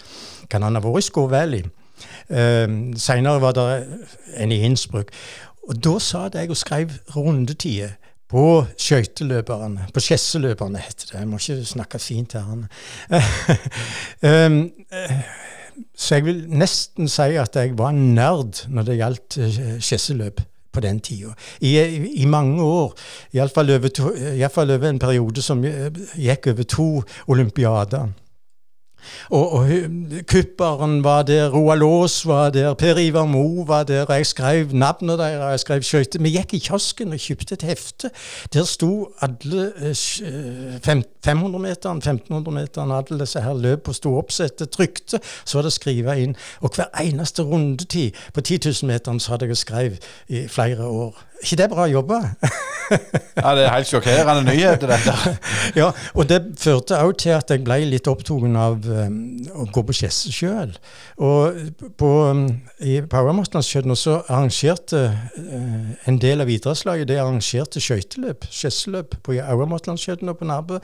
kan 0.51 0.63
han 0.63 0.79
ha 0.79 0.83
vært 0.85 1.03
i 1.03 1.07
Skå 1.09 1.25
Valley. 1.27 1.65
Seinere 3.03 3.43
var 3.43 3.57
det 3.57 3.65
en 4.39 4.55
i 4.55 4.61
Innsbruck. 4.63 5.11
Og 5.67 5.81
da 5.83 5.97
satt 5.99 6.39
jeg 6.39 6.53
og 6.55 6.61
skrev 6.61 6.95
rundetider 7.17 7.97
på 8.31 8.65
skøyteløperne. 8.79 9.87
På 9.95 10.03
skjesseløperne, 10.03 10.83
heter 10.83 11.13
det. 11.13 11.19
Jeg 11.21 11.29
må 11.31 11.39
ikke 11.41 11.65
snakke 11.65 11.99
fint 12.03 12.31
til 12.31 12.41
han. 12.47 12.67
um, 14.31 14.59
så 15.97 16.15
jeg 16.15 16.25
vil 16.25 16.45
nesten 16.49 17.11
si 17.11 17.37
at 17.39 17.57
jeg 17.57 17.75
var 17.79 17.95
en 17.95 18.15
nerd 18.15 18.65
når 18.71 18.89
det 18.89 19.01
gjaldt 19.01 19.39
uh, 19.43 19.59
skjesseløp 19.83 20.43
på 20.77 20.85
den 20.85 21.01
tida. 21.01 21.33
I, 21.61 21.73
i, 22.23 22.29
mange 22.29 22.63
år, 22.63 22.95
iallfall 23.37 23.73
over, 23.79 24.13
i 24.15 24.43
alle 24.43 24.53
fall 24.53 24.77
over 24.77 24.93
en 24.93 25.03
periode 25.03 25.43
som 25.45 25.65
eh, 25.65 25.89
gikk 26.21 26.53
over 26.53 26.69
to 26.77 26.89
olympiader. 27.33 28.13
Og, 29.31 29.53
og 29.53 29.69
kupperen 30.29 31.05
var 31.05 31.23
der, 31.23 31.49
Roald 31.51 31.83
Aas 31.83 32.27
var 32.27 32.51
der, 32.51 32.75
Per 32.75 32.97
Ivar 32.99 33.25
Mo 33.27 33.63
var 33.67 33.83
der, 33.85 34.05
og 34.07 34.15
jeg 34.17 34.27
skrev 34.27 34.67
navnet 34.73 35.19
deres, 35.19 35.41
jeg 35.51 35.61
skrev 35.61 35.83
skøyter. 35.83 36.23
Vi 36.23 36.31
gikk 36.37 36.55
i 36.55 36.59
kiosken 36.59 37.13
og 37.13 37.19
kjøpte 37.23 37.55
et 37.59 37.63
hefte. 37.63 38.11
Der 38.55 38.65
sto 38.65 38.91
alle 39.23 39.73
eh, 39.77 39.91
sj- 39.91 40.25
eh, 40.27 40.81
fem- 40.85 41.05
500-meteren, 41.27 41.99
1500-meteren, 42.05 42.93
alle 42.93 43.21
disse 43.21 43.41
her 43.43 43.55
løp 43.55 43.89
og 43.89 43.95
sto 43.99 44.13
oppsettet, 44.19 44.71
trykte. 44.71 45.21
Så 45.45 45.59
var 45.59 45.63
det 45.67 45.73
skrive 45.75 46.15
inn. 46.23 46.37
Og 46.61 46.71
hver 46.77 46.91
eneste 47.03 47.43
rundetid 47.43 48.11
på 48.35 48.41
10 48.41 48.59
000-meteren 48.69 49.21
så 49.21 49.31
hadde 49.35 49.47
jeg 49.51 49.57
skrevet 49.57 49.99
i 50.29 50.47
flere 50.49 50.87
år. 50.87 51.23
Ikke 51.43 51.57
det 51.63 51.71
bra 51.71 51.85
jobba? 51.91 52.21
Ja, 53.37 53.55
Det 53.57 53.65
er 53.67 53.73
helt 53.75 53.89
sjokkerende 53.91 54.45
nyheter, 54.47 54.91
dette. 54.91 55.15
ja, 55.81 55.91
og 56.15 56.29
det 56.31 56.41
førte 56.61 56.99
òg 57.05 57.17
til 57.21 57.35
at 57.37 57.51
jeg 57.53 57.65
ble 57.67 57.79
litt 57.91 58.09
opptatt 58.11 58.57
av 58.59 58.89
um, 58.89 59.19
å 59.53 59.67
gå 59.73 59.85
på 59.87 59.97
Skjesse 59.97 60.33
sjøl. 60.35 60.73
Og 61.23 61.61
på, 62.01 62.11
um, 62.31 62.47
i 62.81 62.99
så 63.97 64.17
arrangerte 64.27 65.05
uh, 65.13 66.09
en 66.09 66.21
del 66.23 66.45
av 66.45 66.51
idrettslaget 66.51 67.09
det 67.09 67.21
arrangerte 67.21 67.83
skøyteløp, 67.83 68.49
skjesseløp, 68.51 69.19
på 69.23 69.37
Powermasterlandskjøtten 69.37 70.33
og 70.33 70.39
på 70.41 70.49
Nærbø. 70.49 70.81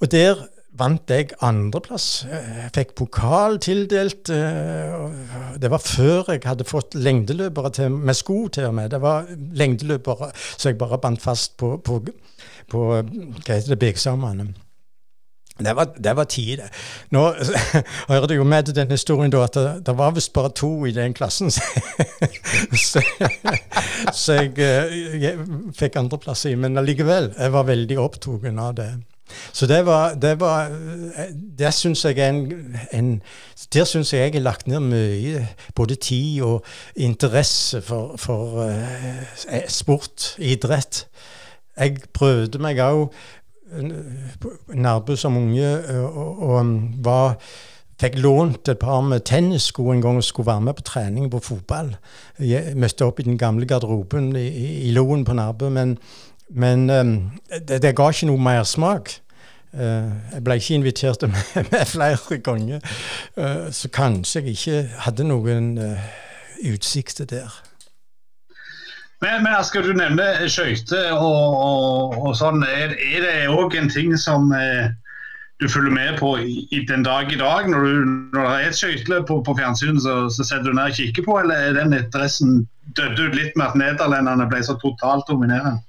Og 0.00 0.10
der 0.12 0.40
vant 0.78 1.10
jeg 1.10 1.32
andreplass. 1.44 2.26
Jeg 2.30 2.70
fikk 2.74 2.94
pokal 2.98 3.58
tildelt. 3.62 4.30
eh, 4.30 5.56
Det 5.60 5.70
var 5.70 5.78
før 5.78 6.32
jeg 6.32 6.42
hadde 6.44 6.64
fått 6.68 6.94
lengdeløpere 6.94 7.70
til, 7.70 7.90
med 7.90 8.14
sko 8.14 8.48
til 8.48 8.68
og 8.68 8.74
med. 8.74 8.90
Det 8.90 9.00
var 9.00 9.26
lengdeløpere 9.30 10.30
så 10.56 10.68
jeg 10.68 10.78
bare 10.78 10.98
bandt 10.98 11.22
fast 11.22 11.56
på, 11.56 11.76
på, 11.78 12.00
på 12.70 12.86
hva 12.86 13.02
heter 13.02 13.74
det, 13.74 13.78
Begsamene. 13.78 14.52
Det 15.56 15.72
var, 15.76 15.86
det 15.96 16.12
var 16.16 16.24
tid. 16.28 16.60
Nå 17.16 17.22
hører 18.10 18.26
det 18.28 18.36
jo 18.36 18.44
med 18.44 18.66
til 18.68 18.74
den 18.76 18.90
historien 18.92 19.32
da, 19.32 19.44
at 19.46 19.54
det, 19.56 19.86
det 19.86 19.94
var 19.96 20.12
visst 20.12 20.34
bare 20.36 20.52
to 20.52 20.84
i 20.84 20.92
den 20.92 21.14
klassen. 21.16 21.50
så, 22.90 23.00
så 24.12 24.32
jeg, 24.36 24.52
eh, 24.60 25.16
jeg 25.22 25.46
fikk 25.78 25.96
andreplass 25.96 26.44
i, 26.50 26.54
men 26.60 26.76
allikevel. 26.76 27.32
Jeg 27.38 27.52
var 27.56 27.64
veldig 27.72 27.98
opptatt 28.02 28.44
av 28.52 28.74
det. 28.76 28.90
Så 29.52 29.66
det 29.66 29.86
var 29.86 30.14
Det, 30.14 30.40
var, 30.40 30.70
eh, 31.18 31.32
det 31.58 31.74
syns 31.74 32.04
jeg 32.04 32.18
er 32.18 32.28
en, 32.28 32.76
en 32.92 33.22
Der 33.72 33.84
syns 33.84 34.12
jeg 34.12 34.20
jeg 34.20 34.32
har 34.32 34.40
lagt 34.40 34.68
ned 34.68 34.80
mye 34.80 35.46
både 35.74 35.94
tid 35.94 36.42
og 36.42 36.64
interesse 36.96 37.80
for, 37.82 38.16
for 38.16 38.62
eh, 38.68 39.68
sport, 39.68 40.36
idrett. 40.38 41.06
Jeg 41.76 41.96
prøvde 42.12 42.58
meg 42.58 42.78
òg 42.80 43.12
Nærbø 44.68 45.16
som 45.16 45.36
unge, 45.36 45.82
eh, 45.88 46.04
og, 46.04 46.42
og 46.42 46.60
um, 46.60 46.76
var 47.04 47.34
fikk 48.00 48.18
lånt 48.20 48.68
et 48.68 48.78
par 48.78 49.00
med 49.00 49.24
tennissko 49.24 49.88
en 49.90 50.02
gang 50.04 50.18
og 50.20 50.24
skulle 50.24 50.50
være 50.50 50.60
med 50.68 50.76
på 50.76 50.82
trening 50.82 51.30
på 51.32 51.40
fotball. 51.40 51.94
Jeg 52.38 52.76
møtte 52.76 53.06
opp 53.08 53.20
i 53.20 53.26
den 53.26 53.38
gamle 53.40 53.66
garderoben 53.66 54.34
i, 54.36 54.46
i 54.88 54.92
Loen 54.92 55.24
på 55.24 55.32
Nærbø, 55.34 55.70
men, 55.72 55.96
men 56.50 56.88
det, 56.88 57.82
det, 57.82 57.94
ga 57.96 58.10
ikke 58.10 58.28
noe 58.30 58.42
mersmak. 58.42 59.16
Uh, 59.76 60.08
jeg 60.32 60.40
ble 60.44 60.54
ikke 60.56 60.74
invitert 60.78 61.22
med, 61.32 61.66
med 61.70 61.86
flere 61.90 62.38
ganger, 62.40 62.80
uh, 63.36 63.66
så 63.72 63.90
kanskje 63.92 64.40
jeg 64.40 64.56
ikke 64.56 64.82
hadde 65.04 65.26
noen 65.28 65.74
uh, 65.76 66.06
utsikter 66.64 67.28
der. 67.28 67.62
Men, 69.20 69.42
men 69.42 69.64
skal 69.64 69.84
du 69.84 69.92
nevne 69.96 70.48
skøyter 70.48 71.12
og, 71.16 71.56
og, 71.66 72.16
og, 72.20 72.32
sånn. 72.36 72.62
Er, 72.68 72.92
er 72.92 73.24
det 73.24 73.34
òg 73.48 73.76
en 73.78 73.88
ting 73.90 74.12
som 74.20 74.50
eh, 74.52 74.92
du 75.60 75.68
følger 75.68 75.92
med 75.92 76.18
på 76.18 76.36
i, 76.36 76.68
i, 76.70 76.84
den 76.88 77.02
dag 77.02 77.32
i 77.32 77.38
dag? 77.38 77.68
Når, 77.68 77.84
du, 77.84 78.04
når 78.34 78.42
det 78.42 78.56
er 78.56 78.68
et 78.68 78.76
skøyteløp 78.76 79.26
på, 79.26 79.40
på 79.46 79.54
fjernsyn, 79.58 80.00
så, 80.00 80.28
så, 80.28 80.44
setter 80.44 80.68
du 80.68 80.76
ned 80.76 80.90
og 80.90 80.98
kikker 80.98 81.24
på, 81.24 81.38
eller 81.40 81.54
er 81.54 81.78
den 81.78 81.96
interessen 81.96 82.66
dødd 82.96 83.22
ut 83.22 83.38
litt 83.38 83.56
med 83.56 83.70
at 83.70 83.78
nederlenderne 83.80 84.48
ble 84.50 84.60
så 84.64 84.76
totalt 84.82 85.24
dominerende? 85.30 85.80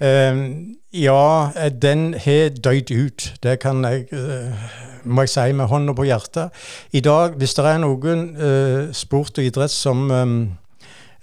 Um, 0.00 0.76
ja, 0.92 1.50
den 1.82 2.12
har 2.20 2.52
dødd 2.56 2.92
ut. 2.92 3.32
Det 3.42 3.58
kan 3.64 3.84
jeg 3.84 4.06
uh, 4.12 4.68
må 5.04 5.24
jeg 5.24 5.32
si 5.32 5.52
med 5.56 5.70
hånda 5.70 5.94
på 5.96 6.04
hjertet. 6.08 6.56
I 6.92 7.00
dag, 7.04 7.36
hvis 7.40 7.56
det 7.56 7.64
er 7.64 7.80
noen 7.80 8.26
uh, 8.36 8.92
sport 8.96 9.38
og 9.40 9.44
idrett 9.44 9.72
som 9.72 10.04
um, 10.10 10.36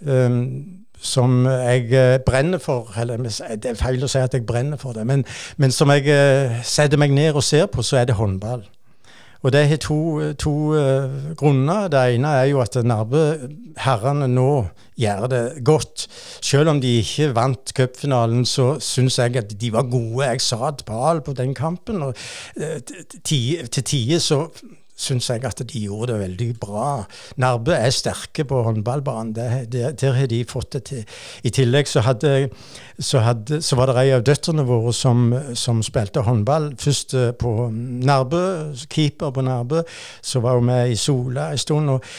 um, 0.02 0.42
som 1.08 1.46
jeg 1.48 1.92
eh, 1.96 2.20
brenner 2.26 2.62
for. 2.64 2.92
Eller 3.00 3.22
det 3.24 3.72
er 3.72 3.80
feil 3.80 4.04
å 4.04 4.12
si 4.12 4.22
at 4.22 4.36
jeg 4.36 4.46
brenner 4.48 4.80
for 4.82 4.98
det, 4.98 5.08
men, 5.08 5.26
men 5.58 5.74
som 5.74 5.92
jeg 5.96 6.10
eh, 6.12 6.60
setter 6.68 7.00
meg 7.00 7.16
ned 7.16 7.38
og 7.38 7.46
ser 7.46 7.70
på, 7.72 7.86
så 7.86 8.02
er 8.02 8.10
det 8.10 8.20
håndball. 8.20 8.66
Og 9.46 9.54
det 9.54 9.68
har 9.70 9.78
to, 9.78 10.34
to 10.34 10.52
uh, 10.74 11.36
grunner. 11.38 11.88
Det 11.88 12.00
ene 12.16 12.32
er 12.40 12.48
jo 12.50 12.62
at 12.64 12.74
Narve-herrene 12.84 14.28
nå 14.28 14.50
gjør 14.98 15.28
det 15.32 15.42
godt. 15.66 16.08
Selv 16.42 16.74
om 16.74 16.82
de 16.82 16.98
ikke 17.04 17.30
vant 17.38 17.74
cupfinalen, 17.78 18.46
så 18.46 18.80
syns 18.82 19.20
jeg 19.22 19.38
at 19.38 19.54
de 19.62 19.72
var 19.74 19.86
gode. 19.92 20.26
Jeg 20.26 20.42
satt 20.42 20.84
ball 20.86 21.22
på 21.22 21.38
den 21.38 21.54
kampen. 21.56 22.02
og 22.02 22.18
uh, 22.58 22.78
Til 23.24 23.84
tider 23.84 24.20
så 24.20 24.48
syns 24.98 25.30
jeg 25.30 25.46
at 25.46 25.62
de 25.70 25.84
gjorde 25.86 26.14
det 26.14 26.20
veldig 26.24 26.50
bra. 26.62 26.90
Narbe 27.38 27.76
er 27.78 27.94
sterke 27.94 28.46
på 28.50 28.64
håndballbanen. 28.66 29.34
Det, 29.36 29.48
det, 29.74 29.94
der 30.02 30.18
har 30.18 30.30
de 30.32 30.42
fått 30.50 30.74
det 30.74 30.84
til. 30.90 31.04
I 31.46 31.54
tillegg 31.54 31.90
så, 31.90 32.02
hadde, 32.08 32.50
så, 33.00 33.22
hadde, 33.26 33.62
så 33.62 33.78
var 33.78 33.92
det 33.92 34.02
ei 34.02 34.16
av 34.18 34.26
døtrene 34.26 34.66
våre 34.68 34.94
som, 34.96 35.30
som, 35.54 35.84
spilte 35.86 36.26
håndball. 36.26 36.72
Først 36.82 37.14
eh, 37.14 37.32
på 37.38 37.70
Narbe, 37.72 38.44
keeper 38.90 39.34
på 39.36 39.46
Narbe. 39.46 39.86
Så 40.22 40.42
var 40.44 40.58
hun 40.58 40.70
med 40.72 40.92
i 40.92 41.00
Sola 41.00 41.52
en 41.54 41.62
stund. 41.62 41.94
Og, 41.94 42.14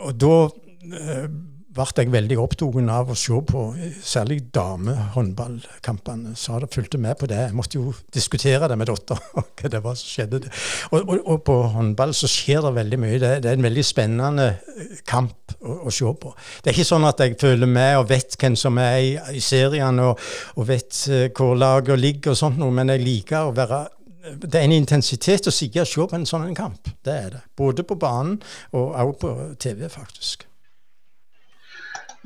og 0.00 0.16
da 0.20 0.36
eh, 0.48 1.26
ble 1.72 1.86
jeg 1.96 2.12
veldig 2.12 2.36
opptatt 2.40 2.90
av 2.92 3.10
å 3.12 3.16
se 3.16 3.38
på 3.48 3.62
særlig 4.04 4.38
damehåndballkampene. 4.54 6.34
Så 6.36 6.58
jeg 6.60 6.70
fulgte 6.74 7.00
med 7.00 7.16
på 7.20 7.28
det. 7.30 7.38
Jeg 7.46 7.56
måtte 7.56 7.78
jo 7.78 7.94
diskutere 8.12 8.68
det 8.68 8.76
med 8.78 8.90
dattera, 8.90 9.20
hva 9.60 9.70
det 9.72 9.80
var 9.84 9.96
som 9.98 10.10
skjedde. 10.10 10.42
Og, 10.90 10.98
og, 11.00 11.16
og, 11.22 11.38
på 11.46 11.56
håndball 11.72 12.12
så 12.16 12.28
skjer 12.30 12.60
det 12.66 12.74
veldig 12.76 13.00
mye. 13.00 13.20
Det, 13.22 13.32
det 13.44 13.50
er 13.50 13.58
en 13.58 13.68
veldig 13.68 13.86
spennende 13.86 14.50
eh, 14.52 15.00
kamp 15.08 15.56
å, 15.60 15.78
å, 15.88 15.94
se 15.94 16.12
på. 16.12 16.34
Det 16.60 16.70
er 16.70 16.76
ikke 16.76 16.90
sånn 16.92 17.08
at 17.08 17.24
jeg 17.24 17.40
føler 17.40 17.70
med 17.70 18.02
og 18.02 18.06
vet 18.12 18.36
hvem 18.36 18.58
som 18.58 18.78
er 18.82 18.98
i, 19.00 19.16
i 19.38 19.42
seriene, 19.42 20.12
og, 20.12 20.28
og, 20.58 20.68
vet 20.68 21.02
uh, 21.08 21.24
hvor 21.32 21.56
laget 21.58 22.00
ligger 22.00 22.34
og 22.36 22.40
sånt 22.44 22.60
noe, 22.60 22.74
men 22.74 22.92
jeg 22.92 23.04
liker 23.06 23.48
å 23.48 23.56
være 23.56 23.84
det 24.22 24.54
er 24.54 24.68
en 24.68 24.76
intensitet 24.76 25.48
å 25.50 25.54
sitte 25.54 25.82
og 25.82 25.88
se 25.90 26.04
på 26.06 26.14
en 26.14 26.28
sånn 26.28 26.54
kamp. 26.54 26.92
Det 27.02 27.16
er 27.24 27.34
det. 27.34 27.42
Både 27.58 27.82
på 27.82 27.98
banen 27.98 28.38
og 28.70 28.94
også 28.94 29.18
på 29.24 29.34
TV, 29.66 29.88
faktisk. 29.90 30.46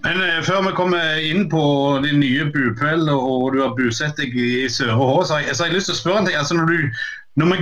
Men 0.05 0.20
eh, 0.20 0.40
Før 0.44 0.64
vi 0.66 0.72
kommer 0.76 1.20
inn 1.24 1.47
på 1.53 1.62
din 2.05 2.20
nye 2.20 2.49
bopel 2.53 3.09
og 3.12 3.55
du 3.55 3.62
har 3.62 3.76
bosatt 3.78 4.18
deg 4.20 4.34
i 4.36 4.66
Søre 4.72 4.97
Hå, 4.99 5.11
så, 5.24 5.40
så, 5.53 5.64
har 5.64 5.70
jeg 5.70 5.78
lyst 5.78 5.90
til 5.90 5.97
å 5.97 6.01
spørre 6.01 6.22
en 6.22 6.28
ting. 6.28 6.38
Altså, 6.38 6.59
når, 6.59 6.72
du, 6.72 7.05
når 7.40 7.53
vi 7.53 7.61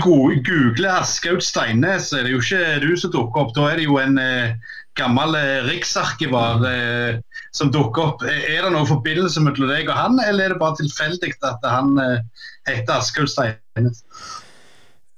googler 0.48 0.96
Askaut 0.96 1.44
Steines, 1.46 2.12
er 2.12 2.26
det 2.26 2.34
jo 2.34 2.42
ikke 2.42 2.80
du 2.82 2.90
som 2.98 3.14
dukker 3.14 3.44
opp. 3.44 3.54
Da 3.56 3.68
er 3.70 3.80
det 3.80 3.86
jo 3.86 4.00
en 4.02 4.18
eh, 4.22 4.56
gammel 4.98 5.36
eh, 5.38 5.60
riksarkivar 5.68 6.64
eh, 6.70 7.20
som 7.54 7.70
dukker 7.74 8.08
opp. 8.08 8.24
Er 8.26 8.64
det 8.66 8.72
noen 8.74 8.88
forbindelse 8.90 9.42
mellom 9.44 9.70
deg 9.70 9.90
og 9.90 9.98
han, 9.98 10.18
eller 10.26 10.48
er 10.48 10.56
det 10.56 10.62
bare 10.62 10.78
tilfeldig 10.82 11.36
at 11.46 11.68
han 11.70 11.94
eh, 12.02 12.48
heter 12.70 12.98
Askaut 12.98 13.30
Steines? 13.30 14.02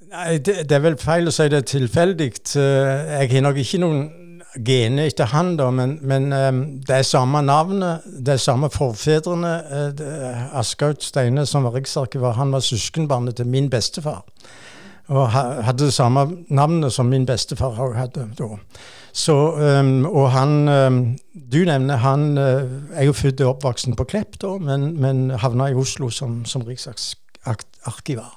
Nei, 0.06 0.36
det, 0.38 0.62
det, 0.68 0.76
er 0.76 0.84
vel 0.84 1.00
feil 1.00 1.26
å 1.28 1.34
si 1.34 1.48
det 1.50 1.64
er 1.64 1.68
tilfeldig. 1.72 2.30
Eh, 2.60 3.16
jeg 3.20 3.32
har 3.34 3.44
nok 3.48 3.60
ikke 3.60 3.82
noen 3.82 4.04
genet 4.64 5.12
etter 5.12 5.30
han, 5.32 5.54
da, 5.58 5.70
men, 5.74 5.96
men 6.06 6.30
um, 6.32 6.60
det 6.86 7.00
er 7.00 7.06
samme 7.06 7.42
navnet, 7.44 8.06
det 8.06 8.36
er 8.36 8.42
samme 8.42 8.70
forfedrene. 8.72 9.54
Uh, 10.00 10.58
Askaut 10.60 11.04
Steine, 11.04 11.46
som 11.46 11.66
var 11.66 11.76
riksarkivar, 11.76 12.36
han 12.38 12.54
var 12.54 12.64
søskenbarnet 12.64 13.36
til 13.36 13.50
min 13.50 13.70
bestefar. 13.70 14.24
Og 15.06 15.28
hadde 15.30 15.84
det 15.84 15.94
samme 15.94 16.24
navnet 16.50 16.92
som 16.92 17.06
min 17.06 17.26
bestefar 17.26 17.76
hadde 17.94 18.26
da. 18.38 18.48
Så, 19.16 19.36
um, 19.80 20.04
og 20.04 20.32
han 20.34 20.68
um, 20.68 20.98
Du 21.32 21.62
nevner 21.64 21.96
han 22.02 22.38
uh, 22.38 22.66
er 22.92 23.06
jo 23.06 23.12
født 23.12 23.40
og 23.40 23.54
oppvoksen 23.54 23.96
på 23.96 24.04
Klepp, 24.04 24.40
da, 24.42 24.56
men, 24.58 24.90
men 25.00 25.30
havna 25.30 25.70
i 25.70 25.78
Oslo 25.78 26.10
som, 26.10 26.44
som 26.44 26.66
riksarkivar. 26.66 28.34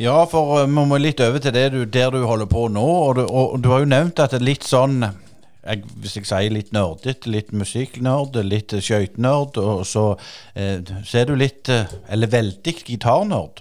Ja, 0.00 0.22
for 0.24 0.62
vi 0.64 0.82
må 0.88 0.96
litt 0.96 1.20
over 1.20 1.42
til 1.44 1.52
det 1.52 1.66
du, 1.74 1.82
der 1.84 2.12
du 2.14 2.22
holder 2.24 2.48
på 2.48 2.68
nå. 2.72 2.84
Og 3.04 3.18
du, 3.18 3.24
og 3.28 3.58
du 3.60 3.68
har 3.68 3.82
jo 3.82 3.90
nevnt 3.90 4.22
at 4.22 4.32
det 4.32 4.40
er 4.40 4.46
litt 4.48 4.64
sånn 4.64 5.02
jeg, 5.04 5.82
Hvis 6.00 6.14
jeg 6.16 6.28
sier 6.30 6.54
litt 6.54 6.70
nerdete, 6.72 7.28
litt 7.28 7.50
musikknerd, 7.52 8.38
litt 8.48 8.72
skøytenerd, 8.72 9.58
og 9.60 9.82
så, 9.84 10.14
eh, 10.56 10.78
så 11.04 11.18
er 11.20 11.28
du 11.28 11.34
litt 11.36 11.68
Eller 11.68 12.32
veldig 12.32 12.74
gitarnerd. 12.86 13.60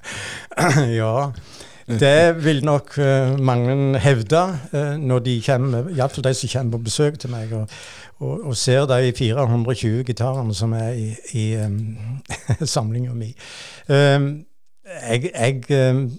ja. 1.00 1.30
Det 1.86 2.42
vil 2.42 2.60
nok 2.66 2.96
uh, 2.98 3.36
mange 3.38 4.00
hevde 4.02 4.40
uh, 4.72 4.96
når 4.98 5.22
de 5.22 5.36
kommer, 5.46 5.86
iallfall 5.94 6.26
de 6.26 6.32
som 6.34 6.50
kommer 6.50 6.74
på 6.74 6.88
besøk 6.88 7.20
til 7.22 7.30
meg 7.30 7.52
og, 7.54 7.76
og, 8.18 8.48
og 8.50 8.56
ser 8.58 8.88
de 8.90 9.12
420 9.14 10.02
gitarene 10.08 10.54
som 10.54 10.74
er 10.74 10.98
i, 10.98 11.06
i 11.38 11.46
um, 11.64 11.78
samlinga 12.66 13.14
mi. 13.14 13.30
Um, 13.86 14.28
jeg, 14.86 15.30
jeg, 15.34 15.64
eh, 15.70 16.10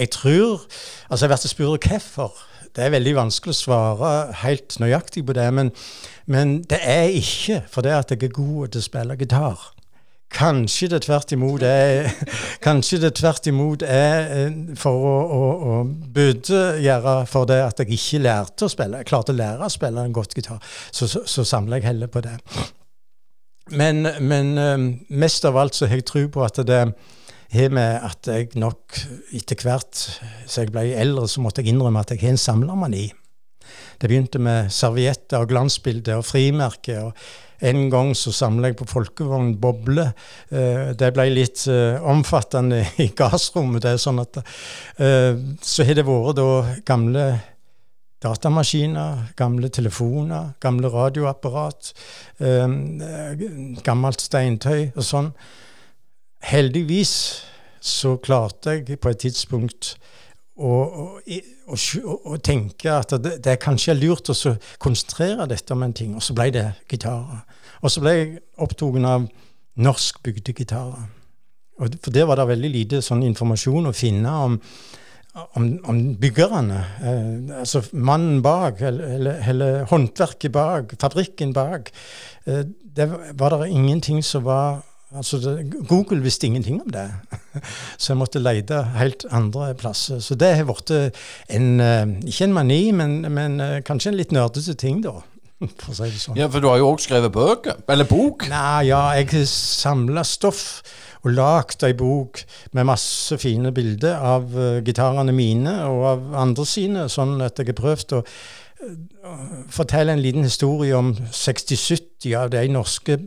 jeg, 0.00 0.10
tror 0.10 0.66
Altså, 1.10 1.24
jeg 1.24 1.30
vært 1.30 1.48
spurt 1.48 1.88
hvorfor. 1.88 2.32
Det 2.74 2.82
er 2.82 2.90
veldig 2.90 3.14
vanskelig 3.14 3.54
å 3.54 3.58
svare 3.58 4.10
helt 4.40 4.74
nøyaktig 4.82 5.22
på 5.26 5.36
det, 5.36 5.46
men, 5.54 5.70
men 6.26 6.56
det 6.66 6.80
er 6.82 7.12
ikke 7.14 7.60
fordi 7.70 7.92
at 7.94 8.10
jeg 8.10 8.24
er 8.26 8.34
god 8.34 8.74
til 8.74 8.82
å 8.82 8.86
spille 8.88 9.16
gitar. 9.20 9.68
Kanskje 10.34 10.88
det 10.90 11.04
tvert 11.04 11.32
imot 11.36 11.62
er, 11.62 12.08
kanskje 12.66 12.98
det 13.04 13.12
tvert 13.20 13.46
imot 13.46 13.84
er 13.86 14.32
eh, 14.40 14.56
for 14.80 15.06
å, 15.06 15.14
å, 15.22 15.42
å 15.70 15.78
gjøre 16.82 17.16
for 17.30 17.46
det 17.46 17.60
at 17.62 17.84
jeg 17.84 17.94
ikke 17.94 18.24
lærte 18.24 18.66
å 18.66 18.72
spille. 18.72 19.04
Jeg 19.04 19.12
klarte 19.12 19.30
å 19.30 19.38
lære 19.38 19.68
å 19.68 19.70
spille 19.70 20.02
en 20.02 20.16
godt 20.16 20.34
gitar, 20.34 20.58
så, 20.90 21.06
så, 21.06 21.22
så 21.30 21.46
samler 21.46 21.78
jeg 21.78 21.92
heller 21.92 22.10
på 22.10 22.24
det. 22.26 22.34
Men, 23.70 24.02
men 24.20 24.56
eh, 24.58 24.88
mest 25.14 25.46
av 25.46 25.62
alt 25.62 25.78
så 25.78 25.86
har 25.86 26.02
jeg 26.02 26.10
tro 26.10 26.26
på 26.26 26.42
at 26.42 26.58
det, 26.66 26.82
har 27.54 27.74
med 27.74 28.06
at 28.06 28.28
jeg 28.30 28.52
nok 28.58 28.98
etter 29.34 29.60
hvert 29.64 29.94
som 29.96 30.62
jeg 30.62 30.72
ble 30.74 30.88
eldre, 30.98 31.28
så 31.30 31.42
måtte 31.44 31.62
jeg 31.62 31.74
innrømme 31.74 32.02
at 32.02 32.12
jeg 32.14 32.24
har 32.24 32.34
en 32.34 32.40
samlermani. 32.40 33.08
Det 34.00 34.10
begynte 34.10 34.40
med 34.42 34.72
servietter 34.74 35.42
og 35.42 35.50
glansbilder 35.52 36.20
og 36.20 36.26
frimerker. 36.28 37.08
og 37.08 37.12
En 37.64 37.88
gang 37.90 38.12
så 38.18 38.32
samla 38.34 38.70
jeg 38.70 38.78
på 38.80 38.88
folkevogn 38.90 39.54
boble. 39.60 40.10
Eh, 40.50 40.92
det 40.98 41.12
ble 41.14 41.28
litt 41.32 41.66
eh, 41.70 42.02
omfattende 42.02 42.82
i 43.04 43.10
gassrommet. 43.16 43.82
det 43.84 43.94
er 43.94 44.02
sånn 44.02 44.22
at 44.22 44.40
eh, 44.42 45.32
Så 45.62 45.86
har 45.86 45.98
det 45.98 46.06
vært 46.08 46.40
da 46.40 46.48
gamle 46.86 47.26
datamaskiner, 48.24 49.34
gamle 49.36 49.68
telefoner, 49.68 50.54
gamle 50.56 50.88
radioapparat, 50.88 51.90
gammelt 53.84 54.24
steintøy 54.24 54.94
og 54.94 55.04
sånn. 55.04 55.28
Heldigvis 56.44 57.14
så 57.84 58.16
klarte 58.22 58.78
jeg 58.78 58.98
på 59.00 59.12
et 59.12 59.20
tidspunkt 59.24 59.94
å, 60.54 60.70
å, 60.70 61.06
å, 61.18 61.78
å 62.30 62.36
tenke 62.44 62.92
at 62.92 63.16
det, 63.20 63.38
det 63.44 63.58
kanskje 63.62 63.94
er 63.94 64.00
lurt 64.00 64.30
å 64.30 64.54
konsentrere 64.82 65.48
dette 65.50 65.74
om 65.74 65.82
en 65.82 65.96
ting, 65.96 66.14
og 66.14 66.22
så 66.22 66.36
ble 66.36 66.50
det 66.54 66.66
gitarer. 66.90 67.42
Og 67.82 67.92
så 67.92 68.02
ble 68.04 68.14
jeg 68.14 68.34
opptatt 68.62 69.08
av 69.08 69.26
norsk 69.84 70.20
gitarer. 70.54 71.08
Og 71.82 71.96
for 71.98 72.14
der 72.14 72.28
var 72.30 72.38
det 72.38 72.52
veldig 72.52 72.70
lite 72.70 73.02
sånn 73.02 73.24
informasjon 73.26 73.90
å 73.90 73.96
finne 73.96 74.30
om, 74.46 74.60
om, 75.58 75.66
om 75.90 76.00
byggerne. 76.20 76.80
Eh, 77.02 77.58
altså 77.58 77.82
mannen 77.92 78.42
bak, 78.44 78.78
eller, 78.80 79.16
eller, 79.16 79.40
eller 79.50 79.88
håndverket 79.90 80.54
bak, 80.54 80.94
fabrikken 81.02 81.52
bak. 81.56 81.90
Eh, 82.46 82.62
det 82.94 83.08
var 83.34 83.58
det 83.58 83.72
ingenting 83.74 84.22
som 84.22 84.46
var 84.46 84.84
Altså, 85.14 85.38
Google 85.88 86.18
visste 86.24 86.48
ingenting 86.48 86.80
om 86.82 86.90
det, 86.90 87.06
så 88.00 88.12
jeg 88.12 88.18
måtte 88.18 88.42
lete 88.42 88.80
helt 88.96 89.26
andre 89.30 89.68
plasser. 89.78 90.18
Så 90.18 90.34
det 90.34 90.56
har 90.58 90.66
blitt 90.66 90.90
en 91.54 91.68
Ikke 92.26 92.48
en 92.48 92.56
mani, 92.56 92.82
men, 92.90 93.20
men 93.30 93.60
kanskje 93.86 94.10
en 94.10 94.18
litt 94.18 94.34
nerdete 94.34 94.74
ting, 94.74 95.04
da. 95.04 95.20
For 95.80 95.92
å 95.92 95.96
si 95.96 96.10
det 96.10 96.20
sånn. 96.20 96.38
Ja, 96.38 96.48
For 96.52 96.62
du 96.62 96.68
har 96.70 96.80
jo 96.80 96.90
òg 96.92 97.02
skrevet 97.04 97.34
bøker? 97.34 97.80
Eller 97.90 98.08
bok? 98.08 98.46
Nei, 98.50 98.88
ja, 98.90 99.06
jeg 99.18 99.30
har 99.32 99.46
samla 99.50 100.24
stoff 100.26 100.64
og 101.24 101.32
lagd 101.32 101.84
ei 101.86 101.94
bok 101.96 102.42
med 102.76 102.88
masse 102.90 103.38
fine 103.40 103.72
bilder 103.74 104.18
av 104.20 104.50
uh, 104.52 104.82
gitarene 104.84 105.32
mine 105.36 105.72
og 105.88 106.04
av 106.10 106.26
andre 106.42 106.66
sine, 106.68 107.06
sånn 107.12 107.38
at 107.44 107.60
jeg 107.60 107.72
har 107.72 107.78
prøvd 107.78 108.16
å 108.18 108.20
uh, 108.24 109.46
fortelle 109.72 110.12
en 110.12 110.24
liten 110.24 110.44
historie 110.44 110.96
om 110.96 111.14
60-70 111.16 112.36
av 112.42 112.52
de 112.52 112.66
norske 112.74 113.18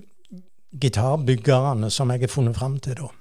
gitarbyggerne 0.72 1.90
som 1.92 2.12
jeg 2.12 2.20
har 2.26 2.32
funnet 2.32 2.58
fram 2.58 2.80
til 2.80 2.96
da. 3.00 3.12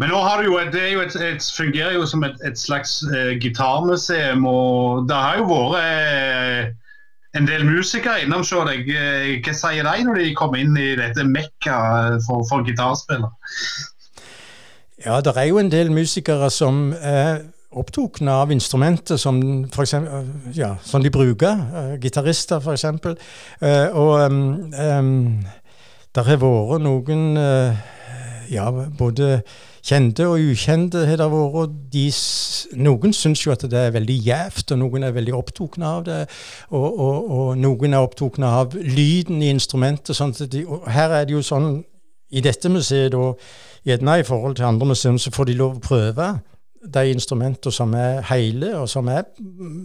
Men 0.00 0.10
nå 0.10 0.18
har 0.24 0.40
du 0.40 0.48
jo, 0.50 0.58
det 0.72 0.92
jo 0.92 1.00
et, 1.00 1.16
et, 1.16 1.44
fungerer 1.56 1.94
jo 1.94 2.06
som 2.06 2.24
et, 2.24 2.36
et 2.44 2.58
slags 2.58 3.02
eh, 3.14 3.38
gitarmuseum, 3.40 4.46
og 4.46 5.08
det 5.08 5.16
har 5.16 5.38
jo 5.38 5.46
vært 5.50 5.78
eh, 5.82 6.72
en 7.38 7.46
del 7.48 7.64
musikere 7.68 8.24
innom 8.24 8.42
hos 8.42 8.52
deg. 8.68 8.88
Eh, 8.88 9.38
hva 9.44 9.54
sier 9.56 9.86
de 9.86 10.04
når 10.08 10.20
de 10.20 10.34
kommer 10.36 10.64
inn 10.64 10.76
i 10.76 10.94
dette 10.98 11.24
mekka 11.28 11.76
for, 12.26 12.44
for 12.48 12.66
gitarspillere? 12.66 13.30
Ja, 15.04 15.20
det 15.20 15.36
er 15.36 15.48
jo 15.50 15.58
en 15.58 15.72
del 15.72 15.92
musikere 15.92 16.50
som 16.50 16.92
er 17.00 17.42
opptatt 17.78 18.20
av 18.28 18.52
instrumentet 18.52 19.20
som, 19.20 19.40
eksempel, 19.64 20.28
ja, 20.56 20.74
som 20.84 21.02
de 21.02 21.10
bruker. 21.10 21.58
Uh, 21.72 21.96
Gitarister, 22.02 22.60
f.eks. 22.60 22.84
Uh, 22.84 23.88
og 23.92 24.14
um, 24.26 24.72
um, 24.72 25.44
det 26.12 26.24
har 26.26 26.40
vært 26.42 26.82
noen 26.84 27.28
uh, 27.40 27.84
ja, 28.52 28.68
både 28.98 29.38
kjente 29.82 30.26
og 30.30 30.38
ukjente 30.52 31.06
har 31.08 31.18
det 31.18 31.28
vært. 31.32 31.74
De, 31.92 32.04
noen 32.78 33.14
syns 33.16 33.42
jo 33.44 33.52
at 33.54 33.64
det 33.70 33.78
er 33.78 33.94
veldig 33.96 34.18
gjevt, 34.28 34.74
og 34.74 34.82
noen 34.84 35.06
er 35.08 35.16
veldig 35.16 35.34
opptatt 35.36 35.80
av 35.82 36.04
det. 36.06 36.20
Og, 36.70 36.86
og, 36.86 37.30
og, 37.38 37.48
noen 37.58 37.96
er 37.96 38.04
opptatt 38.04 38.38
av 38.46 38.76
lyden 38.76 39.42
i 39.42 39.50
instrumentet. 39.52 40.14
Sånn 40.16 40.34
de, 40.52 40.64
her 40.92 41.18
er 41.18 41.26
det 41.26 41.36
jo 41.36 41.42
sånn 41.46 41.82
i 42.32 42.40
dette 42.44 42.70
museet, 42.72 43.12
da, 43.12 43.32
gjerne 43.84 44.20
i 44.20 44.24
forhold 44.24 44.56
til 44.56 44.68
andre 44.68 44.92
museum, 44.94 45.18
så 45.20 45.32
får 45.34 45.50
de 45.50 45.58
lov 45.58 45.76
å 45.76 45.84
prøve 45.84 46.32
de 46.94 47.10
instrumentene 47.10 47.72
som 47.72 47.94
er 47.94 48.22
hele 48.30 48.76
og 48.78 48.88
som 48.88 49.08
er 49.08 49.22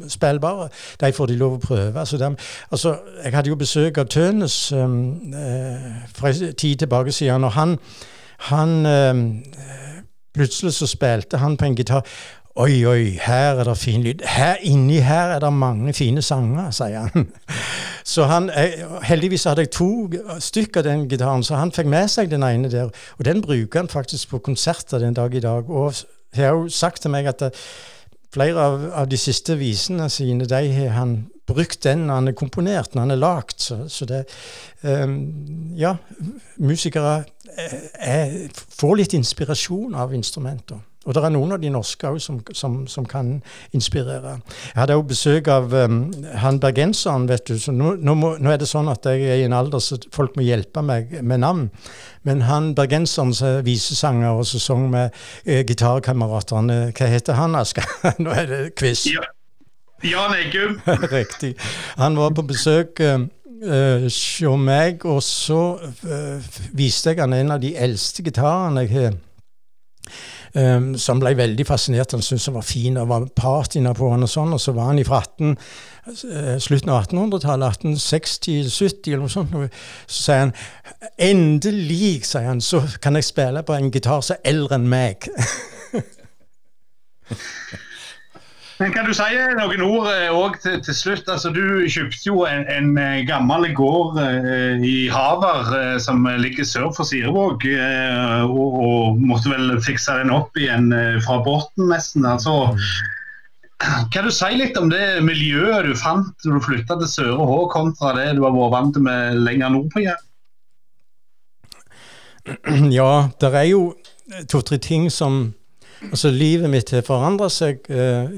spillbare, 0.08 0.70
de 1.02 1.12
får 1.14 1.26
de 1.26 1.36
lov 1.36 1.58
å 1.58 1.62
prøve. 1.62 2.00
Altså, 2.00 2.18
de, 2.18 2.32
altså, 2.72 2.98
jeg 3.24 3.34
hadde 3.36 3.50
jo 3.50 3.60
besøk 3.60 3.98
av 3.98 4.10
Tønes 4.12 4.72
um, 4.72 4.98
uh, 5.34 6.04
for 6.16 6.28
en 6.28 6.54
tid 6.54 6.76
tilbake 6.76 7.12
siden, 7.12 7.44
og 7.44 7.52
han, 7.52 7.78
han 8.52 8.86
um, 8.86 9.28
Plutselig 10.38 10.74
så 10.74 10.86
spilte 10.86 11.38
han 11.42 11.56
på 11.58 11.66
en 11.66 11.76
gitar. 11.76 12.04
Oi, 12.58 12.86
oi, 12.86 13.18
her 13.22 13.60
er 13.60 13.64
det 13.64 13.78
fin 13.78 14.02
lyd. 14.02 14.22
Her 14.26 14.56
inni 14.62 15.00
her 15.02 15.36
er 15.36 15.40
det 15.40 15.50
mange 15.54 15.94
fine 15.94 16.22
sanger, 16.22 16.72
sier 16.72 17.08
han. 17.14 17.28
Så 18.14 18.24
han, 18.24 18.50
Heldigvis 19.04 19.44
hadde 19.44 19.66
jeg 19.66 19.72
to 19.76 19.90
stykker 20.40 20.80
av 20.80 20.86
den 20.88 21.10
gitaren, 21.10 21.44
så 21.44 21.58
han 21.60 21.74
fikk 21.76 21.90
med 21.92 22.08
seg 22.08 22.30
den 22.32 22.46
ene 22.48 22.70
der. 22.72 22.94
Og 23.20 23.26
den 23.28 23.42
bruker 23.44 23.82
han 23.82 23.90
faktisk 23.92 24.30
på 24.30 24.40
konserter 24.40 25.04
den 25.04 25.14
dag 25.14 25.36
i 25.36 25.42
dag. 25.44 25.70
Og 25.70 25.94
har 26.46 26.56
jo 26.56 26.68
sagt 26.70 27.02
til 27.04 27.14
meg 27.14 27.30
at 27.30 27.42
det, 27.44 27.54
flere 28.34 28.60
av, 28.62 28.86
av, 28.92 29.08
de 29.10 29.18
siste 29.20 29.56
visene 29.60 30.10
sine 30.14 30.48
de 30.50 30.62
har 30.74 30.94
han 30.98 31.18
brukt 31.48 31.84
den 31.86 32.06
når 32.08 32.20
han 32.20 32.32
er 32.32 32.38
komponert, 32.38 32.94
når 32.94 33.06
han 33.06 33.16
er 33.16 33.22
lagd. 33.22 33.56
Så, 33.64 33.80
så, 33.92 34.06
det 34.10 34.26
um, 34.84 35.18
Ja, 35.80 35.96
musikere 36.58 37.24
er, 37.58 38.36
får 38.54 38.96
litt 39.00 39.16
inspirasjon 39.18 39.96
av 39.96 40.14
instrumenter. 40.14 40.82
Og 41.08 41.16
det 41.16 41.24
er 41.24 41.32
noen 41.32 41.56
av 41.56 41.62
de 41.64 41.72
norske 41.72 42.10
òg 42.10 42.20
som, 42.22 42.42
som, 42.52 42.82
som, 42.92 43.06
kan 43.08 43.38
inspirere. 43.76 44.38
Jeg 44.74 44.80
hadde 44.82 44.98
òg 45.00 45.06
besøk 45.08 45.48
av 45.52 45.72
um, 45.72 46.02
han 46.44 46.60
bergenseren, 46.64 47.30
vet 47.32 47.48
du. 47.48 47.56
Så 47.62 47.72
nå, 47.72 47.96
nå, 48.04 48.16
må, 48.20 48.34
nå, 48.44 48.52
er 48.52 48.60
det 48.60 48.68
sånn 48.68 48.92
at 48.92 49.08
jeg 49.08 49.24
er 49.24 49.40
i 49.40 49.48
en 49.48 49.56
alder 49.56 49.84
så 49.84 49.98
folk 50.14 50.36
må 50.36 50.44
hjelpe 50.44 50.84
meg 50.84 51.16
med 51.22 51.46
navn. 51.46 51.70
Men 52.28 52.44
han 52.50 52.74
bergenseren 52.76 53.32
som 53.32 53.48
er 53.48 53.64
visesanger 53.64 54.42
og 54.42 54.44
så 54.50 54.60
sang 54.60 54.90
med 54.92 55.16
eh, 55.46 55.64
gitarkameratene, 55.68 56.92
hva 56.92 57.10
heter 57.10 57.40
han, 57.40 57.56
Aska? 57.56 57.88
nå 58.24 58.36
er 58.36 58.52
det 58.52 58.62
quiz. 58.76 59.08
Ja. 59.08 59.24
Jan 60.06 60.36
Eggum. 60.36 60.78
Riktig. 61.16 61.56
Han 61.98 62.20
var 62.20 62.36
på 62.36 62.46
besøk. 62.52 63.00
Um, 63.00 63.30
uh, 63.64 64.04
hos 64.04 64.42
meg, 64.62 65.06
og 65.06 65.24
så 65.26 65.62
uh, 65.82 66.58
viste 66.78 67.14
jeg 67.14 67.24
han 67.24 67.34
en 67.34 67.56
av 67.56 67.64
de 67.64 67.74
eldste 67.74 68.26
gitarene 68.26 68.86
jeg 68.86 68.94
har. 68.94 69.18
Um, 70.56 70.98
som 70.98 71.20
ble 71.20 71.34
veldig 71.38 71.66
fascinert. 71.68 72.14
Han 72.16 72.24
syntes 72.24 72.46
han 72.48 72.56
var 72.56 72.66
fin 72.66 72.98
og 72.98 73.10
var 73.10 73.26
patina 73.36 73.92
på 73.98 74.12
han 74.14 74.24
og 74.24 74.30
sånn. 74.32 74.54
Og 74.56 74.62
så 74.64 74.72
var 74.78 74.86
han 74.92 75.02
fra 75.08 75.20
18, 75.26 75.58
uh, 76.08 76.56
slutten 76.64 76.92
av 76.94 76.98
1800-tallet, 77.04 77.84
1860-70 77.84 79.12
eller 79.12 79.24
noe 79.26 79.34
sånt. 79.34 79.52
Så 80.06 80.24
sier 80.24 80.40
han 80.46 80.56
endelig, 81.20 82.24
sier 82.30 82.48
han, 82.48 82.62
så 82.64 82.78
kan 83.04 83.16
jeg 83.20 83.28
spille 83.28 83.62
på 83.68 83.74
en 83.76 83.92
gitar 83.92 84.22
som 84.26 84.34
er 84.38 84.44
eldre 84.54 84.74
enn 84.80 84.88
meg. 84.92 85.18
Men 88.78 88.94
Kan 88.94 89.08
du 89.10 89.14
si 89.18 89.38
noen 89.58 89.82
ord 89.82 90.08
òg 90.08 90.58
eh, 90.58 90.62
til, 90.62 90.78
til, 90.86 90.96
slutt? 90.96 91.30
Altså, 91.34 91.50
du 91.54 91.88
kjøpte 91.90 92.28
jo 92.30 92.44
en, 92.46 92.66
en 92.70 92.92
eh, 93.02 93.24
gammel 93.26 93.72
gård 93.78 94.20
eh, 94.22 94.84
i 94.86 94.98
Havar 95.10 95.72
eh, 95.74 95.96
som 96.04 96.28
ligger 96.38 96.68
sør 96.68 96.92
for 96.94 97.10
Sirevåg, 97.10 97.66
eh, 97.74 98.44
og, 98.46 98.78
og, 98.86 99.22
måtte 99.22 99.50
vel 99.50 99.74
fikse 99.82 100.20
den 100.20 100.34
opp 100.34 100.58
igjen 100.62 100.92
eh, 100.94 101.18
fra 101.26 101.40
båten 101.46 101.90
nesten. 101.90 102.28
altså 102.30 102.76
kan 104.12 104.26
du 104.26 104.32
si 104.34 104.48
litt 104.58 104.78
om 104.80 104.90
det 104.90 105.20
miljøet 105.22 105.86
du 105.86 105.92
fant 105.98 106.46
når 106.46 106.58
du 106.58 106.66
flytta 106.66 106.96
til 106.98 107.10
Søre 107.12 107.46
Hå, 107.46 107.60
kontra 107.70 108.16
det 108.18 108.32
du 108.38 108.42
har 108.42 108.56
vært 108.56 108.74
vant 108.74 108.98
med 109.06 109.38
lenger 109.46 109.74
nordpå? 109.74 110.02
Ja, 110.02 110.16
ja 113.02 113.12
det 113.38 113.52
er 113.54 113.68
jo 113.70 113.84
to-tre 114.50 114.82
ting 114.82 115.12
som 115.14 115.54
Altså, 116.12 116.30
livet 116.32 116.70
mitt 116.70 116.92
har 116.94 117.06
forandra 117.06 117.50
seg 117.50 117.88
eh, 117.90 118.30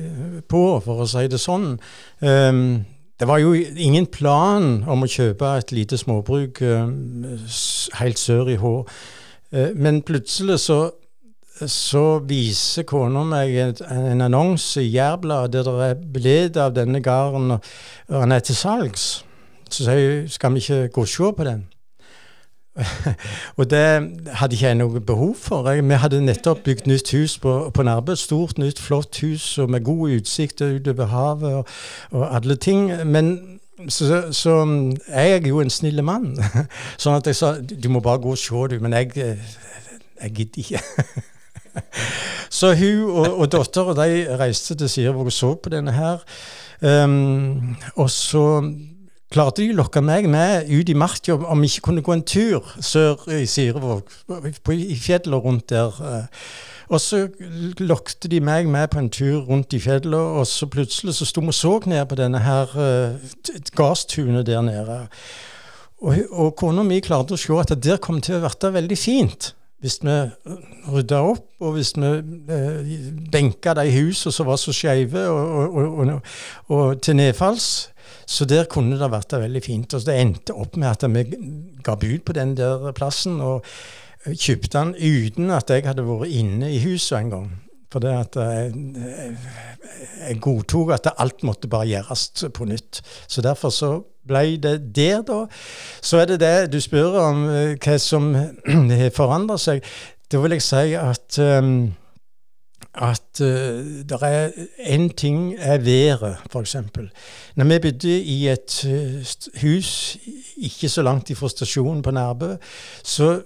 på, 0.47 0.64
for 0.86 1.03
å 1.03 1.10
si 1.10 1.26
det 1.32 1.41
sånn. 1.41 1.74
Um, 2.24 2.64
det 3.20 3.28
var 3.28 3.41
jo 3.43 3.51
ingen 3.53 4.05
plan 4.07 4.84
om 4.88 5.03
å 5.03 5.10
kjøpe 5.12 5.47
et 5.60 5.74
lite 5.76 5.97
småbruk 5.99 6.62
eh, 6.64 6.91
helt 7.99 8.22
sør 8.22 8.51
i 8.53 8.55
Hå. 8.62 8.74
Eh, 9.51 9.74
men 9.76 9.99
plutselig 10.07 10.62
så, 10.64 10.80
så 11.68 12.05
viser 12.24 12.88
kona 12.88 13.26
meg 13.28 13.57
en, 13.60 13.74
en 13.91 14.24
annonse 14.30 14.80
i 14.80 14.93
Jærbladet 14.93 15.66
der 15.68 15.82
det 15.82 15.89
er 15.89 16.05
bilde 16.16 16.64
av 16.64 16.78
denne 16.78 17.03
gården, 17.03 17.57
og 17.57 18.16
han 18.22 18.32
er 18.32 18.45
til 18.45 18.55
salgs. 18.55 19.10
Så 19.70 19.84
sier 19.84 20.22
hun 20.22 20.32
skal 20.32 20.55
vi 20.55 20.64
ikke 20.64 20.88
gå 20.95 21.03
og 21.03 21.12
se 21.12 21.34
på 21.36 21.49
den? 21.49 21.68
og 23.57 23.69
det 23.69 23.86
hadde 24.39 24.55
ikke 24.55 24.67
jeg 24.67 24.77
noe 24.80 25.01
behov 25.01 25.36
for. 25.39 25.67
Vi 25.67 26.01
hadde 26.01 26.21
nettopp 26.25 26.63
bygd 26.63 26.88
nytt 26.89 27.11
hus 27.15 27.38
på, 27.41 27.53
på 27.73 27.84
Nærbø. 27.84 28.15
Stort, 28.15 28.57
nytt, 28.57 28.80
flott 28.80 29.19
hus 29.23 29.57
og 29.57 29.69
med 29.69 29.84
god 29.84 30.17
utsikt 30.17 30.61
utover 30.61 31.05
havet 31.05 31.53
og, 31.53 31.65
og 32.11 32.36
alle 32.36 32.55
ting. 32.55 32.91
Men 33.07 33.59
så, 33.88 34.27
så, 34.32 34.55
jeg 35.07 35.32
er 35.32 35.47
jo 35.47 35.61
en 35.61 35.69
snill 35.71 36.03
mann. 36.03 36.34
sånn 37.01 37.19
at 37.19 37.27
jeg 37.27 37.39
sa 37.39 37.55
du 37.59 37.89
må 37.91 38.03
bare 38.03 38.21
gå 38.23 38.36
og 38.36 38.39
se, 38.39 38.67
du. 38.71 38.80
Men 38.84 38.95
jeg, 38.97 39.13
jeg 40.21 40.36
gidder 40.36 40.63
ikke. 40.63 40.84
så 42.59 42.73
hun 42.75 43.03
og, 43.09 43.27
og 43.39 43.51
dattera 43.53 43.95
reiste 44.39 44.75
til 44.75 44.89
Sirevåg 44.89 45.32
og 45.32 45.36
så 45.36 45.53
på 45.55 45.71
denne 45.73 45.95
her. 45.95 46.23
Um, 46.80 47.75
og 47.95 48.07
så 48.11 48.63
klarte 49.30 49.61
de 49.61 49.73
å 49.73 49.77
lokke 49.77 50.01
meg 50.01 50.27
med 50.30 50.69
ut 50.71 50.89
i 50.89 50.97
marka 50.97 51.38
om 51.38 51.61
vi 51.61 51.69
ikke 51.69 51.86
kunne 51.89 52.03
gå 52.05 52.15
en 52.15 52.25
tur 52.25 52.65
sør 52.82 53.27
i 53.38 53.45
Sirevåg, 53.49 54.09
i 54.73 54.97
fjellet 54.97 55.45
rundt 55.45 55.69
der. 55.69 55.93
Eh. 56.01 56.45
Og 56.89 57.01
så 57.01 57.27
lokte 57.77 58.32
de 58.32 58.39
meg 58.41 58.65
med 58.67 58.88
på 58.89 58.97
en 58.97 59.11
tur 59.13 59.43
rundt 59.45 59.75
i 59.77 59.82
fjellet, 59.84 60.17
og 60.17 60.47
så 60.49 60.65
plutselig 60.65 61.19
så 61.19 61.27
sto 61.30 61.43
vi 61.45 61.53
og 61.53 61.57
så 61.57 61.75
ned 61.86 62.01
på 62.09 62.17
denne 62.17 62.41
her 62.41 62.73
uh, 62.73 63.61
gasstunet 63.77 64.47
der 64.47 64.65
nede. 64.65 65.03
Og, 66.01 66.17
og 66.32 66.55
kona 66.57 66.84
mi 66.88 66.97
klarte 67.03 67.36
å 67.36 67.39
se 67.39 67.53
at 67.59 67.75
det 67.75 67.84
der 67.86 68.01
kom 68.01 68.21
til 68.23 68.39
å 68.39 68.49
bli 68.49 68.73
veldig 68.80 68.97
fint. 68.97 69.53
Hvis 69.80 69.99
vi 70.03 70.15
rydda 70.91 71.21
opp, 71.23 71.45
og 71.63 71.77
hvis 71.77 71.93
vi 71.95 72.07
eh, 72.51 72.97
benka 73.32 73.71
de 73.77 73.86
husene 73.93 74.34
som 74.36 74.49
var 74.49 74.57
så 74.59 74.73
skeive 74.75 75.21
og, 75.32 75.69
og, 75.69 76.01
og, 76.01 76.34
og 76.75 76.99
til 77.05 77.15
nedfalls, 77.15 77.69
så 78.30 78.45
der 78.45 78.67
kunne 78.69 78.99
det 78.99 79.09
vært 79.09 79.34
veldig 79.41 79.61
fint. 79.65 79.95
Og 79.97 80.05
det 80.05 80.17
endte 80.21 80.53
opp 80.53 80.77
med 80.77 80.91
at 80.91 81.05
vi 81.09 81.23
ga 81.86 81.95
bud 81.97 82.21
på 82.27 82.36
den 82.38 82.53
der 82.59 82.91
plassen, 82.97 83.39
og 83.41 83.65
kjøpte 84.27 84.75
den 84.75 84.93
uten 84.99 85.49
at 85.55 85.71
jeg 85.71 85.88
hadde 85.88 86.05
vært 86.05 86.36
inne 86.38 86.69
i 86.69 86.82
huset 86.84 87.17
en 87.19 87.34
gang. 87.34 87.49
For 87.89 88.03
det 88.03 88.11
at 88.13 88.36
jeg, 88.38 88.73
jeg 90.19 90.41
godtok 90.45 90.91
at 90.93 91.09
alt 91.17 91.41
måtte 91.47 91.71
bare 91.71 91.89
gjøres 91.89 92.27
på 92.53 92.67
nytt. 92.69 93.01
Så 93.25 93.41
derfor 93.41 93.73
så 93.73 93.93
ble 94.30 94.59
det 94.61 94.75
der, 94.93 95.23
da? 95.25 95.47
Så 96.01 96.21
er 96.21 96.30
det 96.30 96.39
det 96.43 96.69
du 96.73 96.77
spør 96.84 97.17
om, 97.23 97.47
eh, 97.49 97.73
hva 97.82 97.97
som 97.97 98.30
har 99.01 99.09
forandra 99.15 99.57
seg. 99.57 99.82
Da 100.30 100.43
vil 100.43 100.53
jeg 100.53 100.61
si 100.61 100.93
at 100.93 101.39
um, 101.41 101.89
at 102.95 103.41
uh, 103.41 103.47
det 104.09 104.21
er 104.21 104.49
én 104.80 105.13
ting 105.13 105.55
er 105.57 105.77
været, 105.77 106.38
f.eks. 106.51 106.75
Når 107.55 107.65
vi 107.65 107.80
bodde 107.80 108.19
i 108.21 108.47
et 108.47 108.86
uh, 108.86 109.61
hus 109.61 110.17
ikke 110.57 110.89
så 110.89 111.01
langt 111.01 111.30
ifra 111.30 111.49
stasjonen 111.49 112.01
på 112.01 112.11
Nærbø, 112.11 112.55
så 113.03 113.41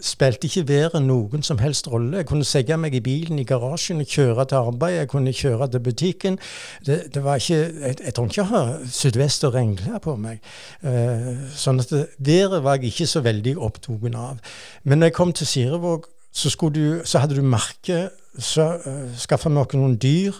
spilte 0.00 0.46
ikke 0.48 0.68
været 0.68 1.02
noen 1.04 1.42
som 1.44 1.58
helst 1.60 1.88
rolle. 1.92 2.16
Jeg 2.16 2.26
kunne 2.26 2.46
segge 2.48 2.76
meg 2.80 2.94
i 2.96 3.02
bilen 3.04 3.38
i 3.38 3.44
garasjen 3.44 4.00
og 4.00 4.08
kjøre 4.08 4.46
til 4.48 4.56
arbeid, 4.56 4.94
jeg 4.94 5.08
kunne 5.08 5.32
kjøre 5.36 5.68
til 5.70 5.82
butikken. 5.84 6.38
Det, 6.86 7.02
det 7.14 7.24
var 7.24 7.36
ikke, 7.36 7.58
jeg, 7.58 7.96
jeg 8.04 8.14
ikke 8.14 8.30
ikke 8.30 8.46
ha 8.48 8.62
sydvest 8.88 9.44
og 9.44 9.54
regnklær 9.54 10.00
på 10.04 10.16
meg. 10.16 10.40
Uh, 10.80 11.44
sånn 11.52 11.84
at 11.84 11.92
det, 11.92 12.08
været 12.16 12.62
var 12.64 12.78
jeg 12.78 12.94
ikke 12.94 13.10
så 13.10 13.20
veldig 13.24 13.58
opptatt 13.58 14.16
av. 14.16 14.40
Men 14.84 15.02
når 15.02 15.12
jeg 15.12 15.18
kom 15.20 15.36
til 15.36 15.50
Sirevåg, 15.50 16.08
så, 16.34 16.50
du, 16.74 17.00
så 17.06 17.22
hadde 17.22 17.38
du 17.38 17.42
merke 17.46 18.08
så 18.38 18.74
uh, 18.82 19.10
skaffa 19.18 19.50
vi 19.50 19.60
oss 19.62 19.76
noen 19.78 19.98
dyr. 20.00 20.34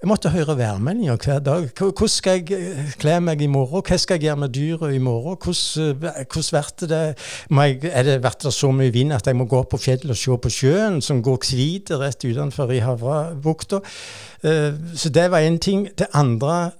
Jeg 0.00 0.08
måtte 0.08 0.30
høre 0.32 0.56
værmeldinger 0.56 1.18
hver 1.20 1.42
dag. 1.44 1.66
Hvordan 1.76 2.08
skal 2.08 2.38
jeg 2.38 2.56
eh, 2.56 2.92
kle 2.96 3.18
meg 3.20 3.42
i 3.44 3.50
morgen? 3.52 3.82
Hva 3.84 3.98
skal 4.00 4.16
jeg 4.16 4.30
gjøre 4.30 4.40
med 4.40 4.54
dyret 4.56 4.94
i 4.96 5.02
morgen? 5.04 5.36
Hvordan, 5.36 6.06
eh, 6.08 6.24
hvordan 6.24 6.88
det? 6.88 7.00
Jeg, 7.50 7.90
er 7.92 8.06
det 8.08 8.14
vært 8.24 8.46
det 8.46 8.54
så 8.56 8.70
mye 8.72 8.94
vind 8.94 9.12
at 9.12 9.28
jeg 9.28 9.36
må 9.36 9.44
gå 9.44 9.60
opp 9.60 9.74
på 9.74 9.82
fjellet 9.82 10.14
og 10.14 10.16
se 10.16 10.38
på 10.40 10.54
sjøen, 10.56 11.02
som 11.04 11.20
går 11.20 11.44
hvit 11.44 11.92
rett 12.00 12.24
utenfor 12.24 12.72
i 12.72 12.80
Havrabukta? 12.80 13.82
Så 14.40 15.12
det 15.12 15.30
var 15.30 15.44
én 15.44 15.60
ting. 15.60 15.84
Det 15.92 16.08
andre 16.16 16.70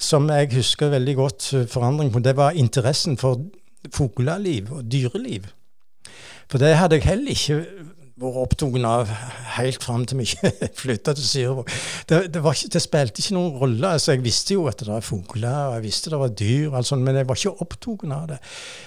som 0.00 0.30
jeg 0.32 0.54
husker 0.56 0.96
veldig 0.96 1.16
godt 1.16 1.54
forandring 1.68 2.08
på, 2.12 2.24
det 2.24 2.38
var 2.40 2.56
interessen 2.56 3.20
for 3.20 3.36
fugleliv 3.92 4.72
og 4.72 4.88
dyreliv. 4.88 5.52
For 6.52 6.58
det 6.58 6.76
hadde 6.76 6.94
jeg 6.94 7.04
heller 7.04 7.30
ikke 7.30 7.66
vært 8.20 8.36
opptatt 8.42 8.84
av 8.84 9.10
helt 9.56 9.84
fram 9.84 10.02
til 10.04 10.18
vi 10.20 10.26
ikke 10.28 10.68
flytta 10.82 11.14
til 11.16 11.24
Syrvåg. 11.24 11.70
Det, 12.08 12.18
det, 12.34 12.42
det, 12.74 12.82
spilte 12.82 13.22
ikke 13.22 13.36
noen 13.36 13.56
rolle. 13.56 13.88
altså 13.88 14.12
Jeg 14.12 14.24
visste 14.24 14.54
jo 14.54 14.66
at 14.68 14.80
det 14.80 14.88
var 14.90 15.00
fugler, 15.00 15.70
og 15.70 15.74
jeg 15.78 15.84
visste 15.86 16.12
det 16.12 16.18
var 16.20 16.34
dyr, 16.36 16.74
altså, 16.76 16.96
men 16.96 17.16
jeg 17.16 17.28
var 17.28 17.40
ikke 17.40 17.64
opptatt 17.64 18.04
av 18.12 18.26
det. 18.28 18.38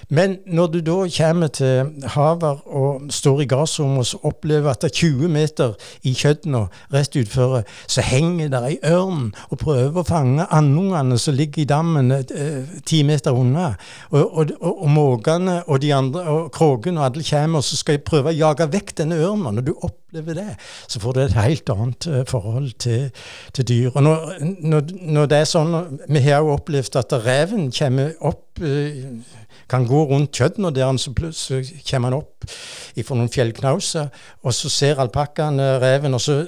Men 0.10 0.38
når 0.46 0.68
du 0.68 0.80
da 0.86 0.98
kommer 1.18 1.48
til 1.48 2.06
Haver 2.16 2.62
og 2.68 3.10
står 3.14 3.42
i 3.42 3.48
gassrommet 3.50 4.14
og 4.16 4.30
opplever 4.30 4.72
at 4.72 4.86
det 4.86 4.92
er 4.92 5.00
20 5.02 5.34
meter 5.34 5.74
i 6.04 6.14
kjøttene 6.14 6.66
rett 6.94 7.18
utfor, 7.18 7.64
så 7.88 8.06
henger 8.06 8.54
der 8.54 8.70
ei 8.70 8.78
ørn 8.86 9.32
og 9.50 9.58
prøver 9.62 10.02
å 10.02 10.06
fange 10.06 10.46
andungene 10.54 11.18
som 11.22 11.36
ligger 11.36 11.64
i 11.64 11.70
dammen 11.70 12.14
eh, 12.14 12.78
ti 12.86 13.02
meter 13.08 13.34
unna. 13.34 13.72
Og, 14.12 14.22
og, 14.22 14.54
og, 14.60 14.84
og 14.86 14.90
måkene 14.94 15.58
og 15.66 15.82
de 15.82 15.92
andre, 15.96 16.26
og 16.30 16.52
kråkene 16.54 17.02
og 17.02 17.10
alle 17.10 17.26
kommer, 17.26 17.64
og 17.64 17.66
så 17.66 17.80
skal 17.80 17.98
jeg 17.98 18.06
prøve 18.06 18.32
å 18.32 18.38
jage 18.38 18.70
vekk 18.72 18.96
denne 19.02 19.15
ørna. 19.16 19.54
Når 19.56 19.66
du 19.68 19.74
opplever 19.76 20.38
det, 20.38 20.48
så 20.88 21.02
får 21.04 21.16
du 21.16 21.22
et 21.24 21.38
helt 21.40 21.72
annet 21.74 22.08
uh, 22.12 22.22
forhold 22.28 22.72
til, 22.82 23.10
til, 23.54 23.68
dyr. 23.68 23.90
Og 23.96 24.04
når, 24.04 24.36
når, 24.60 24.94
når, 25.02 25.32
det 25.32 25.42
er 25.42 25.50
sånn, 25.50 26.00
Vi 26.10 26.22
har 26.28 26.44
jo 26.44 26.56
opplevd 26.58 27.00
at 27.02 27.18
reven 27.26 27.72
kommer 27.76 28.14
opp 28.22 28.62
uh, 28.64 29.44
kan 29.72 29.86
gå 29.88 30.02
rundt 30.10 30.36
kjøttene 30.36 30.70
der, 30.74 30.98
så 31.02 31.14
plutselig 31.16 31.82
kommer 31.90 32.12
han 32.12 32.20
opp 32.20 32.46
fra 32.46 33.18
noen 33.18 33.32
fjellknauser, 33.34 34.10
og 34.46 34.54
så 34.54 34.70
ser 34.70 35.02
alpakkaen 35.02 35.62
reven, 35.82 36.14
og 36.14 36.22
så 36.22 36.44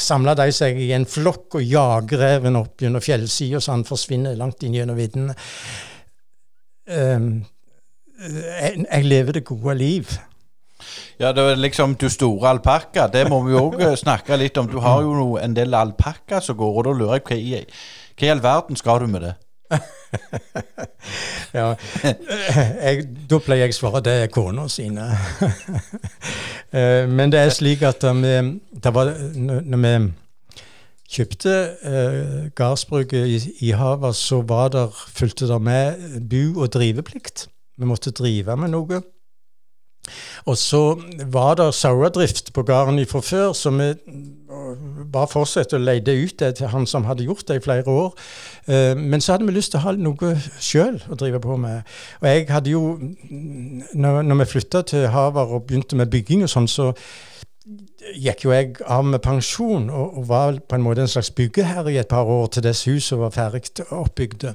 samler 0.00 0.38
de 0.38 0.48
seg 0.54 0.80
i 0.80 0.92
en 0.96 1.04
flokk 1.08 1.58
og 1.60 1.66
jager 1.66 2.22
reven 2.24 2.56
opp 2.60 2.80
gjennom 2.80 3.04
fjellsida, 3.04 3.60
så 3.60 3.74
han 3.74 3.84
forsvinner 3.88 4.38
langt 4.40 4.64
inn 4.64 4.76
gjennom 4.78 4.96
viddene. 4.98 5.36
Um, 6.88 7.28
jeg, 8.24 8.86
jeg 8.86 9.10
lever 9.10 9.38
det 9.38 9.44
gode 9.48 9.76
liv. 9.78 10.16
Ja, 11.20 11.32
det 11.32 11.44
er 11.52 11.60
liksom 11.60 11.94
du 12.00 12.08
store 12.12 12.50
alpakka. 12.54 13.06
Det 13.12 13.26
må 13.30 13.40
vi 13.46 13.56
òg 13.58 13.80
eh, 13.80 13.96
snakke 13.98 14.38
litt 14.40 14.58
om. 14.60 14.68
Du 14.70 14.78
har 14.84 15.02
jo 15.02 15.34
en 15.40 15.56
del 15.56 15.74
alpakka 15.78 16.40
som 16.44 16.58
går, 16.58 16.78
og 16.80 16.86
da 16.88 16.96
lurer 16.98 17.20
jeg 17.20 17.26
hva 17.30 17.64
hva 18.14 18.26
i 18.28 18.30
all 18.30 18.42
verden 18.44 18.78
skal 18.78 19.00
du 19.02 19.08
med 19.10 19.24
det? 19.26 19.34
ja, 21.58 21.70
jeg, 22.04 23.06
da 23.30 23.38
pleier 23.42 23.66
jeg 23.66 23.74
å 23.74 23.78
svare 23.78 24.02
det 24.06 24.14
er 24.24 24.34
kona 24.34 24.68
sine. 24.72 25.08
Eh, 26.74 27.04
men 27.06 27.30
det 27.30 27.38
er 27.38 27.52
slik 27.54 27.84
at 27.86 28.02
vi, 28.18 28.30
det 28.82 28.90
var, 28.90 29.12
når 29.38 29.78
vi 29.78 29.90
kjøpte 31.14 31.52
eh, 31.86 32.48
gardsbruket 32.58 33.28
i, 33.30 33.36
i 33.68 33.70
havet, 33.78 34.16
så 34.18 34.40
var 34.42 34.72
der, 34.74 34.90
fulgte 35.14 35.46
det 35.46 35.60
med 35.62 36.02
bu- 36.32 36.58
og 36.58 36.72
driveplikt. 36.74 37.44
Vi 37.78 37.86
måtte 37.86 38.10
drive 38.10 38.56
med 38.58 38.72
noe. 38.74 38.98
Og 40.50 40.58
så 40.60 40.82
var 41.32 41.58
det 41.60 41.74
sauedrift 41.74 42.52
på 42.52 42.62
gården 42.62 43.00
fra 43.08 43.20
før, 43.20 43.52
så 43.52 43.70
vi 43.70 43.92
bare 45.12 45.30
fortsatte 45.30 45.78
å 45.78 45.82
lete 45.82 46.14
ut 46.14 46.38
det 46.40 46.54
til 46.58 46.70
han 46.72 46.86
som 46.86 47.06
hadde 47.08 47.26
gjort 47.26 47.46
det 47.48 47.58
i 47.58 47.64
flere 47.64 47.90
år. 47.90 48.14
Eh, 48.66 48.94
men 48.96 49.20
så 49.20 49.34
hadde 49.34 49.48
vi 49.48 49.56
lyst 49.56 49.74
til 49.74 49.80
å 49.80 49.86
ha 49.88 49.94
noe 49.98 50.34
sjøl 50.62 51.00
å 51.10 51.18
drive 51.20 51.40
på 51.44 51.58
med. 51.60 51.84
Og 52.22 52.28
jeg 52.28 52.48
hadde 52.50 52.72
jo, 52.72 52.82
når 53.94 54.42
vi 54.42 54.50
flytta 54.54 54.84
til 54.90 55.08
Havar 55.14 55.54
og 55.54 55.68
begynte 55.68 55.98
med 55.98 56.12
bygging 56.12 56.44
og 56.46 56.52
sånn, 56.52 56.70
så 56.70 56.92
gikk 58.20 58.44
jo 58.44 58.52
jeg 58.52 58.74
av 58.92 59.04
med 59.08 59.22
pensjon 59.24 59.86
og, 59.88 60.18
og, 60.18 60.24
var 60.28 60.58
på 60.68 60.76
en 60.76 60.84
måte 60.84 61.04
en 61.04 61.08
slags 61.08 61.30
byggeherre 61.32 61.94
i 61.94 62.00
et 62.02 62.10
par 62.10 62.28
år 62.28 62.50
til 62.52 62.66
dess 62.66 62.84
huset 62.84 63.18
var 63.18 63.32
ferdig 63.32 63.86
oppbygd. 63.88 64.50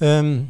Um, 0.00 0.48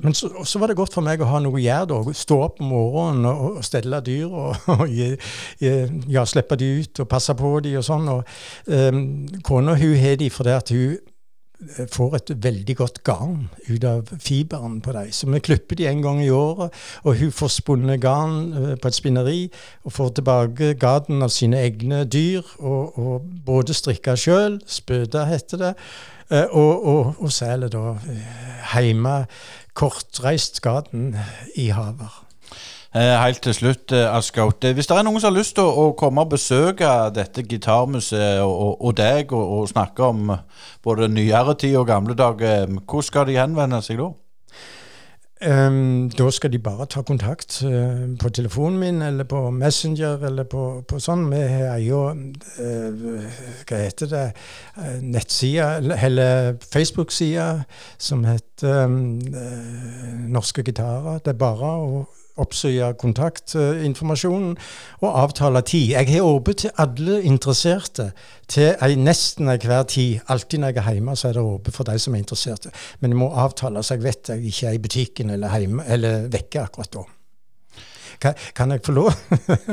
men 0.00 0.14
så, 0.14 0.30
så, 0.44 0.58
var 0.58 0.70
det 0.70 0.76
godt 0.76 0.94
for 0.94 1.04
meg 1.06 1.22
å 1.22 1.30
ha 1.30 1.40
noe 1.42 1.58
å 1.58 1.62
gjøre. 1.62 1.88
da, 1.90 2.14
Stå 2.16 2.38
opp 2.48 2.62
om 2.62 2.70
morgenen 2.72 3.28
og, 3.30 3.58
og 3.60 3.66
stelle 3.66 4.00
dyr. 4.04 4.28
og, 4.30 4.56
og 4.76 4.94
ja, 4.96 6.24
Slippe 6.26 6.58
de 6.60 6.70
ut 6.82 7.02
og 7.04 7.10
passe 7.10 7.34
på 7.38 7.58
de 7.64 7.76
og 7.80 7.84
sånn. 7.86 8.08
og 8.12 8.24
um, 8.70 9.04
Kona 9.46 9.76
hun 9.80 9.94
har 10.00 10.18
de 10.20 10.30
fordi 10.32 10.54
at 10.54 10.72
hun 10.74 10.96
eh, 10.96 11.86
får 11.92 12.16
et 12.18 12.32
veldig 12.46 12.76
godt 12.78 13.02
garn 13.06 13.46
ut 13.68 13.86
av 13.88 14.10
fiberen 14.22 14.80
på 14.84 14.96
dem. 14.96 15.12
Så 15.12 15.30
vi 15.30 15.42
klipper 15.44 15.78
de 15.78 15.88
en 15.90 16.02
gang 16.04 16.22
i 16.24 16.32
året, 16.32 16.74
og 17.04 17.20
hun 17.20 17.32
får 17.34 17.54
spunnet 17.60 18.02
garn 18.02 18.40
uh, 18.56 18.74
på 18.80 18.90
et 18.90 18.98
spinneri 18.98 19.38
og 19.84 19.96
får 19.98 20.18
tilbake 20.20 20.74
garden 20.80 21.24
av 21.26 21.32
sine 21.34 21.62
egne 21.64 22.04
dyr, 22.04 22.44
og, 22.58 22.98
og 22.98 23.32
både 23.46 23.76
strikke 23.76 24.18
sjøl, 24.20 24.60
spøte 24.66 25.26
heter 25.30 25.64
det, 25.64 25.74
Eh, 25.76 26.15
og, 26.30 26.86
og, 26.86 27.14
og 27.22 27.32
seiler 27.32 27.70
da 27.72 27.96
eh, 28.10 28.78
hjemme 28.82 29.18
kortreist 29.76 30.62
gaten 30.64 31.12
i 31.54 31.68
havet. 31.74 32.22
Eh, 32.96 33.12
helt 33.20 33.42
til 33.44 33.54
slutt, 33.54 33.92
Askaut. 33.92 34.64
Hvis 34.64 34.88
det 34.88 34.96
er 34.96 35.04
noen 35.04 35.20
som 35.20 35.30
har 35.30 35.36
lyst 35.36 35.56
til 35.58 35.68
å, 35.68 35.90
komme 35.98 36.24
og 36.24 36.32
besøke 36.32 36.88
dette 37.14 37.44
gitarmuseet 37.44 38.40
og, 38.42 38.78
og 38.80 38.96
deg, 38.96 39.34
og, 39.36 39.50
og, 39.58 39.66
snakke 39.68 40.06
om 40.06 40.32
både 40.84 41.10
nyere 41.12 41.54
tid 41.60 41.76
og 41.76 41.90
gamle 41.90 42.16
dager, 42.16 42.70
hvor 42.88 43.04
skal 43.04 43.28
de 43.28 43.36
henvende 43.36 43.82
seg 43.84 44.00
da? 44.00 44.10
Um, 45.44 46.10
da 46.10 46.30
skal 46.30 46.52
de 46.52 46.58
bare 46.58 46.86
ta 46.86 47.02
kontakt 47.02 47.58
uh, 47.64 48.16
på 48.20 48.28
telefonen 48.28 48.78
min 48.78 49.02
eller 49.02 49.24
på 49.24 49.50
Messenger 49.50 50.24
eller 50.24 50.44
på, 50.48 50.62
på 50.88 50.96
sånn. 50.96 51.26
Vi 51.28 51.40
har 51.44 51.76
jo 51.84 51.98
uh, 52.08 53.26
Hva 53.68 53.80
heter 53.82 54.08
det? 54.08 54.22
Uh, 54.78 54.94
nettsida, 55.04 55.74
eller 56.08 56.56
Facebook-sida, 56.72 57.66
som 57.98 58.24
heter 58.24 58.86
um, 58.88 59.20
Norske 60.32 60.64
gitarer. 60.64 61.20
Det 61.20 61.34
er 61.34 61.42
bare 61.44 61.74
å 61.84 62.06
oppsøke 62.36 62.92
kontaktinformasjonen 63.00 64.56
og 65.00 65.18
avtale 65.22 65.62
tid. 65.62 65.94
Jeg 65.94 66.10
har 66.12 66.28
åpent 66.28 66.58
til 66.64 66.70
alle 66.78 67.22
interesserte 67.22 68.10
til 68.48 68.74
ei 68.82 68.94
nesten 69.00 69.48
hver 69.48 69.82
tid. 69.82 70.20
Alltid 70.28 70.58
når 70.62 70.74
jeg 70.74 70.84
er 70.84 70.92
hjemme, 70.98 71.16
så 71.16 71.28
er 71.28 71.36
det 71.38 71.42
åpent 71.42 71.76
for 71.76 71.88
de 71.88 71.98
som 71.98 72.14
er 72.14 72.24
interesserte. 72.24 72.72
Men 73.00 73.10
jeg 73.10 73.18
må 73.18 73.32
avtale, 73.34 73.82
så 73.82 73.94
jeg 73.94 74.04
vet 74.04 74.28
jeg 74.28 74.44
ikke 74.52 74.66
er 74.66 74.78
i 74.78 74.82
butikken 74.82 75.30
eller, 75.30 75.58
hjemme, 75.58 75.84
eller 75.88 76.28
vekke 76.32 76.66
akkurat 76.68 76.92
da. 76.92 77.04
Kan, 78.54 78.70
jeg 78.70 78.80
få 78.84 78.92
lov? 78.92 79.12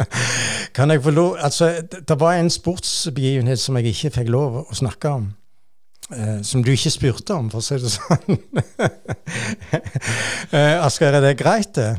kan 0.76 0.91
jeg 0.91 1.03
få 1.03 1.09
lov? 1.09 1.38
Altså, 1.39 1.82
det 2.09 2.20
var 2.20 2.34
en 2.34 2.49
sportsbegivenhet 2.49 3.59
som 3.59 3.78
jeg 3.78 3.93
ikke 3.93 4.11
fikk 4.18 4.34
lov 4.34 4.66
å 4.66 4.76
snakke 4.76 5.09
om. 5.09 5.30
Eh, 6.11 6.41
som 6.43 6.64
du 6.64 6.74
ikke 6.74 6.91
spurte 6.91 7.36
om, 7.36 7.47
for 7.51 7.61
å 7.61 7.64
si 7.64 7.78
det 7.80 7.91
sånn. 7.93 8.41
eh, 10.57 10.84
Asgeir, 10.84 11.16
er 11.16 11.24
det 11.24 11.38
greit, 11.39 11.72
det? 11.78 11.93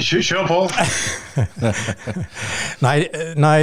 Kjør 0.00 0.46
på. 0.48 0.58
nei, 2.86 2.98
nei, 3.36 3.58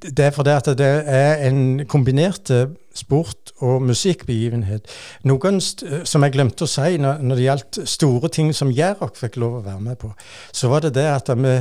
det 0.00 0.24
er 0.24 0.32
fordi 0.32 0.54
at 0.54 0.70
det 0.80 0.90
er 1.04 1.42
en 1.50 1.84
kombinert 1.90 2.52
sport 2.94 3.52
og 3.64 3.82
musikkbegivenhet. 3.82 4.88
Noen 5.28 5.60
som 5.60 6.24
jeg 6.24 6.34
glemte 6.34 6.66
å 6.66 6.70
si 6.70 6.98
når, 7.00 7.20
når 7.22 7.38
det 7.38 7.46
gjaldt 7.46 7.80
store 7.88 8.30
ting 8.32 8.52
som 8.56 8.72
Jærok 8.74 9.18
fikk 9.20 9.38
lov 9.40 9.60
å 9.60 9.64
være 9.64 9.84
med 9.84 9.98
på, 10.00 10.12
så 10.52 10.70
var 10.72 10.84
det 10.84 10.94
det 10.96 11.06
at 11.10 11.30
vi, 11.36 11.54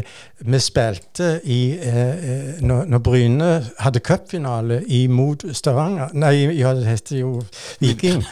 vi 0.48 0.62
spilte 0.64 1.32
i 1.44 1.60
eh, 1.78 2.62
når, 2.64 2.88
når, 2.90 3.04
Bryne 3.06 3.50
hadde 3.80 4.04
cupfinale 4.06 4.82
imot 4.86 5.46
Stavanger 5.56 6.14
Nei, 6.14 6.34
ja, 6.58 6.74
det 6.76 6.88
heter 6.88 7.22
jo 7.22 7.32
Viking. 7.80 8.24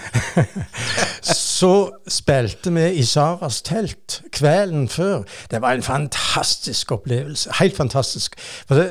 så 1.58 1.74
spilte 2.12 2.72
vi 2.74 2.86
i 3.02 3.06
Saras 3.08 3.62
telt 3.66 4.22
kvelden 4.34 4.88
før. 4.92 5.24
Det 5.52 5.62
var 5.62 5.78
en 5.78 5.86
fantastisk 5.86 6.92
opplevelse. 6.98 7.52
Helt 7.60 7.78
fantastisk. 7.78 8.36
Det, 8.70 8.88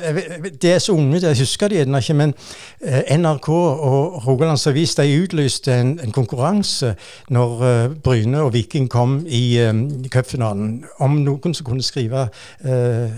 det, 0.61 0.73
er 0.73 0.79
så 0.83 0.95
unge, 0.97 1.21
jeg 1.21 1.37
husker 1.39 1.71
de 1.71 1.79
gjerne 1.79 2.01
ikke, 2.03 2.17
men 2.17 2.33
eh, 2.81 3.17
NRK 3.17 3.49
og 3.49 3.96
Rogalands 4.25 4.67
Avis 4.67 4.95
de 4.95 5.05
utlyste 5.21 5.73
en, 5.73 5.95
en 6.03 6.11
konkurranse 6.15 6.93
når 7.33 7.55
uh, 7.61 7.95
Bryne 8.03 8.41
og 8.41 8.53
Viking 8.53 8.89
kom 8.89 9.19
i 9.27 9.59
um, 9.67 9.85
cupfinalen, 10.13 10.83
om 10.99 11.19
noen 11.23 11.55
som 11.57 11.67
kunne 11.67 11.85
skrive 11.85 12.27
uh, 12.65 13.17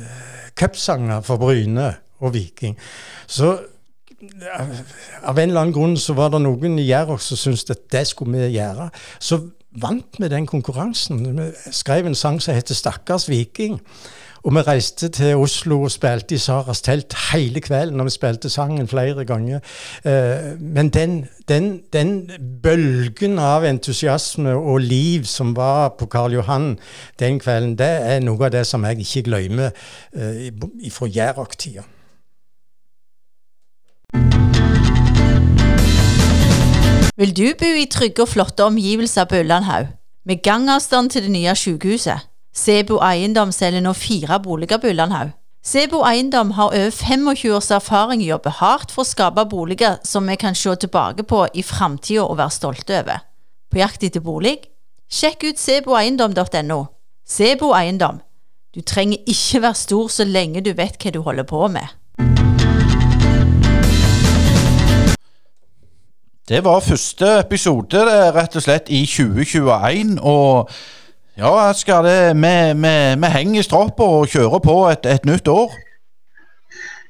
cupsanger 0.60 1.22
for 1.26 1.42
Bryne 1.42 1.94
og 2.20 2.34
Viking. 2.34 2.78
Så 3.28 3.58
av 5.24 5.38
en 5.40 5.50
eller 5.50 5.62
annen 5.62 5.76
grunn 5.76 5.96
så 5.98 6.14
var 6.18 6.34
det 6.34 6.42
noen 6.44 6.80
i 6.80 6.90
Jærok 6.90 7.22
som 7.24 7.40
syntes 7.40 7.70
at 7.72 7.86
det 7.94 8.04
skulle 8.10 8.36
vi 8.36 8.58
gjøre. 8.58 8.90
Så 9.20 9.40
vant 9.80 10.20
vi 10.20 10.28
den 10.32 10.48
konkurransen. 10.50 11.22
Vi 11.38 11.52
skrev 11.72 12.10
en 12.10 12.16
sang 12.16 12.42
som 12.42 12.56
heter 12.56 12.76
'Stakkars 12.76 13.30
Viking'. 13.30 13.80
Og 14.44 14.56
vi 14.56 14.62
reiste 14.62 15.10
til 15.10 15.36
Oslo 15.36 15.82
og 15.82 15.92
spilte 15.92 16.36
i 16.36 16.38
Saras 16.38 16.82
telt 16.82 17.16
hele 17.34 17.62
kvelden. 17.62 18.00
Og 18.00 18.06
vi 18.06 18.16
spilte 18.16 18.50
sangen 18.50 18.88
flere 18.88 19.26
ganger. 19.26 19.60
Uh, 20.06 20.62
men 20.62 20.90
den, 20.90 21.28
den, 21.48 21.82
den, 21.94 22.32
bølgen 22.64 23.40
av 23.40 23.66
entusiasme 23.68 24.56
og 24.56 24.80
liv 24.80 25.28
som 25.28 25.56
var 25.56 25.96
på 26.00 26.06
Karl 26.06 26.34
Johan 26.34 26.78
den 27.20 27.40
kvelden, 27.40 27.78
det 27.78 27.94
er 28.14 28.20
noe 28.24 28.46
av 28.46 28.54
det 28.56 28.66
som 28.68 28.86
jeg 28.88 29.04
ikke 29.04 29.28
glemmer 29.28 29.72
uh, 30.16 30.92
fra 30.92 31.08
Jærok-tida. 31.08 31.84
Vil 37.20 37.36
du 37.36 37.50
bo 37.60 37.68
i 37.76 37.88
trygge 37.92 38.24
og 38.24 38.30
flotte 38.32 38.64
omgivelser 38.64 39.26
på 39.28 39.42
Ullandhaug, 39.44 39.88
med 40.26 40.44
gangavstand 40.44 41.10
til 41.10 41.24
det 41.24 41.32
nye 41.32 41.56
sykehuset? 41.56 42.29
Sebo 42.54 42.98
Eiendom 43.06 43.52
selger 43.54 43.84
nå 43.84 43.94
fire 43.94 44.40
boliger 44.42 44.80
på 44.82 44.90
Ullandhaug. 44.90 45.36
Sebo 45.64 46.02
Eiendom 46.08 46.52
har 46.58 46.74
over 46.74 46.90
25 46.90 47.54
års 47.54 47.70
erfaring 47.72 48.24
i 48.24 48.30
å 48.30 48.38
jobbe 48.38 48.56
hardt 48.58 48.94
for 48.96 49.04
å 49.04 49.10
skape 49.10 49.46
boliger 49.52 50.00
som 50.08 50.26
vi 50.26 50.38
kan 50.40 50.56
se 50.56 50.74
tilbake 50.82 51.24
på 51.30 51.46
i 51.54 51.64
framtida 51.64 52.24
og 52.24 52.40
være 52.40 52.56
stolte 52.56 53.02
over. 53.04 53.22
På 53.70 53.78
jakt 53.78 54.04
etter 54.04 54.24
bolig? 54.24 54.58
Sjekk 55.10 55.46
ut 55.52 55.62
seboeiendom.no. 55.62 56.80
Sebo 57.26 57.74
Eiendom. 57.78 58.22
Du 58.74 58.82
trenger 58.82 59.22
ikke 59.28 59.62
være 59.62 59.78
stor 59.78 60.10
så 60.10 60.26
lenge 60.26 60.62
du 60.66 60.74
vet 60.74 60.98
hva 60.98 61.14
du 61.14 61.22
holder 61.26 61.46
på 61.46 61.68
med. 61.70 61.88
Det 66.50 66.64
var 66.66 66.82
første 66.82 67.28
episode 67.44 68.00
rett 68.34 68.56
og 68.58 68.64
slett 68.66 68.90
i 68.90 69.04
2021. 69.06 70.18
Og 70.26 70.70
ja, 71.40 71.52
Asker, 71.70 72.04
vi, 72.36 73.28
henger 73.32 73.62
i 73.62 73.64
stroppa 73.64 74.08
og 74.20 74.32
kjører 74.32 74.60
på 74.64 74.76
et, 74.92 75.06
et, 75.08 75.28
nytt 75.28 75.48
år. 75.48 75.72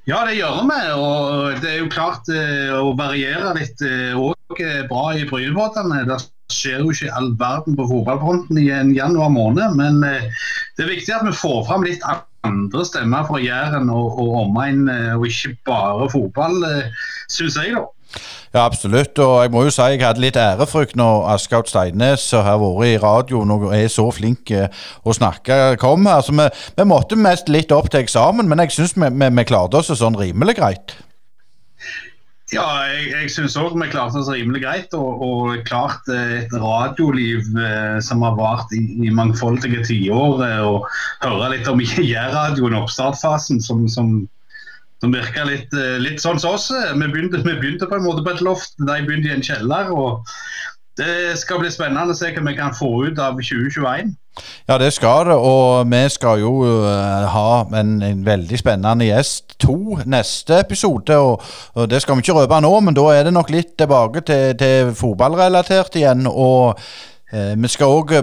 Ja, 0.05 0.21
det 0.27 0.37
gjør 0.37 0.61
vi. 0.69 0.77
Og 0.93 1.63
det 1.63 1.71
er 1.71 1.79
jo 1.81 1.89
klart 1.89 2.29
eh, 2.33 2.69
å 2.77 2.93
variere 2.97 3.55
litt 3.57 3.81
òg 3.81 4.61
eh, 4.61 4.83
bra 4.89 5.09
i 5.17 5.25
Brynebåtene. 5.29 6.05
Det 6.09 6.19
skjer 6.53 6.83
jo 6.83 6.93
ikke 6.93 7.13
all 7.17 7.33
verden 7.41 7.77
på 7.77 7.89
fotballfronten 7.89 8.61
i 8.61 8.69
en 8.73 8.93
januar 8.93 9.33
måned. 9.33 9.77
Men 9.81 10.01
eh, 10.05 10.29
det 10.77 10.85
er 10.85 10.93
viktig 10.93 11.15
at 11.17 11.25
vi 11.25 11.33
får 11.33 11.65
fram 11.69 11.85
litt 11.89 12.05
andre 12.45 12.85
stemmer 12.85 13.25
fra 13.27 13.41
Jæren 13.41 13.89
og, 13.93 14.13
og 14.21 14.43
omegn, 14.45 14.85
og 15.17 15.25
ikke 15.27 15.57
bare 15.67 16.05
fotball, 16.13 16.61
syns 17.33 17.57
jeg. 17.59 17.75
da. 17.75 17.87
Ja, 18.53 18.63
absolutt. 18.63 19.19
Og 19.21 19.35
jeg 19.43 19.51
må 19.53 19.63
jo 19.67 19.73
si 19.73 19.85
jeg 19.93 20.01
hadde 20.01 20.23
litt 20.23 20.37
ærefrykt 20.39 20.95
når 20.97 21.27
Askaut 21.35 21.69
Steines 21.69 22.25
har 22.33 22.57
vært 22.61 22.87
i 22.87 22.95
radioen 23.01 23.53
og 23.53 23.67
er 23.75 23.85
så 23.93 24.07
flink 24.15 24.49
eh, 24.55 24.71
å 25.05 25.13
snakke, 25.13 25.77
kom 25.81 26.09
her. 26.09 26.23
Så 26.25 26.33
vi, 26.33 26.47
vi 26.79 26.87
måtte 26.89 27.19
mest 27.19 27.51
litt 27.53 27.73
opp 27.75 27.91
til 27.93 28.01
eksamen, 28.01 28.49
men 28.49 28.65
jeg 28.65 28.79
syns 28.79 28.97
vi, 28.97 29.11
vi, 29.13 29.29
vi, 29.37 29.45
klarte 29.49 29.81
oss 29.81 29.93
sånn 29.93 30.17
rimelig 30.17 30.57
greit. 30.61 30.97
Ja, 32.49 32.65
jeg, 32.89 33.11
jeg 33.11 33.29
syns 33.29 33.53
òg 33.61 33.75
vi 33.77 33.91
klarte 33.91 34.23
oss 34.23 34.29
rimelig 34.33 34.63
greit. 34.63 34.95
Og, 34.97 35.21
og 35.21 35.61
klart 35.69 36.09
eh, 36.09 36.39
et 36.41 36.55
radioliv 36.57 37.45
eh, 37.53 37.99
som 38.01 38.25
har 38.25 38.33
vart 38.39 38.73
i, 38.73 38.81
i 39.05 39.13
mangfoldige 39.13 39.83
tiår. 39.85 40.41
Eh, 40.47 40.65
og 40.65 40.89
høre 41.21 41.53
litt 41.53 41.69
om 41.69 41.85
Jærradioen, 42.13 42.77
oppstartfasen, 42.81 43.61
som, 43.61 43.85
som 43.91 44.23
som 44.99 45.13
virka 45.15 45.45
litt, 45.47 45.73
eh, 45.73 45.97
litt, 46.01 46.21
sånn 46.21 46.39
som 46.39 46.55
oss. 46.57 46.69
Vi 46.71 47.07
begynte, 47.07 47.43
vi 47.43 47.55
begynte, 47.55 47.87
på 47.87 47.99
en 47.99 48.07
måte 48.07 48.23
på 48.25 48.35
et 48.35 48.45
loft, 48.45 48.75
de 48.77 49.01
begynte 49.05 49.31
i 49.31 49.37
en 49.37 49.45
kjeller. 49.45 49.91
og 49.91 50.25
Det 50.99 51.37
skal 51.39 51.61
bli 51.61 51.69
spennende 51.71 52.11
å 52.11 52.17
se 52.17 52.33
hva 52.35 52.43
vi 52.43 52.57
kan 52.57 52.75
få 52.75 53.07
ut 53.07 53.19
av 53.23 53.39
2021. 53.39 54.17
Ja, 54.67 54.77
det 54.77 54.91
skal 54.93 55.29
det. 55.29 55.35
Og 55.35 55.87
vi 55.87 56.01
skal 56.11 56.41
jo 56.43 56.51
uh, 56.65 57.27
ha 57.31 57.51
en, 57.79 58.01
en, 58.03 58.25
veldig 58.25 58.59
spennende 58.59 59.07
gjest 59.07 59.55
to 59.63 59.99
neste 60.05 60.59
episode. 60.59 61.15
Og, 61.15 61.45
og, 61.75 61.89
Det 61.89 62.01
skal 62.03 62.15
vi 62.15 62.25
ikke 62.25 62.41
røpe 62.41 62.59
nå, 62.61 62.73
men 62.83 62.97
da 62.97 63.07
er 63.15 63.23
det 63.27 63.35
nok 63.35 63.51
litt 63.55 63.77
tilbake 63.79 64.25
til, 64.27 64.57
til 64.59 64.91
fotballrelatert 64.99 65.95
igjen. 65.95 66.27
Og 66.27 66.79
vi 67.31 67.69
skal 67.69 67.91
òg 67.93 68.13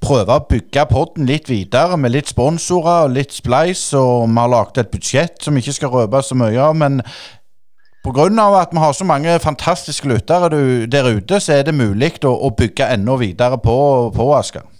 prøve 0.00 0.36
å 0.36 0.44
bygge 0.48 0.86
podden 0.90 1.26
litt 1.28 1.50
videre 1.50 1.96
med 2.00 2.14
litt 2.14 2.30
sponsorer 2.30 3.06
og 3.06 3.16
litt 3.16 3.34
spleis. 3.36 3.88
Og 3.96 4.28
vi 4.28 4.38
har 4.38 4.52
laget 4.52 4.82
et 4.82 4.92
budsjett 4.92 5.42
som 5.44 5.56
vi 5.56 5.64
ikke 5.64 5.76
skal 5.76 5.92
røpe 5.92 6.22
så 6.24 6.36
mye 6.38 6.60
av. 6.62 6.76
Men 6.76 7.02
pga. 8.06 8.28
at 8.60 8.72
vi 8.72 8.78
har 8.78 8.92
så 8.92 9.04
mange 9.04 9.38
fantastiske 9.40 10.08
lyttere 10.08 10.50
der 10.86 11.10
ute, 11.10 11.40
så 11.40 11.52
er 11.52 11.62
det 11.62 11.74
mulig 11.74 12.16
å 12.24 12.50
bygge 12.50 12.92
enda 12.94 13.16
videre 13.16 13.58
på, 13.58 13.76
på 14.14 14.32
Asker. 14.36 14.75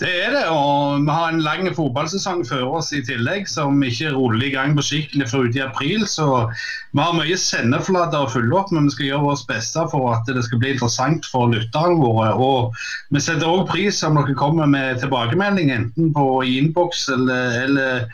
Det 0.00 0.10
er 0.24 0.32
det, 0.34 0.44
og 0.50 1.04
vi 1.04 1.12
har 1.12 1.28
en 1.30 1.42
lang 1.44 1.66
fotballsesong 1.76 2.42
før 2.48 2.78
oss 2.78 2.88
i 2.96 3.02
tillegg, 3.04 3.44
som 3.50 3.82
ikke 3.84 4.12
ruller 4.14 4.46
i 4.46 4.52
gang 4.54 4.74
på 4.76 4.84
skikkelig 4.86 5.28
før 5.30 5.46
ute 5.46 5.60
i 5.60 5.64
april. 5.64 6.06
Så 6.08 6.26
vi 6.48 7.02
har 7.02 7.14
mye 7.18 7.36
sendeflater 7.38 8.24
å 8.24 8.30
fylle 8.32 8.56
opp, 8.58 8.72
men 8.74 8.88
vi 8.88 8.96
skal 8.96 9.08
gjøre 9.10 9.26
vårt 9.28 9.44
beste 9.50 9.84
for 9.92 10.08
at 10.14 10.26
det 10.30 10.44
skal 10.48 10.62
bli 10.62 10.72
interessant 10.74 11.28
for 11.28 11.52
lytterne 11.52 12.00
våre. 12.00 12.32
Og 12.32 12.82
vi 13.14 13.22
setter 13.22 13.50
òg 13.50 13.68
pris 13.70 14.02
om 14.08 14.18
dere 14.18 14.38
kommer 14.38 14.70
med 14.70 15.02
tilbakemelding, 15.04 15.70
enten 15.76 16.10
på 16.16 16.26
innboks 16.48 17.06
eller, 17.12 17.60
eller 17.66 18.08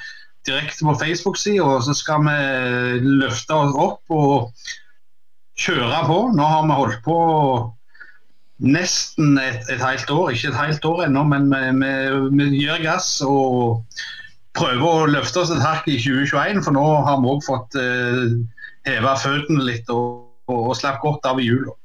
direkte 0.49 0.91
på 0.91 0.99
Facebook-sida. 1.05 1.79
Så 1.87 1.97
skal 1.97 2.27
vi 2.27 3.09
løfte 3.23 3.63
oss 3.63 3.79
opp 3.79 4.19
og 4.19 4.69
kjøre 5.59 6.05
på. 6.11 6.21
Nå 6.35 6.53
har 6.53 6.67
vi 6.67 6.81
holdt 6.83 7.03
på 7.07 7.19
nesten 8.59 9.39
et, 9.39 9.63
et, 9.71 9.83
helt 9.83 10.11
år. 10.11 10.31
Ikke 10.35 10.53
et 10.53 10.61
helt 10.61 10.85
år 10.85 11.05
ennå, 11.07 11.25
men 11.31 11.51
vi, 11.53 12.47
vi, 12.51 12.69
gass 12.83 13.19
og 13.25 13.85
prøver 14.59 14.87
å 14.87 15.11
løfte 15.11 15.45
oss 15.45 15.53
et 15.55 15.63
hakk 15.63 15.87
i 15.91 15.99
2021. 16.01 16.63
For 16.67 16.77
nå 16.77 16.87
har 17.07 17.21
vi 17.23 17.35
òg 17.35 17.45
fått 17.47 17.79
uh, 17.79 18.39
heva 18.89 19.15
føttene 19.21 19.67
litt 19.67 19.91
og, 19.95 20.27
og, 20.51 20.73
og 20.73 20.79
slapp 20.79 21.03
godt 21.05 21.29
av 21.31 21.43
i 21.43 21.49
jula. 21.49 21.77